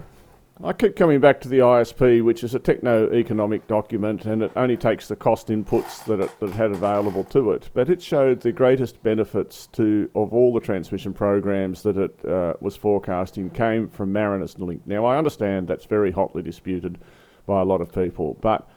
I 0.63 0.74
keep 0.74 0.96
coming 0.96 1.20
back 1.20 1.39
to 1.41 1.48
the 1.48 1.60
ISP, 1.60 2.24
which 2.24 2.43
is 2.43 2.56
a 2.56 2.60
techno-economic 2.60 3.67
document, 3.67 4.26
and 4.26 4.41
it 4.41 4.52
only 4.56 4.76
takes 4.76 5.08
the 5.08 5.15
cost 5.15 5.50
inputs 5.50 6.04
that 6.06 6.20
it, 6.20 6.39
that 6.39 6.50
it 6.50 6.56
had 6.56 6.72
available 6.72 7.24
to 7.26 7.52
it. 7.52 7.70
But 7.76 7.91
it 7.91 8.02
showed 8.02 8.41
the 8.41 8.52
greatest 8.52 9.04
benefits 9.04 9.67
to 9.74 10.10
of 10.15 10.34
all 10.34 10.52
the 10.52 10.60
transmission 10.60 11.13
programs 11.13 11.84
that 11.84 11.98
it 11.98 12.26
uh, 12.26 12.54
was 12.60 12.76
forecasting 12.76 13.52
came 13.52 13.88
from 13.88 14.12
Marinus 14.12 14.58
Link. 14.58 14.82
Now 14.88 15.06
I 15.06 15.17
understand 15.17 15.67
that's 15.67 15.86
very 15.86 16.12
hotly 16.12 16.41
disputed 16.41 16.98
by 17.46 17.62
a 17.62 17.65
lot 17.65 17.82
of 17.82 17.93
people, 17.93 18.36
but 18.41 18.67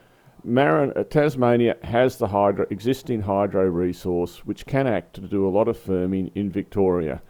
Marin, 0.45 0.93
uh, 0.97 1.05
Tasmania 1.05 1.77
has 1.83 2.17
the 2.17 2.29
hydro, 2.29 2.67
existing 2.71 3.23
hydro 3.23 3.65
resource 3.67 4.45
which 4.45 4.67
can 4.67 4.87
act 4.87 5.15
to 5.15 5.23
do 5.23 5.47
a 5.47 5.51
lot 5.51 5.67
of 5.67 5.79
firming 5.79 6.31
in 6.35 6.51
Victoria. 6.51 7.23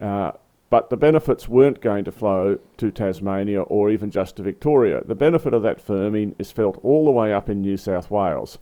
Uh, 0.00 0.32
but 0.72 0.88
the 0.88 0.96
benefits 0.96 1.46
weren't 1.46 1.82
going 1.82 2.02
to 2.02 2.10
flow 2.10 2.58
to 2.78 2.90
Tasmania 2.90 3.60
or 3.60 3.90
even 3.90 4.10
just 4.10 4.36
to 4.36 4.42
Victoria. 4.42 5.02
The 5.04 5.14
benefit 5.14 5.52
of 5.52 5.62
that 5.64 5.86
firming 5.86 6.34
is 6.38 6.50
felt 6.50 6.80
all 6.82 7.04
the 7.04 7.10
way 7.10 7.30
up 7.30 7.50
in 7.50 7.60
New 7.60 7.76
South 7.76 8.10
Wales. 8.10 8.56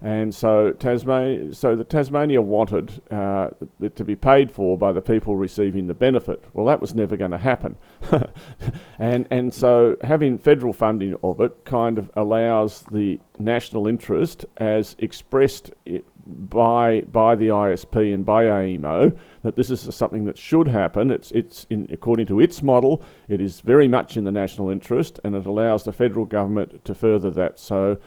And 0.00 0.34
so, 0.34 0.72
Tasmania, 0.72 1.52
so 1.52 1.76
the 1.76 1.84
Tasmania 1.84 2.40
wanted 2.40 3.02
uh, 3.10 3.50
it 3.78 3.94
to 3.96 4.04
be 4.06 4.16
paid 4.16 4.50
for 4.50 4.78
by 4.78 4.92
the 4.92 5.02
people 5.02 5.36
receiving 5.36 5.86
the 5.86 5.92
benefit. 5.92 6.42
Well, 6.54 6.64
that 6.64 6.80
was 6.80 6.94
never 6.94 7.18
going 7.18 7.32
to 7.32 7.36
happen. 7.36 7.76
and, 8.98 9.28
and 9.30 9.52
so 9.52 9.98
having 10.02 10.38
federal 10.38 10.72
funding 10.72 11.14
of 11.22 11.42
it 11.42 11.66
kind 11.66 11.98
of 11.98 12.10
allows 12.16 12.84
the 12.90 13.20
national 13.38 13.86
interest 13.86 14.46
as 14.56 14.96
expressed 14.98 15.72
by, 16.30 17.02
by 17.02 17.34
the 17.34 17.48
ISP 17.48 18.14
and 18.14 18.24
by 18.24 18.44
AEMO 18.44 19.16
that 19.42 19.56
this 19.56 19.70
is 19.70 19.94
something 19.94 20.24
that 20.24 20.38
should 20.38 20.68
happen. 20.68 21.10
It's, 21.10 21.30
it's 21.32 21.66
in, 21.70 21.88
according 21.90 22.26
to 22.26 22.40
its 22.40 22.62
model, 22.62 23.02
it 23.28 23.40
is 23.40 23.60
very 23.60 23.88
much 23.88 24.16
in 24.16 24.24
the 24.24 24.32
national 24.32 24.70
interest 24.70 25.20
and 25.24 25.34
it 25.34 25.46
allows 25.46 25.84
the 25.84 25.92
federal 25.92 26.24
government 26.24 26.84
to 26.84 26.94
further 26.94 27.30
that. 27.30 27.58
So 27.58 27.98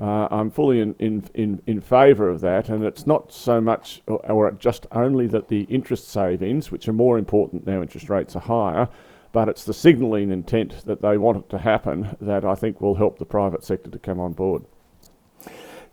uh, 0.00 0.28
I'm 0.30 0.50
fully 0.50 0.80
in, 0.80 0.94
in, 0.98 1.24
in, 1.34 1.62
in 1.66 1.80
favour 1.80 2.28
of 2.28 2.40
that, 2.42 2.68
and 2.68 2.84
it's 2.84 3.04
not 3.04 3.32
so 3.32 3.60
much 3.60 4.00
or, 4.06 4.24
or, 4.30 4.52
just 4.52 4.86
only 4.92 5.26
that 5.26 5.48
the 5.48 5.62
interest 5.62 6.08
savings, 6.08 6.70
which 6.70 6.86
are 6.86 6.92
more 6.92 7.18
important 7.18 7.66
now, 7.66 7.82
interest 7.82 8.08
rates 8.08 8.36
are 8.36 8.40
higher, 8.40 8.88
but 9.32 9.48
it's 9.48 9.64
the 9.64 9.74
signalling 9.74 10.30
intent 10.30 10.84
that 10.86 11.02
they 11.02 11.18
want 11.18 11.38
it 11.38 11.50
to 11.50 11.58
happen 11.58 12.16
that 12.20 12.44
I 12.44 12.54
think 12.54 12.80
will 12.80 12.94
help 12.94 13.18
the 13.18 13.24
private 13.24 13.64
sector 13.64 13.90
to 13.90 13.98
come 13.98 14.20
on 14.20 14.34
board. 14.34 14.64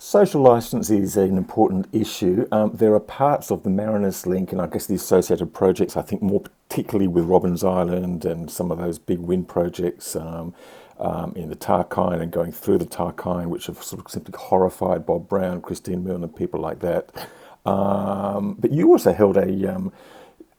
Social 0.05 0.41
licence 0.41 0.91
is 0.91 1.17
an 1.17 1.35
important 1.35 1.87
issue. 1.91 2.47
Um, 2.51 2.69
there 2.75 2.93
are 2.93 2.99
parts 2.99 3.49
of 3.49 3.63
the 3.63 3.71
Marinus 3.71 4.27
Link 4.27 4.51
and 4.51 4.61
I 4.61 4.67
guess 4.67 4.85
the 4.85 4.93
associated 4.93 5.51
projects, 5.51 5.97
I 5.97 6.03
think 6.03 6.21
more 6.21 6.41
particularly 6.41 7.07
with 7.07 7.25
Robbins 7.25 7.63
Island 7.63 8.23
and 8.23 8.51
some 8.51 8.69
of 8.69 8.77
those 8.77 8.99
big 8.99 9.17
wind 9.17 9.47
projects. 9.47 10.15
Um, 10.15 10.53
um, 10.99 11.33
in 11.35 11.49
the 11.49 11.55
Tarkine 11.55 12.21
and 12.21 12.31
going 12.31 12.51
through 12.51 12.77
the 12.77 12.85
Tarkine, 12.85 13.47
which 13.47 13.65
have 13.65 13.81
sort 13.83 14.05
of 14.05 14.09
simply 14.09 14.33
horrified 14.37 15.05
Bob 15.07 15.27
Brown, 15.27 15.59
Christine 15.59 16.05
Milne, 16.05 16.23
and 16.23 16.33
people 16.33 16.61
like 16.61 16.79
that. 16.79 17.27
Um, 17.65 18.55
but 18.59 18.71
you 18.71 18.89
also 18.91 19.11
held 19.11 19.37
a. 19.37 19.75
Um, 19.75 19.91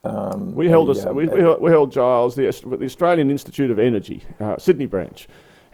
um 0.04 0.54
we 0.54 0.68
held 0.68 0.94
a, 0.94 1.08
a, 1.08 1.14
we, 1.14 1.26
we, 1.26 1.70
held 1.70 1.92
Giles 1.92 2.34
the, 2.34 2.50
the 2.78 2.84
Australian 2.84 3.30
Institute 3.30 3.70
of 3.70 3.78
Energy 3.78 4.24
uh, 4.40 4.58
Sydney 4.58 4.86
branch 4.86 5.26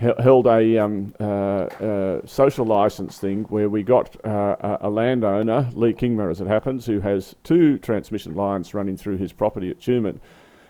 held 0.02 0.46
a 0.46 0.78
um, 0.78 1.14
uh, 1.20 1.24
uh, 1.24 2.26
social 2.26 2.66
license 2.66 3.18
thing 3.18 3.44
where 3.44 3.68
we 3.68 3.82
got 3.82 4.24
uh, 4.26 4.78
a 4.80 4.90
landowner, 4.90 5.70
Lee 5.74 5.92
Kingma 5.92 6.30
as 6.30 6.40
it 6.40 6.46
happens, 6.46 6.86
who 6.86 7.00
has 7.00 7.36
two 7.44 7.78
transmission 7.78 8.34
lines 8.34 8.74
running 8.74 8.96
through 8.96 9.16
his 9.16 9.32
property 9.32 9.70
at 9.70 9.80
Tumut, 9.80 10.18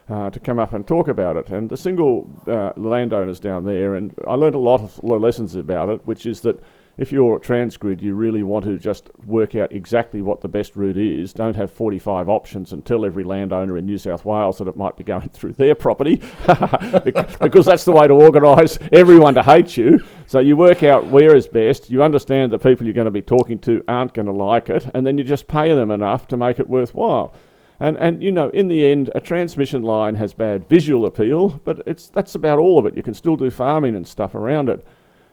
uh, 0.09 0.31
to 0.31 0.41
come 0.41 0.59
up 0.59 0.73
and 0.73 0.87
talk 0.87 1.09
about 1.09 1.37
it. 1.37 1.49
And 1.49 1.71
the 1.71 1.77
single 1.77 2.29
uh, 2.47 2.73
landowners 2.77 3.41
down 3.41 3.65
there, 3.65 3.95
and 3.95 4.15
I 4.27 4.35
learned 4.35 4.55
a 4.55 4.59
lot 4.59 4.81
of 4.81 5.03
lessons 5.03 5.55
about 5.55 5.89
it, 5.89 6.07
which 6.07 6.27
is 6.27 6.41
that 6.43 6.63
if 7.03 7.11
you're 7.11 7.37
a 7.37 7.41
transgrid, 7.41 8.01
you 8.01 8.15
really 8.15 8.45
want 8.45 8.65
to 8.65 8.79
just 8.79 9.11
work 9.27 9.57
out 9.57 9.73
exactly 9.73 10.23
what 10.23 10.41
the 10.41 10.47
best 10.47 10.77
route 10.77 10.97
is. 10.97 11.33
Don't 11.33 11.57
have 11.57 11.69
45 11.73 12.29
options 12.29 12.73
and 12.73 12.85
tell 12.85 13.05
every 13.05 13.25
landowner 13.25 13.77
in 13.77 13.87
New 13.87 13.99
South 13.99 14.25
Wales 14.25 14.59
that 14.59 14.69
it 14.69 14.77
might 14.77 14.97
be 14.97 15.03
going 15.03 15.29
through 15.33 15.55
their 15.55 15.75
property, 15.75 16.17
because 17.41 17.67
that's 17.67 17.85
the 17.85 17.91
way 17.93 18.07
to 18.07 18.15
organise 18.15 18.79
everyone 18.93 19.35
to 19.35 19.43
hate 19.43 19.77
you. 19.77 19.99
So 20.29 20.39
you 20.39 20.57
work 20.57 20.85
out 20.85 21.09
where 21.09 21.35
is 21.35 21.49
best. 21.49 21.91
You 21.91 22.05
understand 22.05 22.53
the 22.53 22.59
people 22.59 22.87
you're 22.87 22.95
going 22.95 23.07
to 23.07 23.11
be 23.11 23.21
talking 23.21 23.59
to 23.61 23.83
aren't 23.89 24.15
going 24.15 24.27
to 24.27 24.33
like 24.33 24.71
it, 24.71 24.89
and 24.95 25.05
then 25.05 25.19
you 25.19 25.25
just 25.25 25.49
pay 25.49 25.75
them 25.75 25.91
enough 25.91 26.29
to 26.29 26.37
make 26.37 26.61
it 26.61 26.69
worthwhile. 26.69 27.35
And, 27.81 27.97
and 27.97 28.23
you 28.23 28.31
know, 28.31 28.49
in 28.51 28.69
the 28.69 28.87
end, 28.87 29.11
a 29.17 29.21
transmission 29.21 29.83
line 29.83 30.15
has 30.15 30.33
bad 30.35 30.69
visual 30.69 31.05
appeal, 31.05 31.61
but 31.65 31.83
it's, 31.85 32.07
that's 32.11 32.37
about 32.37 32.61
all 32.61 32.79
of 32.79 32.87
it. 32.87 32.97
You 32.97 33.03
can 33.03 33.13
still 33.13 33.35
do 33.35 33.51
farming 33.51 33.97
and 33.97 34.07
stuff 34.07 34.37
around 34.37 34.69
it. 34.69 34.87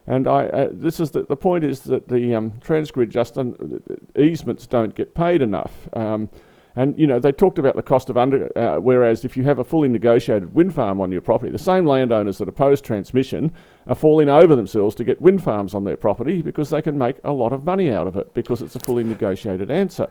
And 0.06 0.26
I, 0.26 0.46
uh, 0.46 0.68
this 0.72 0.98
is 1.00 1.10
the, 1.10 1.22
the 1.22 1.36
point 1.36 1.64
is 1.64 1.80
that 1.82 2.08
the 2.08 2.34
um, 2.34 2.52
transgrid 2.60 3.10
just 3.10 3.38
un- 3.38 3.82
easements 4.18 4.66
don't 4.66 4.94
get 4.94 5.14
paid 5.14 5.42
enough. 5.42 5.88
Um, 5.92 6.30
and 6.76 6.98
you 6.98 7.06
know 7.06 7.18
they 7.18 7.32
talked 7.32 7.58
about 7.58 7.76
the 7.76 7.82
cost 7.82 8.10
of 8.10 8.16
under. 8.16 8.50
Uh, 8.56 8.78
whereas 8.80 9.24
if 9.24 9.36
you 9.36 9.42
have 9.44 9.58
a 9.58 9.64
fully 9.64 9.88
negotiated 9.88 10.54
wind 10.54 10.74
farm 10.74 11.00
on 11.00 11.10
your 11.10 11.20
property, 11.20 11.50
the 11.50 11.58
same 11.58 11.86
landowners 11.86 12.38
that 12.38 12.48
oppose 12.48 12.80
transmission 12.80 13.52
are 13.86 13.94
falling 13.94 14.28
over 14.28 14.54
themselves 14.54 14.94
to 14.96 15.04
get 15.04 15.20
wind 15.20 15.42
farms 15.42 15.74
on 15.74 15.84
their 15.84 15.96
property 15.96 16.42
because 16.42 16.70
they 16.70 16.82
can 16.82 16.96
make 16.96 17.16
a 17.24 17.32
lot 17.32 17.52
of 17.52 17.64
money 17.64 17.90
out 17.90 18.06
of 18.06 18.16
it 18.16 18.32
because 18.34 18.62
it's 18.62 18.76
a 18.76 18.80
fully 18.80 19.04
negotiated 19.04 19.70
answer. 19.70 20.08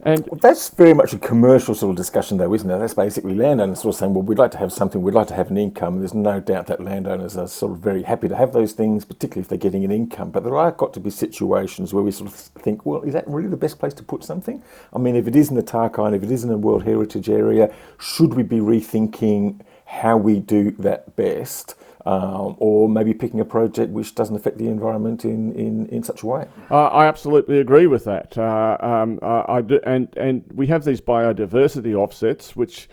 And 0.00 0.24
well, 0.28 0.38
that's 0.40 0.68
very 0.68 0.94
much 0.94 1.12
a 1.12 1.18
commercial 1.18 1.74
sort 1.74 1.90
of 1.90 1.96
discussion, 1.96 2.38
though, 2.38 2.54
isn't 2.54 2.70
it? 2.70 2.78
That's 2.78 2.94
basically 2.94 3.34
landowners 3.34 3.80
sort 3.80 3.96
of 3.96 3.98
saying, 3.98 4.14
well, 4.14 4.22
we'd 4.22 4.38
like 4.38 4.52
to 4.52 4.58
have 4.58 4.72
something, 4.72 5.02
we'd 5.02 5.14
like 5.14 5.26
to 5.26 5.34
have 5.34 5.50
an 5.50 5.56
income. 5.56 5.98
There's 5.98 6.14
no 6.14 6.38
doubt 6.38 6.68
that 6.68 6.80
landowners 6.80 7.36
are 7.36 7.48
sort 7.48 7.72
of 7.72 7.78
very 7.78 8.04
happy 8.04 8.28
to 8.28 8.36
have 8.36 8.52
those 8.52 8.72
things, 8.72 9.04
particularly 9.04 9.42
if 9.42 9.48
they're 9.48 9.58
getting 9.58 9.84
an 9.84 9.90
income. 9.90 10.30
But 10.30 10.44
there 10.44 10.56
are 10.56 10.70
got 10.70 10.94
to 10.94 11.00
be 11.00 11.10
situations 11.10 11.92
where 11.92 12.04
we 12.04 12.12
sort 12.12 12.30
of 12.30 12.34
think, 12.36 12.86
well, 12.86 13.02
is 13.02 13.12
that 13.12 13.26
really 13.26 13.48
the 13.48 13.56
best 13.56 13.80
place 13.80 13.94
to 13.94 14.04
put 14.04 14.22
something? 14.22 14.62
I 14.92 14.98
mean, 14.98 15.16
if 15.16 15.26
it 15.26 15.34
is 15.34 15.50
in 15.50 15.56
the 15.56 15.64
Tarkine, 15.64 16.14
if 16.14 16.22
it 16.22 16.30
is 16.30 16.44
in 16.44 16.50
a 16.52 16.56
World 16.56 16.84
Heritage 16.84 17.28
area, 17.28 17.74
should 17.98 18.34
we 18.34 18.44
be 18.44 18.58
rethinking 18.58 19.60
how 19.84 20.16
we 20.16 20.38
do 20.38 20.70
that 20.78 21.16
best? 21.16 21.74
Um, 22.06 22.56
or 22.58 22.88
maybe 22.88 23.14
picking 23.14 23.40
a 23.40 23.44
project 23.44 23.92
which 23.92 24.14
doesn't 24.14 24.36
affect 24.36 24.58
the 24.58 24.68
environment 24.68 25.24
in, 25.24 25.52
in, 25.54 25.86
in 25.86 26.02
such 26.02 26.22
a 26.22 26.26
way. 26.26 26.46
Uh, 26.70 26.86
I 26.86 27.06
absolutely 27.06 27.58
agree 27.58 27.86
with 27.86 28.04
that. 28.04 28.36
Uh, 28.36 28.76
um, 28.80 29.18
I 29.22 29.62
do, 29.62 29.80
and, 29.84 30.08
and 30.16 30.44
we 30.54 30.66
have 30.68 30.84
these 30.84 31.00
biodiversity 31.00 31.94
offsets, 31.94 32.56
which 32.56 32.88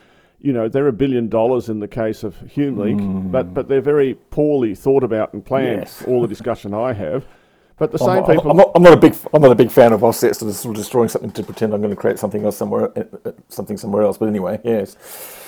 you 0.45 0.53
know, 0.53 0.69
they're 0.69 0.87
a 0.87 0.93
billion 0.93 1.27
dollars 1.27 1.69
in 1.69 1.79
the 1.79 1.87
case 1.87 2.23
of 2.23 2.35
HumeLink, 2.35 3.01
mm. 3.01 3.31
but, 3.31 3.53
but 3.53 3.67
they're 3.67 3.81
very 3.81 4.13
poorly 4.29 4.75
thought 4.75 5.03
about 5.03 5.33
and 5.33 5.43
planned, 5.43 5.79
yes. 5.79 6.03
all 6.07 6.21
the 6.21 6.27
discussion 6.27 6.71
I 6.73 6.93
have. 6.93 7.25
But 7.77 7.91
the 7.91 7.97
same 7.97 8.09
I'm, 8.09 8.25
people. 8.25 8.51
I'm 8.51 8.57
not, 8.57 8.71
I'm 8.75 8.83
not, 8.83 8.93
a 8.93 8.97
big. 8.97 9.15
I'm 9.33 9.41
not 9.41 9.51
a 9.51 9.55
big 9.55 9.69
fan 9.69 9.91
of 9.91 10.03
offsets 10.03 10.41
are 10.41 10.51
sort 10.53 10.75
of 10.75 10.81
destroying 10.81 11.09
something 11.09 11.31
to 11.31 11.43
pretend 11.43 11.73
I'm 11.73 11.81
going 11.81 11.93
to 11.93 11.99
create 11.99 12.19
something 12.19 12.45
else 12.45 12.55
somewhere, 12.55 12.97
uh, 12.97 13.03
uh, 13.25 13.31
something 13.49 13.75
somewhere 13.75 14.03
else. 14.03 14.17
But 14.17 14.29
anyway, 14.29 14.61
yes. 14.63 14.95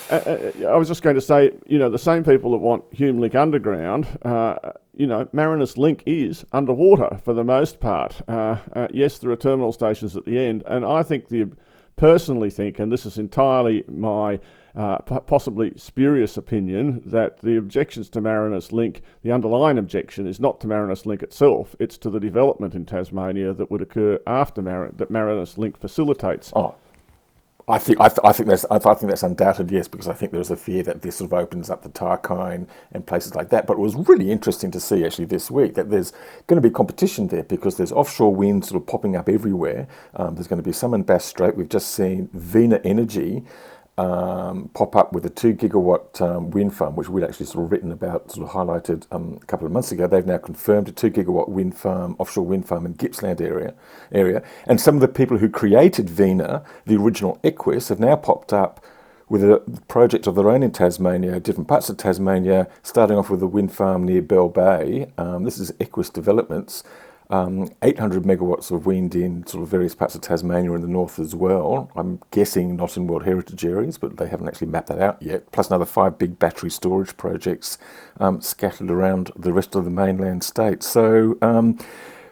Uh, 0.09 0.15
uh, 0.15 0.67
I 0.67 0.75
was 0.75 0.87
just 0.87 1.03
going 1.03 1.15
to 1.15 1.21
say, 1.21 1.51
you 1.65 1.79
know, 1.79 1.89
the 1.89 1.99
same 1.99 2.23
people 2.23 2.51
that 2.51 2.57
want 2.57 2.89
HumeLink 2.91 3.35
underground, 3.35 4.07
uh, 4.23 4.55
you 4.95 5.05
know, 5.05 5.27
Marinus 5.33 5.77
Link 5.77 6.03
is 6.05 6.45
underwater 6.51 7.19
for 7.23 7.33
the 7.33 7.43
most 7.43 7.79
part. 7.79 8.21
Uh, 8.27 8.57
uh, 8.73 8.87
yes, 8.91 9.19
there 9.19 9.31
are 9.31 9.35
terminal 9.35 9.71
stations 9.71 10.15
at 10.15 10.25
the 10.25 10.37
end, 10.37 10.63
and 10.67 10.85
I 10.85 11.03
think 11.03 11.29
the 11.29 11.49
personally 11.97 12.49
think, 12.49 12.79
and 12.79 12.91
this 12.91 13.05
is 13.05 13.17
entirely 13.17 13.83
my 13.87 14.39
uh, 14.77 14.99
possibly 14.99 15.73
spurious 15.75 16.37
opinion, 16.37 17.01
that 17.03 17.41
the 17.41 17.57
objections 17.57 18.09
to 18.09 18.21
Marinus 18.21 18.71
Link, 18.71 19.01
the 19.23 19.31
underlying 19.31 19.79
objection 19.79 20.27
is 20.27 20.39
not 20.39 20.61
to 20.61 20.67
Marinus 20.67 21.07
Link 21.07 21.23
itself, 21.23 21.75
it's 21.79 21.97
to 21.97 22.11
the 22.11 22.19
development 22.19 22.75
in 22.75 22.85
Tasmania 22.85 23.53
that 23.53 23.71
would 23.71 23.81
occur 23.81 24.19
after 24.27 24.61
Mar- 24.61 24.91
that 24.95 25.09
Marinus 25.09 25.57
Link 25.57 25.79
facilitates. 25.79 26.53
Oh. 26.55 26.75
I 27.69 27.79
think 27.79 27.99
I, 27.99 28.07
th- 28.07 28.19
I, 28.23 28.31
think 28.31 28.47
that's 28.47 28.63
I, 28.71 28.77
th- 28.77 28.85
I, 28.85 28.93
think 28.93 29.09
that's 29.09 29.23
undoubted, 29.23 29.69
yes, 29.71 29.89
because 29.89 30.07
I 30.07 30.13
think 30.13 30.31
there's 30.31 30.51
a 30.51 30.55
fear 30.55 30.83
that 30.83 31.01
this 31.01 31.17
sort 31.17 31.33
of 31.33 31.37
opens 31.37 31.69
up 31.69 31.81
the 31.81 31.89
Tarkine 31.89 32.65
and 32.93 33.05
places 33.05 33.35
like 33.35 33.49
that. 33.49 33.67
But 33.67 33.73
it 33.73 33.79
was 33.79 33.93
really 33.95 34.31
interesting 34.31 34.71
to 34.71 34.79
see 34.79 35.03
actually 35.03 35.25
this 35.25 35.51
week 35.51 35.73
that 35.73 35.89
there's 35.89 36.13
going 36.45 36.61
to 36.61 36.65
be 36.65 36.73
competition 36.73 37.27
there 37.27 37.43
because 37.43 37.75
there's 37.75 37.91
offshore 37.91 38.33
wind 38.33 38.63
sort 38.63 38.81
of 38.81 38.87
popping 38.87 39.17
up 39.17 39.27
everywhere. 39.27 39.85
Um, 40.15 40.35
there's 40.35 40.47
going 40.47 40.61
to 40.61 40.63
be 40.63 40.71
some 40.71 40.93
in 40.93 41.03
Bass 41.03 41.25
Strait. 41.25 41.57
We've 41.57 41.67
just 41.67 41.91
seen 41.91 42.29
Vena 42.31 42.79
Energy 42.85 43.43
um, 43.97 44.69
pop 44.75 44.95
up 44.95 45.11
with 45.11 45.25
a 45.25 45.29
two 45.29 45.53
gigawatt 45.53 46.21
um, 46.21 46.51
wind 46.51 46.75
farm, 46.75 46.95
which 46.95 47.09
we'd 47.09 47.23
actually 47.23 47.47
sort 47.47 47.65
of 47.65 47.71
written 47.71 47.91
about, 47.91 48.31
sort 48.31 48.47
of 48.47 48.53
highlighted 48.53 49.07
um, 49.11 49.39
a 49.41 49.45
couple 49.45 49.65
of 49.65 49.71
months 49.71 49.91
ago. 49.91 50.07
They've 50.07 50.25
now 50.25 50.37
confirmed 50.37 50.89
a 50.89 50.91
two 50.91 51.09
gigawatt 51.09 51.49
wind 51.49 51.75
farm, 51.75 52.15
offshore 52.19 52.45
wind 52.45 52.67
farm 52.67 52.85
in 52.85 52.93
Gippsland 52.93 53.41
area. 53.41 53.73
area. 54.11 54.43
And 54.67 54.79
some 54.79 54.95
of 54.95 55.01
the 55.01 55.07
people 55.07 55.39
who 55.39 55.49
created 55.49 56.09
Vena, 56.09 56.63
the 56.85 56.95
original 56.95 57.39
Equis, 57.43 57.89
have 57.89 57.99
now 57.99 58.15
popped 58.15 58.53
up 58.53 58.83
with 59.29 59.43
a 59.43 59.61
project 59.87 60.25
of 60.27 60.35
their 60.35 60.49
own 60.49 60.63
in 60.63 60.71
Tasmania, 60.71 61.39
different 61.39 61.67
parts 61.67 61.89
of 61.89 61.97
Tasmania, 61.97 62.67
starting 62.83 63.17
off 63.17 63.29
with 63.29 63.41
a 63.41 63.47
wind 63.47 63.73
farm 63.73 64.05
near 64.05 64.21
Bell 64.21 64.47
Bay. 64.47 65.11
Um, 65.17 65.43
this 65.43 65.57
is 65.57 65.71
Equis 65.73 66.13
Developments 66.13 66.83
um, 67.29 67.69
800 67.81 68.23
megawatts 68.23 68.71
of 68.71 68.85
wind 68.85 69.15
in 69.15 69.45
sort 69.45 69.63
of 69.63 69.69
various 69.69 69.95
parts 69.95 70.15
of 70.15 70.21
Tasmania 70.21 70.73
in 70.73 70.81
the 70.81 70.87
north 70.87 71.19
as 71.19 71.35
well. 71.35 71.91
I'm 71.95 72.21
guessing 72.31 72.75
not 72.75 72.95
in 72.95 73.07
World 73.07 73.25
Heritage 73.25 73.65
areas, 73.65 73.97
but 73.97 74.17
they 74.17 74.27
haven't 74.27 74.47
actually 74.47 74.67
mapped 74.67 74.87
that 74.87 74.99
out 74.99 75.21
yet. 75.21 75.51
Plus 75.51 75.67
another 75.67 75.85
five 75.85 76.17
big 76.17 76.39
battery 76.39 76.69
storage 76.69 77.17
projects 77.17 77.77
um, 78.19 78.41
scattered 78.41 78.89
around 78.89 79.31
the 79.35 79.53
rest 79.53 79.75
of 79.75 79.83
the 79.83 79.91
mainland 79.91 80.43
state. 80.43 80.83
So 80.83 81.37
um, 81.41 81.77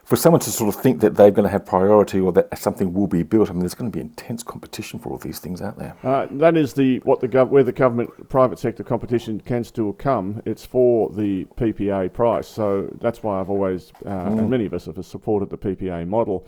for 0.06 0.14
someone 0.14 0.40
to 0.40 0.50
sort 0.50 0.72
of 0.72 0.80
think 0.80 1.00
that 1.00 1.16
they're 1.16 1.32
going 1.32 1.44
to 1.44 1.50
have 1.50 1.66
priority 1.66 2.20
or 2.20 2.30
that 2.32 2.56
something 2.56 2.94
will 2.94 3.08
be 3.08 3.24
built, 3.24 3.50
I 3.50 3.52
mean, 3.52 3.60
there's 3.60 3.74
going 3.74 3.90
to 3.90 3.94
be 3.94 4.00
intense 4.00 4.44
competition 4.44 5.00
for 5.00 5.10
all 5.10 5.18
these 5.18 5.40
things 5.40 5.60
out 5.60 5.76
there. 5.78 5.96
Uh, 6.04 6.28
that 6.30 6.56
is 6.56 6.74
the 6.74 7.00
what 7.00 7.18
the 7.18 7.26
gov- 7.26 7.48
where 7.48 7.64
the 7.64 7.72
government 7.72 8.28
private 8.28 8.60
sector 8.60 8.84
competition 8.84 9.40
can 9.40 9.64
still 9.64 9.92
come. 9.92 10.40
It's 10.46 10.64
for 10.64 11.10
the 11.10 11.44
PPA 11.56 12.12
price, 12.12 12.46
so 12.46 12.88
that's 13.00 13.24
why 13.24 13.40
I've 13.40 13.50
always 13.50 13.92
uh, 14.04 14.10
mm. 14.10 14.38
and 14.38 14.48
many 14.48 14.66
of 14.66 14.74
us 14.74 14.86
have 14.86 15.04
supported 15.04 15.50
the 15.50 15.58
PPA 15.58 16.06
model. 16.06 16.46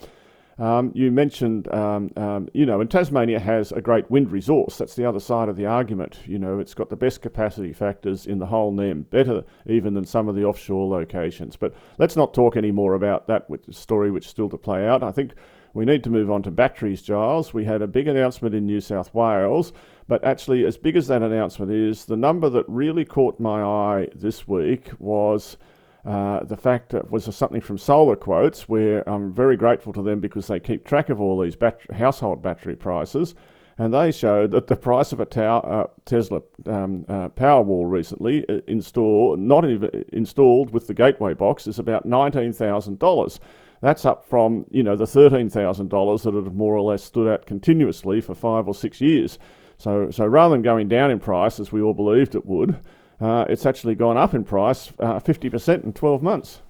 Um, 0.59 0.91
you 0.93 1.13
mentioned, 1.13 1.73
um, 1.73 2.11
um, 2.17 2.49
you 2.53 2.67
know, 2.67 2.81
and 2.81 2.91
Tasmania 2.91 3.39
has 3.39 3.71
a 3.71 3.81
great 3.81 4.11
wind 4.11 4.33
resource. 4.33 4.77
That's 4.77 4.97
the 4.97 5.09
other 5.09 5.21
side 5.21 5.49
of 5.49 5.57
the 5.57 5.67
argument. 5.67 6.19
You 6.27 6.39
know, 6.39 6.59
it's 6.59 6.75
got 6.75 6.89
the 6.89 6.97
best 6.97 7.23
capacity 7.23 7.73
factors 7.73 8.27
in 8.27 8.39
the 8.39 8.47
whole 8.47 8.73
NEM, 8.73 9.03
better 9.03 9.45
even 9.67 9.95
than 9.95 10.05
some 10.05 10.29
of 10.29 10.35
the 10.35 10.45
offshore 10.45 10.89
locations. 10.89 11.55
But 11.55 11.75
let's 11.99 12.17
not 12.17 12.35
talk 12.35 12.57
any 12.57 12.73
more 12.73 12.95
about 12.95 13.29
that 13.29 13.47
story, 13.71 14.11
which 14.11 14.25
is 14.25 14.31
still 14.31 14.49
to 14.49 14.59
play 14.59 14.87
out. 14.87 15.05
I 15.05 15.13
think 15.13 15.35
we 15.75 15.85
need 15.85 16.03
to 16.05 16.11
move 16.11 16.29
on 16.29 16.43
to 16.43 16.51
batteries, 16.51 17.03
Giles. 17.03 17.55
We 17.55 17.65
had 17.65 17.81
a 17.81 17.87
big 17.87 18.09
announcement 18.09 18.53
in 18.53 18.67
New 18.67 18.81
South 18.81 19.15
Wales, 19.15 19.73
but 20.09 20.25
actually, 20.25 20.65
as 20.65 20.77
big 20.77 20.97
as 20.97 21.07
that 21.07 21.23
announcement 21.23 21.71
is, 21.71 22.05
the 22.05 22.17
number 22.17 22.51
that 22.51 22.65
really 22.67 23.05
caught 23.05 23.39
my 23.39 23.63
eye 23.63 24.09
this 24.13 24.49
week 24.49 24.91
was 24.99 25.57
uh, 26.05 26.45
the 26.45 26.57
fact 26.57 26.91
that 26.91 27.11
was 27.11 27.25
something 27.35 27.61
from 27.61 27.79
Solar 27.79 28.17
Quotes, 28.17 28.69
where 28.69 29.09
I'm 29.09 29.33
very 29.33 29.57
grateful 29.57 29.93
to 29.95 30.03
them 30.03 30.21
because 30.21 30.47
they 30.47 30.61
keep 30.61 30.85
track 30.85 31.09
of 31.09 31.21
all 31.21 31.41
these 31.41 31.57
bat- 31.57 31.81
household 31.93 32.43
battery 32.43 32.77
prices. 32.77 33.35
And 33.81 33.95
they 33.95 34.11
showed 34.11 34.51
that 34.51 34.67
the 34.67 34.75
price 34.75 35.13
of 35.13 35.21
a 35.21 35.41
uh, 35.41 35.87
Tesla 36.05 36.43
um, 36.67 37.05
uh, 37.09 37.29
Powerwall 37.29 37.89
recently 37.89 38.45
uh, 38.49 38.61
installed, 38.67 39.39
not 39.39 39.65
even 39.69 40.05
installed 40.13 40.73
with 40.73 40.89
the 40.89 40.95
gateway 40.95 41.33
box, 41.33 41.69
is 41.69 41.79
about 41.79 42.05
nineteen 42.05 42.53
thousand 42.53 42.99
dollars. 42.99 43.39
That's 43.81 44.05
up 44.05 44.25
from 44.25 44.67
you 44.71 44.83
know 44.83 44.97
the 44.97 45.07
thirteen 45.07 45.49
thousand 45.49 45.91
dollars 45.91 46.25
that 46.25 46.35
it 46.35 46.43
had 46.43 46.57
more 46.57 46.75
or 46.75 46.83
less 46.83 47.05
stood 47.05 47.29
at 47.29 47.47
continuously 47.47 48.21
for 48.21 48.35
five 48.35 48.67
or 48.67 48.75
six 48.75 49.01
years. 49.01 49.39
So, 49.77 50.11
so 50.11 50.27
rather 50.27 50.55
than 50.55 50.63
going 50.63 50.89
down 50.89 51.13
in 51.13 51.21
price 51.21 51.61
as 51.61 51.71
we 51.71 51.81
all 51.81 51.95
believed 51.95 52.35
it 52.35 52.47
would, 52.47 52.81
uh, 53.21 53.45
it's 53.49 53.67
actually 53.67 53.95
gone 53.95 54.17
up 54.17 54.35
in 54.35 54.45
price 54.45 54.93
uh, 55.01 55.21
50% 55.21 55.85
in 55.85 55.93
12 55.93 56.23
months. 56.23 56.63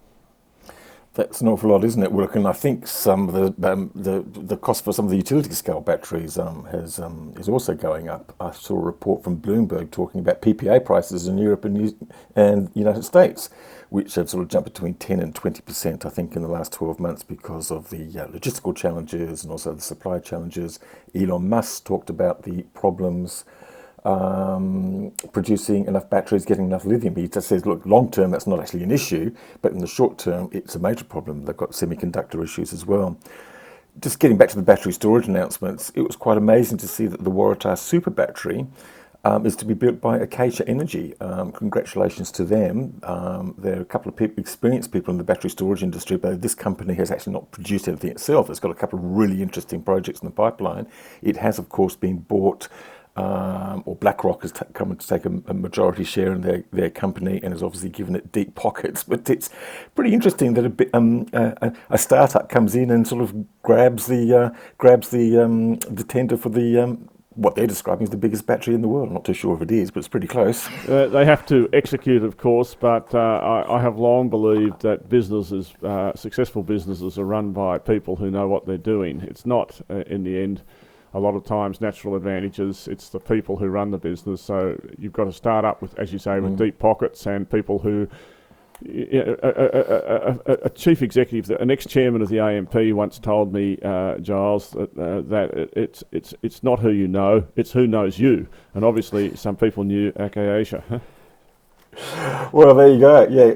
That's 1.18 1.40
an 1.40 1.48
awful 1.48 1.70
lot, 1.70 1.82
isn't 1.82 2.00
it? 2.00 2.12
And 2.12 2.46
I 2.46 2.52
think 2.52 2.86
some 2.86 3.28
of 3.28 3.34
the 3.34 3.72
um, 3.72 3.90
the, 3.92 4.22
the 4.22 4.56
cost 4.56 4.84
for 4.84 4.92
some 4.92 5.06
of 5.06 5.10
the 5.10 5.16
utility 5.16 5.50
scale 5.52 5.80
batteries 5.80 6.38
um, 6.38 6.66
has 6.70 7.00
um, 7.00 7.34
is 7.36 7.48
also 7.48 7.74
going 7.74 8.08
up. 8.08 8.36
I 8.38 8.52
saw 8.52 8.76
a 8.76 8.80
report 8.80 9.24
from 9.24 9.38
Bloomberg 9.40 9.90
talking 9.90 10.20
about 10.20 10.42
PPA 10.42 10.84
prices 10.84 11.26
in 11.26 11.36
Europe 11.36 11.64
and 11.64 11.74
New- 11.74 12.08
and 12.36 12.70
United 12.74 13.02
States, 13.02 13.50
which 13.88 14.14
have 14.14 14.30
sort 14.30 14.44
of 14.44 14.48
jumped 14.48 14.72
between 14.72 14.94
10 14.94 15.18
and 15.18 15.34
20 15.34 15.60
percent, 15.62 16.06
I 16.06 16.08
think, 16.08 16.36
in 16.36 16.42
the 16.42 16.46
last 16.48 16.72
12 16.72 17.00
months 17.00 17.24
because 17.24 17.72
of 17.72 17.90
the 17.90 18.04
uh, 18.16 18.28
logistical 18.28 18.76
challenges 18.76 19.42
and 19.42 19.50
also 19.50 19.74
the 19.74 19.82
supply 19.82 20.20
challenges. 20.20 20.78
Elon 21.16 21.48
Musk 21.48 21.84
talked 21.84 22.10
about 22.10 22.44
the 22.44 22.62
problems 22.74 23.44
um, 24.04 25.12
producing 25.32 25.86
enough 25.86 26.08
batteries, 26.08 26.44
getting 26.44 26.66
enough 26.66 26.84
lithium. 26.84 27.16
He 27.16 27.28
just 27.28 27.48
says, 27.48 27.66
look, 27.66 27.84
long 27.86 28.10
term, 28.10 28.30
that's 28.30 28.46
not 28.46 28.60
actually 28.60 28.82
an 28.82 28.90
issue, 28.90 29.34
but 29.62 29.72
in 29.72 29.78
the 29.78 29.86
short 29.86 30.18
term, 30.18 30.48
it's 30.52 30.74
a 30.74 30.78
major 30.78 31.04
problem. 31.04 31.44
They've 31.44 31.56
got 31.56 31.70
semiconductor 31.70 32.42
issues 32.42 32.72
as 32.72 32.86
well. 32.86 33.18
Just 34.00 34.20
getting 34.20 34.36
back 34.36 34.48
to 34.50 34.56
the 34.56 34.62
battery 34.62 34.92
storage 34.92 35.26
announcements, 35.26 35.90
it 35.94 36.02
was 36.02 36.14
quite 36.14 36.38
amazing 36.38 36.78
to 36.78 36.88
see 36.88 37.06
that 37.06 37.24
the 37.24 37.30
Waratah 37.30 37.76
super 37.76 38.10
battery 38.10 38.66
um, 39.24 39.44
is 39.44 39.56
to 39.56 39.64
be 39.64 39.74
built 39.74 40.00
by 40.00 40.18
Akaysha 40.18 40.62
Energy. 40.68 41.18
Um, 41.20 41.50
congratulations 41.50 42.30
to 42.32 42.44
them. 42.44 43.00
Um, 43.02 43.54
there 43.58 43.78
are 43.78 43.82
a 43.82 43.84
couple 43.84 44.08
of 44.08 44.16
people, 44.16 44.40
experienced 44.40 44.92
people 44.92 45.10
in 45.10 45.18
the 45.18 45.24
battery 45.24 45.50
storage 45.50 45.82
industry, 45.82 46.16
but 46.16 46.40
this 46.40 46.54
company 46.54 46.94
has 46.94 47.10
actually 47.10 47.32
not 47.32 47.50
produced 47.50 47.88
anything 47.88 48.10
itself. 48.10 48.48
It's 48.48 48.60
got 48.60 48.70
a 48.70 48.74
couple 48.74 48.98
of 48.98 49.04
really 49.04 49.42
interesting 49.42 49.82
projects 49.82 50.20
in 50.20 50.26
the 50.26 50.32
pipeline. 50.34 50.86
It 51.20 51.36
has, 51.36 51.58
of 51.58 51.68
course, 51.68 51.96
been 51.96 52.18
bought 52.18 52.68
um, 53.18 53.82
or 53.84 53.96
BlackRock 53.96 54.42
has 54.42 54.52
t- 54.52 54.60
come 54.74 54.94
to 54.94 55.06
take 55.06 55.24
a, 55.24 55.32
a, 55.48 55.54
majority 55.54 56.04
share 56.04 56.32
in 56.32 56.42
their, 56.42 56.62
their 56.72 56.90
company 56.90 57.40
and 57.42 57.52
has 57.52 57.64
obviously 57.64 57.88
given 57.88 58.14
it 58.14 58.30
deep 58.30 58.54
pockets. 58.54 59.04
But 59.08 59.28
it's 59.30 59.50
pretty 59.94 60.12
interesting 60.12 60.54
that 60.54 60.64
a, 60.64 60.68
bit, 60.68 60.90
um, 60.92 61.26
a, 61.32 61.72
a 61.90 61.98
startup 61.98 62.48
comes 62.48 62.74
in 62.74 62.90
and 62.90 63.08
sort 63.08 63.22
of 63.22 63.34
grabs 63.62 64.06
the 64.06 64.38
uh, 64.38 64.50
grabs 64.76 65.08
the 65.08 65.38
um, 65.42 65.76
the 65.76 66.04
tender 66.04 66.36
for 66.36 66.50
the 66.50 66.78
um, 66.78 67.08
what 67.34 67.54
they're 67.54 67.66
describing 67.66 68.02
as 68.04 68.10
the 68.10 68.16
biggest 68.16 68.46
battery 68.46 68.74
in 68.74 68.82
the 68.82 68.88
world. 68.88 69.08
I'm 69.08 69.14
not 69.14 69.24
too 69.24 69.32
sure 69.32 69.54
if 69.54 69.62
it 69.62 69.70
is, 69.70 69.90
but 69.90 70.00
it's 70.00 70.08
pretty 70.08 70.26
close. 70.26 70.68
Uh, 70.88 71.06
they 71.06 71.24
have 71.24 71.46
to 71.46 71.68
execute, 71.72 72.22
of 72.22 72.36
course, 72.36 72.74
but 72.74 73.14
uh, 73.14 73.18
I, 73.18 73.76
I, 73.76 73.80
have 73.80 73.96
long 73.96 74.28
believed 74.28 74.82
that 74.82 75.08
businesses, 75.08 75.72
uh, 75.84 76.12
successful 76.16 76.64
businesses, 76.64 77.16
are 77.16 77.24
run 77.24 77.52
by 77.52 77.78
people 77.78 78.16
who 78.16 78.30
know 78.30 78.48
what 78.48 78.66
they're 78.66 78.76
doing. 78.76 79.20
It's 79.20 79.46
not, 79.46 79.80
uh, 79.88 80.02
in 80.06 80.24
the 80.24 80.36
end, 80.36 80.62
a 81.14 81.20
lot 81.20 81.34
of 81.34 81.44
times 81.44 81.80
natural 81.80 82.16
advantages. 82.16 82.88
It's 82.88 83.08
the 83.08 83.20
people 83.20 83.56
who 83.56 83.68
run 83.68 83.90
the 83.90 83.98
business. 83.98 84.42
So 84.42 84.78
you've 84.98 85.12
got 85.12 85.24
to 85.24 85.32
start 85.32 85.64
up 85.64 85.80
with, 85.82 85.98
as 85.98 86.12
you 86.12 86.18
say, 86.18 86.40
with 86.40 86.52
mm. 86.52 86.58
deep 86.58 86.78
pockets 86.78 87.26
and 87.26 87.48
people 87.48 87.78
who. 87.78 88.08
A, 88.86 89.36
a, 89.42 90.38
a, 90.46 90.52
a, 90.66 90.70
chief 90.70 91.02
executive, 91.02 91.50
an 91.60 91.68
ex-chairman 91.68 92.22
of 92.22 92.28
the 92.28 92.38
AMP, 92.38 92.76
once 92.94 93.18
told 93.18 93.52
me, 93.52 93.76
uh, 93.82 94.18
Giles, 94.18 94.70
that, 94.70 94.96
uh, 94.96 95.20
that 95.22 95.50
it, 95.52 95.72
it's 95.74 96.04
it's 96.12 96.32
it's 96.44 96.62
not 96.62 96.78
who 96.78 96.90
you 96.90 97.08
know, 97.08 97.44
it's 97.56 97.72
who 97.72 97.88
knows 97.88 98.20
you. 98.20 98.46
And 98.74 98.84
obviously, 98.84 99.34
some 99.34 99.56
people 99.56 99.82
knew 99.82 100.12
Akaysha. 100.12 101.00
well, 102.52 102.72
there 102.74 102.88
you 102.88 103.00
go. 103.00 103.26
Yeah, 103.28 103.46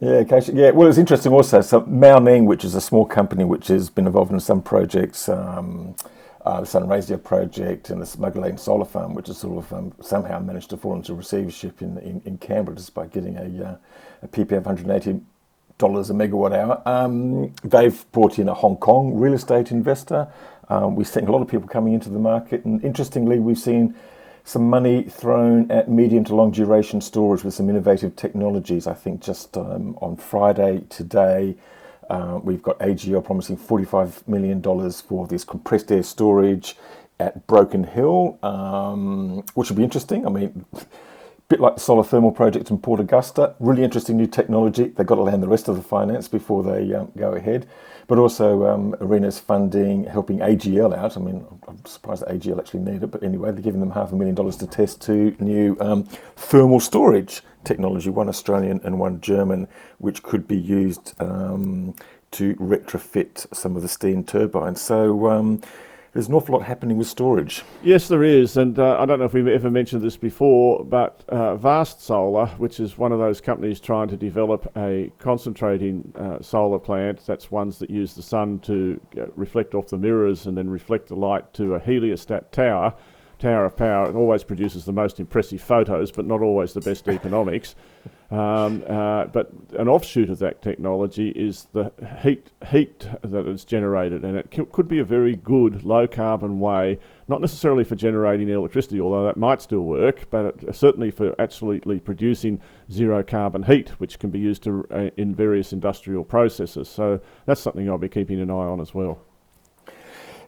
yeah, 0.00 0.24
Akaysha. 0.24 0.52
Yeah. 0.52 0.70
Well, 0.70 0.88
it's 0.88 0.98
interesting 0.98 1.32
also. 1.32 1.60
So 1.60 1.82
Maoneng, 1.82 2.46
which 2.46 2.64
is 2.64 2.74
a 2.74 2.80
small 2.80 3.06
company 3.06 3.44
which 3.44 3.68
has 3.68 3.88
been 3.88 4.06
involved 4.06 4.32
in 4.32 4.40
some 4.40 4.62
projects. 4.62 5.28
Um, 5.28 5.94
uh, 6.46 6.60
the 6.60 6.66
Sunraysia 6.66 7.22
project 7.22 7.90
and 7.90 8.00
the 8.00 8.06
Mugga 8.06 8.36
Lane 8.36 8.58
Solar 8.58 8.86
Farm, 8.86 9.14
which 9.14 9.26
has 9.26 9.38
sort 9.38 9.64
of 9.64 9.72
um, 9.72 9.92
somehow 10.00 10.38
managed 10.40 10.70
to 10.70 10.78
fall 10.78 10.94
into 10.94 11.14
receivership 11.14 11.82
in, 11.82 11.98
in, 11.98 12.22
in 12.24 12.38
Canberra 12.38 12.76
despite 12.76 13.12
getting 13.12 13.36
a, 13.36 13.64
uh, 13.64 13.76
a 14.22 14.28
PPA 14.28 14.58
of 14.58 14.66
180 14.66 15.20
dollars 15.78 16.08
a 16.10 16.14
megawatt 16.14 16.54
hour. 16.54 16.82
Um, 16.86 17.52
they've 17.64 18.10
brought 18.12 18.38
in 18.38 18.48
a 18.48 18.54
Hong 18.54 18.76
Kong 18.76 19.14
real 19.16 19.34
estate 19.34 19.72
investor. 19.72 20.28
Um, 20.68 20.96
we're 20.96 21.04
seeing 21.04 21.28
a 21.28 21.32
lot 21.32 21.42
of 21.42 21.48
people 21.48 21.68
coming 21.68 21.92
into 21.94 22.10
the 22.10 22.18
market, 22.18 22.64
and 22.64 22.82
interestingly, 22.84 23.40
we've 23.40 23.58
seen 23.58 23.94
some 24.44 24.70
money 24.70 25.02
thrown 25.02 25.70
at 25.70 25.90
medium 25.90 26.24
to 26.24 26.34
long 26.34 26.52
duration 26.52 27.00
storage 27.00 27.44
with 27.44 27.54
some 27.54 27.68
innovative 27.68 28.16
technologies. 28.16 28.86
I 28.86 28.94
think 28.94 29.20
just 29.20 29.56
um, 29.56 29.98
on 30.00 30.16
Friday 30.16 30.84
today. 30.88 31.56
Uh, 32.10 32.40
we've 32.42 32.62
got 32.62 32.78
AGL 32.78 33.24
promising 33.24 33.56
$45 33.56 34.26
million 34.28 34.62
for 34.92 35.26
this 35.26 35.44
compressed 35.44 35.90
air 35.90 36.02
storage 36.02 36.76
at 37.18 37.46
Broken 37.46 37.84
Hill, 37.84 38.38
um, 38.42 39.44
which 39.54 39.70
will 39.70 39.76
be 39.76 39.84
interesting. 39.84 40.26
I 40.26 40.30
mean, 40.30 40.64
a 40.74 40.84
bit 41.48 41.60
like 41.60 41.76
the 41.76 41.80
solar 41.80 42.04
thermal 42.04 42.32
project 42.32 42.70
in 42.70 42.78
Port 42.78 43.00
Augusta, 43.00 43.54
really 43.58 43.82
interesting 43.82 44.16
new 44.16 44.26
technology. 44.26 44.84
They've 44.88 45.06
got 45.06 45.16
to 45.16 45.22
land 45.22 45.42
the 45.42 45.48
rest 45.48 45.68
of 45.68 45.76
the 45.76 45.82
finance 45.82 46.28
before 46.28 46.62
they 46.62 46.92
um, 46.94 47.10
go 47.16 47.32
ahead. 47.32 47.66
But 48.08 48.18
also, 48.18 48.66
um, 48.66 48.94
ARENA's 49.00 49.40
funding, 49.40 50.04
helping 50.04 50.38
AGL 50.38 50.96
out. 50.96 51.16
I 51.16 51.20
mean, 51.20 51.44
I'm 51.66 51.84
surprised 51.84 52.22
that 52.22 52.28
AGL 52.28 52.58
actually 52.58 52.80
need 52.80 53.02
it, 53.02 53.10
but 53.10 53.22
anyway, 53.22 53.50
they're 53.50 53.62
giving 53.62 53.80
them 53.80 53.90
half 53.90 54.12
a 54.12 54.14
million 54.14 54.34
dollars 54.36 54.56
to 54.58 54.66
test 54.66 55.02
two 55.02 55.34
new 55.40 55.76
um, 55.80 56.04
thermal 56.36 56.78
storage 56.78 57.42
technology, 57.66 58.08
one 58.08 58.28
Australian 58.28 58.80
and 58.84 58.98
one 58.98 59.20
German, 59.20 59.68
which 59.98 60.22
could 60.22 60.48
be 60.48 60.56
used 60.56 61.14
um, 61.20 61.94
to 62.30 62.54
retrofit 62.54 63.52
some 63.54 63.76
of 63.76 63.82
the 63.82 63.88
steam 63.88 64.24
turbines. 64.24 64.80
So 64.80 65.28
um, 65.28 65.60
there's 66.16 66.28
an 66.28 66.34
awful 66.34 66.54
lot 66.54 66.64
happening 66.64 66.96
with 66.96 67.08
storage. 67.08 67.62
Yes, 67.82 68.08
there 68.08 68.24
is, 68.24 68.56
and 68.56 68.78
uh, 68.78 68.98
I 68.98 69.04
don't 69.04 69.18
know 69.18 69.26
if 69.26 69.34
we've 69.34 69.46
ever 69.46 69.70
mentioned 69.70 70.00
this 70.00 70.16
before, 70.16 70.82
but 70.82 71.22
uh, 71.28 71.56
Vast 71.56 72.00
Solar, 72.00 72.46
which 72.56 72.80
is 72.80 72.96
one 72.96 73.12
of 73.12 73.18
those 73.18 73.42
companies 73.42 73.80
trying 73.80 74.08
to 74.08 74.16
develop 74.16 74.72
a 74.78 75.12
concentrating 75.18 76.10
uh, 76.16 76.40
solar 76.40 76.78
plant, 76.78 77.20
that's 77.26 77.50
ones 77.50 77.78
that 77.80 77.90
use 77.90 78.14
the 78.14 78.22
sun 78.22 78.60
to 78.60 78.98
uh, 79.18 79.26
reflect 79.36 79.74
off 79.74 79.88
the 79.88 79.98
mirrors 79.98 80.46
and 80.46 80.56
then 80.56 80.70
reflect 80.70 81.08
the 81.08 81.14
light 81.14 81.52
to 81.52 81.74
a 81.74 81.80
heliostat 81.80 82.50
tower 82.50 82.94
tower 83.38 83.64
of 83.64 83.76
power. 83.76 84.08
It 84.08 84.14
always 84.14 84.44
produces 84.44 84.84
the 84.84 84.92
most 84.92 85.20
impressive 85.20 85.62
photos, 85.62 86.10
but 86.10 86.26
not 86.26 86.42
always 86.42 86.72
the 86.72 86.80
best 86.80 87.08
economics. 87.08 87.74
Um, 88.28 88.82
uh, 88.88 89.26
but 89.26 89.52
an 89.78 89.88
offshoot 89.88 90.30
of 90.30 90.40
that 90.40 90.60
technology 90.60 91.28
is 91.28 91.68
the 91.72 91.92
heat 92.22 92.50
heat 92.70 93.08
that 93.22 93.46
is 93.46 93.64
generated, 93.64 94.24
and 94.24 94.36
it 94.36 94.52
c- 94.52 94.66
could 94.72 94.88
be 94.88 94.98
a 94.98 95.04
very 95.04 95.36
good 95.36 95.84
low 95.84 96.08
carbon 96.08 96.58
way, 96.58 96.98
not 97.28 97.40
necessarily 97.40 97.84
for 97.84 97.94
generating 97.94 98.48
electricity, 98.48 99.00
although 99.00 99.24
that 99.24 99.36
might 99.36 99.62
still 99.62 99.82
work, 99.82 100.28
but 100.30 100.46
it, 100.46 100.74
certainly 100.74 101.12
for 101.12 101.36
absolutely 101.40 102.00
producing 102.00 102.60
zero 102.90 103.22
carbon 103.22 103.62
heat, 103.62 103.90
which 104.00 104.18
can 104.18 104.30
be 104.30 104.40
used 104.40 104.64
to, 104.64 104.84
uh, 104.90 105.10
in 105.16 105.32
various 105.32 105.72
industrial 105.72 106.24
processes. 106.24 106.88
So 106.88 107.20
that's 107.44 107.60
something 107.60 107.88
I'll 107.88 107.96
be 107.96 108.08
keeping 108.08 108.40
an 108.40 108.50
eye 108.50 108.54
on 108.54 108.80
as 108.80 108.92
well. 108.92 109.20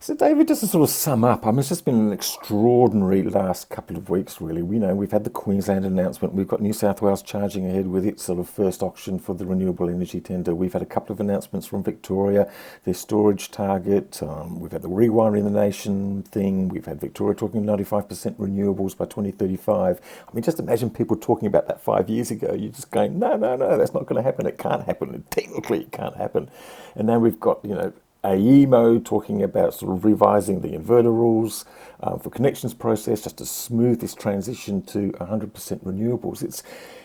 So, 0.01 0.15
David, 0.15 0.47
just 0.47 0.61
to 0.61 0.69
sort 0.69 0.89
of 0.89 0.95
sum 0.95 1.25
up, 1.25 1.45
I 1.45 1.51
mean, 1.51 1.59
it's 1.59 1.71
just 1.71 1.85
been 1.85 1.99
an 1.99 2.13
extraordinary 2.13 3.25
last 3.25 3.69
couple 3.69 3.97
of 3.97 4.09
weeks, 4.09 4.41
really. 4.41 4.63
We 4.63 4.79
know 4.79 4.95
we've 4.95 5.11
had 5.11 5.25
the 5.25 5.31
Queensland 5.31 5.85
announcement, 5.85 6.35
we've 6.35 6.47
got 6.47 6.61
New 6.61 6.73
South 6.73 7.03
Wales 7.03 7.21
charging 7.21 7.67
ahead 7.67 7.89
with 7.89 8.07
its 8.07 8.23
sort 8.23 8.39
of 8.39 8.49
first 8.49 8.81
auction 8.81 9.19
for 9.19 9.35
the 9.35 9.45
renewable 9.45 9.91
energy 9.91 10.21
tender. 10.21 10.55
We've 10.55 10.73
had 10.73 10.83
a 10.83 10.87
couple 10.87 11.13
of 11.13 11.19
announcements 11.19 11.67
from 11.67 11.83
Victoria, 11.83 12.49
their 12.85 12.95
storage 12.95 13.51
target. 13.51 14.23
Um, 14.23 14.61
we've 14.61 14.71
had 14.71 14.83
the 14.83 14.89
rewiring 14.89 15.43
the 15.43 15.51
nation 15.51 16.23
thing. 16.23 16.69
We've 16.69 16.87
had 16.87 17.01
Victoria 17.01 17.35
talking 17.35 17.65
95% 17.65 18.37
renewables 18.37 18.97
by 18.97 19.07
2035. 19.07 20.01
I 20.01 20.33
mean, 20.33 20.45
just 20.45 20.61
imagine 20.61 20.91
people 20.91 21.17
talking 21.17 21.49
about 21.49 21.67
that 21.67 21.83
five 21.83 22.09
years 22.09 22.31
ago. 22.31 22.55
You're 22.55 22.71
just 22.71 22.93
going, 22.93 23.19
no, 23.19 23.37
no, 23.37 23.57
no, 23.57 23.77
that's 23.77 23.95
not 23.95 24.07
going 24.07 24.23
to 24.23 24.23
happen. 24.23 24.47
It 24.47 24.59
can't 24.59 24.85
happen. 24.85 25.25
Technically, 25.31 25.81
it 25.81 25.91
can't 25.91 26.17
happen. 26.17 26.49
And 26.95 27.09
now 27.09 27.19
we've 27.19 27.41
got, 27.41 27.65
you 27.65 27.75
know, 27.75 27.93
AEMO 28.29 29.03
talking 29.05 29.43
about 29.43 29.75
sort 29.75 29.97
of 29.97 30.05
revising 30.05 30.61
the 30.61 30.69
inverter 30.69 31.05
rules 31.05 31.65
um, 32.01 32.19
for 32.19 32.31
connections 32.31 32.75
process 32.75 33.23
just 33.23 33.39
to 33.39 33.47
smooth 33.47 34.01
this 34.01 34.15
transition 34.15 34.83
to 34.83 35.13
100% 35.13 35.51
renewables. 35.85 36.43
It's 36.43 36.63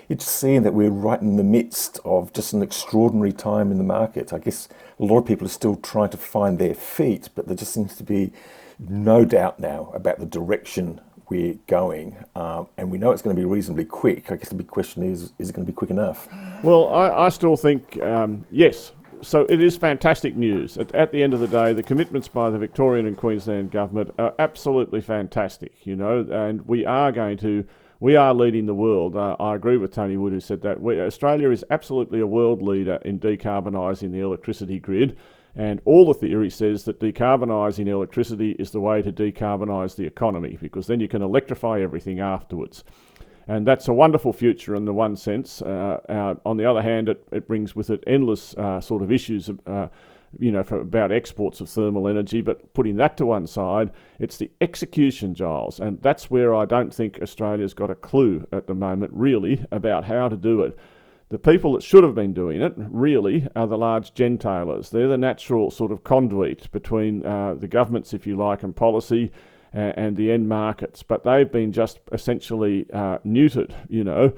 it's 0.10 0.26
seeing 0.28 0.64
that 0.64 0.74
we're 0.74 0.90
right 0.90 1.22
in 1.22 1.38
the 1.38 1.46
midst 1.46 1.98
of 2.04 2.34
just 2.34 2.52
an 2.52 2.62
extraordinary 2.62 3.32
time 3.32 3.72
in 3.72 3.78
the 3.78 3.86
market. 3.86 4.34
I 4.34 4.38
guess 4.38 4.68
a 5.00 5.06
lot 5.06 5.20
of 5.20 5.26
people 5.26 5.48
are 5.48 5.50
still 5.50 5.78
trying 5.78 6.10
to 6.10 6.18
find 6.18 6.60
their 6.60 6.76
feet, 6.76 7.30
but 7.36 7.48
there 7.48 7.56
just 7.56 7.74
seems 7.74 7.96
to 7.96 8.04
be 8.04 8.34
no 8.78 9.24
doubt 9.24 9.62
now 9.62 9.92
about 9.96 10.20
the 10.20 10.26
direction 10.26 11.00
we're 11.30 11.56
going, 11.68 12.18
um, 12.36 12.68
and 12.78 12.92
we 12.92 12.98
know 12.98 13.12
it's 13.12 13.22
going 13.22 13.34
to 13.34 13.42
be 13.42 13.46
reasonably 13.46 13.86
quick. 13.86 14.30
I 14.30 14.36
guess 14.36 14.50
the 14.50 14.56
big 14.56 14.68
question 14.68 15.04
is: 15.04 15.32
is 15.40 15.50
it 15.50 15.54
going 15.54 15.66
to 15.66 15.72
be 15.72 15.76
quick 15.76 15.90
enough? 15.90 16.28
Well, 16.64 16.94
I, 16.94 17.26
I 17.26 17.30
still 17.30 17.56
think 17.56 18.00
um, 18.02 18.46
yes 18.52 18.92
so 19.24 19.46
it 19.50 19.62
is 19.62 19.78
fantastic 19.78 20.36
news. 20.36 20.78
At, 20.78 20.94
at, 20.94 21.12
the 21.12 21.24
end 21.24 21.34
of 21.34 21.40
the 21.40 21.48
day, 21.48 21.74
the 21.74 21.84
commitments 21.84 22.28
by 22.28 22.50
the 22.50 22.58
Victorian 22.58 23.06
and 23.08 23.18
Queensland 23.18 23.72
government 23.72 24.14
are 24.20 24.34
absolutely 24.38 25.02
fantastic, 25.02 25.86
you 25.86 25.96
know, 25.96 26.26
and 26.32 26.68
we 26.68 26.86
are 26.86 27.12
going 27.12 27.38
to, 27.38 27.66
we 28.00 28.16
are 28.16 28.34
leading 28.34 28.66
the 28.66 28.76
world. 28.76 29.16
Uh, 29.16 29.36
I 29.40 29.56
agree 29.56 29.78
with 29.78 29.94
Tony 29.94 30.18
Wood 30.18 30.34
who 30.34 30.40
said 30.40 30.62
that. 30.62 30.82
We, 30.82 31.00
Australia 31.00 31.50
is 31.50 31.66
absolutely 31.72 32.20
a 32.20 32.28
world 32.28 32.62
leader 32.62 33.00
in 33.06 33.20
decarbonising 33.20 34.12
the 34.12 34.20
electricity 34.20 34.80
grid. 34.80 35.18
And 35.56 35.82
all 35.86 36.06
the 36.06 36.16
theory 36.16 36.50
says 36.50 36.84
that 36.86 37.00
decarbonising 37.00 37.88
electricity 37.88 38.52
is 38.58 38.72
the 38.72 38.80
way 38.80 39.04
to 39.04 39.12
decarbonise 39.12 39.96
the 39.96 40.06
economy 40.06 40.58
because 40.60 40.88
then 40.88 41.00
you 41.00 41.08
can 41.08 41.22
electrify 41.22 41.80
everything 41.80 42.20
afterwards 42.20 42.84
and 43.48 43.68
that's 43.68 43.88
a 43.88 43.94
wonderful 43.94 44.34
future 44.34 44.76
in 44.76 44.86
the 44.86 44.94
one 44.94 45.16
sense. 45.16 45.62
Uh, 45.62 46.00
uh, 46.10 46.36
on 46.46 46.58
the 46.58 46.66
other 46.66 46.82
hand, 46.82 47.10
it, 47.10 47.26
it 47.32 47.48
brings 47.48 47.76
with 47.76 47.90
it 47.90 48.04
endless 48.08 48.56
uh, 48.56 48.80
sort 48.80 49.02
of 49.02 49.12
issues, 49.12 49.50
uh, 49.68 49.88
you 50.40 50.52
know, 50.52 50.62
about 50.62 51.12
exports 51.12 51.62
of 51.62 51.70
thermal 51.70 52.08
energy. 52.08 52.42
But 52.42 52.74
putting 52.74 52.96
that 52.98 53.18
to 53.18 53.26
one 53.26 53.48
side, 53.48 53.92
it's 54.20 54.38
the 54.38 54.50
execution, 54.62 55.34
Giles, 55.36 55.80
and 55.80 56.02
that's 56.02 56.32
where 56.32 56.56
I 56.56 56.66
don't 56.66 56.94
think 56.94 57.20
Australia's 57.22 57.74
got 57.74 57.92
a 57.92 57.96
clue 57.96 58.48
at 58.52 58.68
the 58.68 58.76
moment, 58.76 59.12
really, 59.14 59.66
about 59.72 60.06
how 60.06 60.30
to 60.30 60.38
do 60.38 60.62
it. 60.62 60.78
The 61.30 61.40
people 61.40 61.74
that 61.74 61.82
should 61.82 62.04
have 62.04 62.14
been 62.14 62.34
doing 62.34 62.62
it 62.62 62.74
really 62.78 63.48
are 63.56 63.66
the 63.66 63.78
large 63.78 64.14
gentailers. 64.14 64.92
They're 64.92 65.08
the 65.08 65.18
natural 65.18 65.72
sort 65.72 65.92
of 65.92 66.04
conduit 66.04 66.72
between 66.72 67.26
uh, 67.26 67.56
the 67.56 67.68
governments, 67.68 68.14
if 68.14 68.28
you 68.28 68.36
like, 68.36 68.62
and 68.62 68.76
policy 68.76 69.32
and 69.74 70.16
the 70.16 70.32
end 70.32 70.48
markets, 70.48 71.04
but 71.04 71.24
they've 71.24 71.52
been 71.52 71.72
just 71.72 72.00
essentially 72.12 72.86
uh, 72.94 73.18
neutered, 73.26 73.74
you 73.90 74.04
know, 74.04 74.34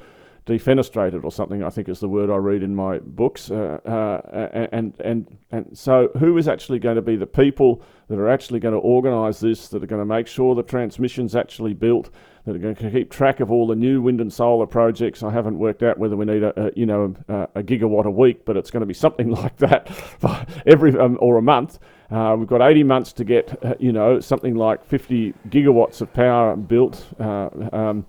defenestrated 0.46 1.24
or 1.24 1.32
something. 1.32 1.64
I 1.64 1.70
think 1.70 1.90
is 1.90 2.00
the 2.00 2.08
word 2.08 2.30
I 2.30 2.38
read 2.38 2.64
in 2.64 2.76
my 2.76 3.00
books. 3.00 3.50
Uh, 3.52 3.80
uh, 3.86 4.68
and 4.72 4.94
and 5.00 5.38
and 5.52 5.78
so, 5.78 6.10
who 6.20 6.38
is 6.38 6.48
actually 6.48 6.80
going 6.80 6.96
to 6.96 7.02
be 7.02 7.16
the 7.16 7.26
people 7.26 7.82
that 8.08 8.20
are 8.20 8.30
actually 8.30 8.60
going 8.60 8.74
to 8.74 8.80
organise 8.80 9.40
this? 9.40 9.68
That 9.70 9.84
are 9.84 9.88
going 9.88 10.02
to 10.02 10.06
make 10.06 10.28
sure 10.28 10.56
the 10.56 10.64
transmission's 10.64 11.36
actually 11.36 11.74
built? 11.74 12.12
That 12.46 12.56
are 12.56 12.60
going 12.60 12.76
to 12.76 12.92
keep 12.92 13.10
track 13.10 13.40
of 13.40 13.52
all 13.52 13.68
the 13.68 13.76
new 13.76 14.02
wind 14.02 14.22
and 14.22 14.32
solar 14.32 14.68
projects. 14.68 15.24
I 15.24 15.32
haven't 15.32 15.58
worked 15.58 15.82
out 15.82 15.98
whether 15.98 16.16
we 16.16 16.26
need 16.26 16.44
a, 16.44 16.68
a 16.68 16.72
you 16.76 16.86
know 16.86 17.16
a, 17.28 17.48
a, 17.56 17.64
gigawatt 17.64 18.06
a 18.06 18.12
week, 18.12 18.46
but 18.46 18.56
it's 18.56 18.70
going 18.70 18.82
to 18.82 18.88
be 18.88 18.94
something 18.94 19.32
like 19.42 19.58
that 19.58 19.92
every 20.66 20.98
um, 20.98 21.18
or 21.20 21.38
a 21.38 21.42
month. 21.42 21.80
Uh, 22.12 22.36
we've 22.38 22.48
got 22.48 22.62
80 22.62 22.84
months 22.84 23.14
to 23.14 23.24
get, 23.24 23.58
uh, 23.66 23.74
you 23.80 23.92
know, 23.92 24.20
something 24.20 24.56
like 24.56 24.86
50 24.86 25.34
gigawatts 25.50 26.02
of 26.02 26.14
power 26.14 26.56
built. 26.56 27.06
Uh, 27.20 27.50
um, 27.74 28.06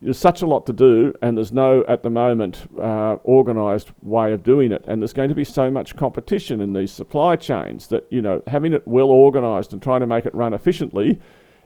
there's 0.00 0.18
such 0.18 0.42
a 0.42 0.46
lot 0.46 0.66
to 0.66 0.72
do, 0.72 1.12
and 1.22 1.36
there's 1.36 1.52
no, 1.52 1.84
at 1.88 2.02
the 2.02 2.10
moment, 2.10 2.68
uh, 2.78 3.16
organised 3.24 3.90
way 4.02 4.32
of 4.32 4.42
doing 4.42 4.70
it. 4.72 4.84
And 4.86 5.02
there's 5.02 5.12
going 5.12 5.28
to 5.28 5.34
be 5.34 5.44
so 5.44 5.70
much 5.70 5.96
competition 5.96 6.60
in 6.60 6.72
these 6.72 6.92
supply 6.92 7.36
chains 7.36 7.88
that, 7.88 8.06
you 8.10 8.22
know, 8.22 8.42
having 8.46 8.72
it 8.72 8.86
well 8.86 9.10
organised 9.10 9.72
and 9.72 9.82
trying 9.82 10.00
to 10.00 10.06
make 10.06 10.24
it 10.26 10.34
run 10.34 10.54
efficiently, 10.54 11.20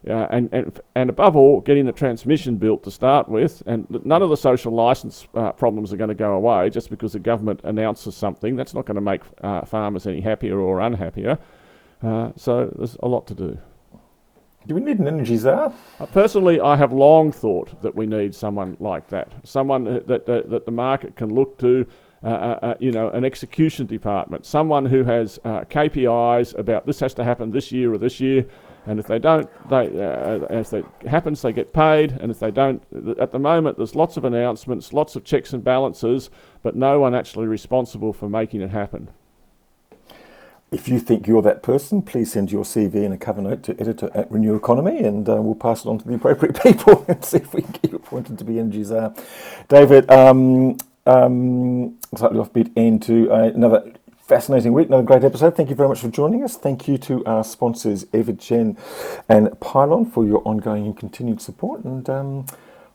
uh, 0.09 0.27
and, 0.31 0.49
and, 0.53 0.81
and 0.95 1.11
above 1.11 1.37
all, 1.37 1.61
getting 1.61 1.87
the 1.87 1.93
transmission 1.93 2.57
built 2.57 2.83
to 2.85 2.91
start 2.91 3.29
with. 3.29 3.63
And 3.67 3.87
none 4.05 4.23
of 4.23 4.31
the 4.31 4.37
social 4.37 4.73
licence 4.73 5.29
uh, 5.35 5.53
problems 5.53 5.93
are 5.93 5.97
going 5.97 6.09
to 6.09 6.15
go 6.15 6.33
away 6.33 6.71
just 6.71 6.91
because 6.91 7.13
the 7.13 7.19
government 7.19 7.61
announces 7.65 8.17
something. 8.17 8.57
That's 8.57 8.75
not 8.75 8.85
going 8.87 8.97
to 8.97 9.01
make 9.01 9.23
farmers 9.67 10.07
any 10.07 10.21
happier 10.21 10.59
or 10.59 10.81
unhappier. 10.81 11.39
Uh, 12.03 12.33
so 12.37 12.73
there's 12.77 12.97
a 13.03 13.09
lot 13.09 13.27
to 13.29 13.35
do. 13.35 13.59
Do 14.67 14.77
we 14.77 14.81
need 14.81 15.01
an 15.01 15.09
energy 15.09 15.37
czar? 15.37 15.73
Uh, 15.99 16.07
personally, 16.07 16.61
I 16.61 16.77
have 16.77 16.93
long 16.93 17.33
thought 17.33 17.83
that 17.83 17.95
we 17.95 18.07
need 18.07 18.35
someone 18.35 18.77
like 18.79 19.09
that, 19.09 19.33
someone 19.45 19.85
that, 19.85 20.07
that, 20.27 20.51
that 20.51 20.67
the 20.67 20.71
market 20.71 21.17
can 21.17 21.35
look 21.35 21.59
to, 21.59 21.85
uh, 22.23 22.27
uh, 22.27 22.59
uh 22.63 22.75
you 22.79 22.93
know, 22.93 23.09
an 23.11 23.25
execution 23.25 23.87
department, 23.87 24.47
someone 24.47 24.87
who 24.87 25.03
has 25.03 25.41
uh, 25.45 25.63
KPIs 25.63 26.57
about 26.57 26.87
this 26.87 27.01
has 27.01 27.13
to 27.15 27.25
happen 27.25 27.51
this 27.51 27.73
year 27.73 27.93
or 27.93 27.99
this 27.99 28.21
year, 28.21 28.47
and 28.87 29.01
if 29.01 29.07
they 29.07 29.19
don't, 29.19 29.49
they, 29.69 29.87
if 30.51 30.73
it 30.73 30.85
happens, 31.09 31.43
they 31.43 31.53
get 31.53 31.73
paid, 31.73 32.13
and 32.21 32.31
if 32.31 32.39
they 32.39 32.51
don't, 32.51 32.83
at 33.21 33.31
the 33.33 33.39
moment, 33.39 33.77
there's 33.77 33.95
lots 33.95 34.17
of 34.17 34.25
announcements, 34.25 34.93
lots 34.93 35.15
of 35.15 35.25
checks 35.25 35.53
and 35.53 35.63
balances, 35.63 36.31
but 36.63 36.75
no 36.77 37.01
one 37.01 37.15
actually 37.15 37.47
responsible 37.47 38.13
for 38.13 38.29
making 38.29 38.61
it 38.61 38.71
happen. 38.71 39.09
If 40.73 40.89
you 40.89 40.99
think 40.99 41.27
you're 41.27 41.43
that 41.43 41.63
person, 41.63 42.01
please 42.01 42.33
send 42.33 42.51
your 42.51 42.65
CV 42.65 43.05
and 43.05 43.13
a 43.13 43.19
cover 43.19 43.43
note 43.43 43.63
to 43.65 43.79
editor 43.79 44.11
at 44.15 44.33
Renew 44.33 44.57
Economy 44.57 45.01
and 45.01 45.29
uh, 45.29 45.37
we'll 45.37 45.55
pass 45.55 45.85
it 45.85 45.89
on 45.89 45.99
to 45.99 46.09
the 46.09 46.15
appropriate 46.15 46.61
people 46.63 47.05
and 47.09 47.23
see 47.23 47.37
if 47.37 47.53
we 47.53 47.61
can 47.61 47.73
get 47.73 47.91
you 47.91 47.97
appointed 47.97 48.39
to 48.39 48.45
be 48.45 48.59
Energy 48.59 48.83
Czar. 48.83 49.15
David, 49.69 50.11
um, 50.11 50.79
um, 51.05 51.99
slightly 52.17 52.39
offbeat 52.39 52.73
end 52.75 53.03
to 53.03 53.31
uh, 53.31 53.53
another 53.55 53.93
fascinating 54.17 54.73
week, 54.73 54.89
another 54.89 55.03
great 55.03 55.25
episode. 55.25 55.55
Thank 55.55 55.69
you 55.69 55.77
very 55.77 55.91
much 55.91 56.01
for 56.01 56.09
joining 56.09 56.43
us. 56.43 56.57
Thank 56.57 56.89
you 56.89 56.97
to 56.99 57.23
our 57.27 57.45
sponsors, 57.45 58.07
Evergen 58.07 58.79
and 59.29 59.61
Pylon, 59.61 60.07
for 60.07 60.25
your 60.25 60.41
ongoing 60.49 60.87
and 60.87 60.97
continued 60.97 61.43
support. 61.43 61.85
And 61.85 62.09
um, 62.09 62.47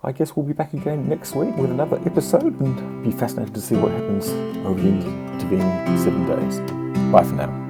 I 0.03 0.13
guess 0.13 0.35
we'll 0.35 0.47
be 0.47 0.53
back 0.53 0.73
again 0.73 1.07
next 1.07 1.35
week 1.35 1.55
with 1.57 1.69
another 1.69 2.01
episode 2.07 2.59
and 2.59 3.03
be 3.03 3.11
fascinated 3.11 3.53
to 3.53 3.61
see 3.61 3.75
what 3.75 3.91
happens 3.91 4.29
over 4.65 4.81
the 4.81 4.87
intervening 4.87 5.97
seven 5.99 6.25
days. 6.25 6.59
Bye 7.11 7.23
for 7.23 7.35
now. 7.35 7.66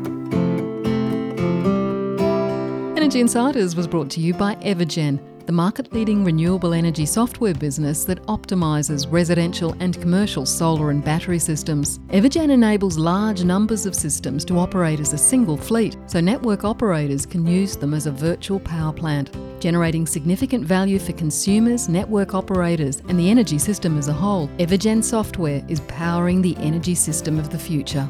Energy 3.08 3.22
Insiders 3.22 3.74
was 3.74 3.88
brought 3.88 4.10
to 4.10 4.20
you 4.20 4.34
by 4.34 4.56
Evergen, 4.56 5.18
the 5.46 5.54
market 5.54 5.94
leading 5.94 6.26
renewable 6.26 6.74
energy 6.74 7.06
software 7.06 7.54
business 7.54 8.04
that 8.04 8.22
optimises 8.24 9.10
residential 9.10 9.74
and 9.80 9.98
commercial 10.02 10.46
solar 10.46 10.90
and 10.90 11.02
battery 11.06 11.40
systems. 11.40 12.00
Evergen 12.10 12.50
enables 12.50 12.98
large 12.98 13.46
numbers 13.46 13.86
of 13.86 13.96
systems 13.96 14.44
to 14.44 14.60
operate 14.60 15.00
as 15.00 15.14
a 15.14 15.18
single 15.18 15.56
fleet, 15.56 15.96
so 16.08 16.20
network 16.20 16.66
operators 16.66 17.26
can 17.26 17.48
use 17.48 17.78
them 17.78 17.94
as 17.94 18.08
a 18.08 18.12
virtual 18.12 18.60
power 18.60 18.92
plant, 18.92 19.34
generating 19.62 20.06
significant 20.06 20.66
value 20.66 21.00
for 21.00 21.14
consumers, 21.14 21.88
network 21.88 22.34
operators, 22.34 23.00
and 23.08 23.18
the 23.18 23.30
energy 23.30 23.58
system 23.58 23.98
as 23.98 24.10
a 24.10 24.14
whole. 24.14 24.50
Evergen 24.60 25.02
software 25.02 25.64
is 25.70 25.80
powering 25.88 26.42
the 26.42 26.58
energy 26.58 26.94
system 26.94 27.40
of 27.40 27.52
the 27.52 27.58
future. 27.58 28.10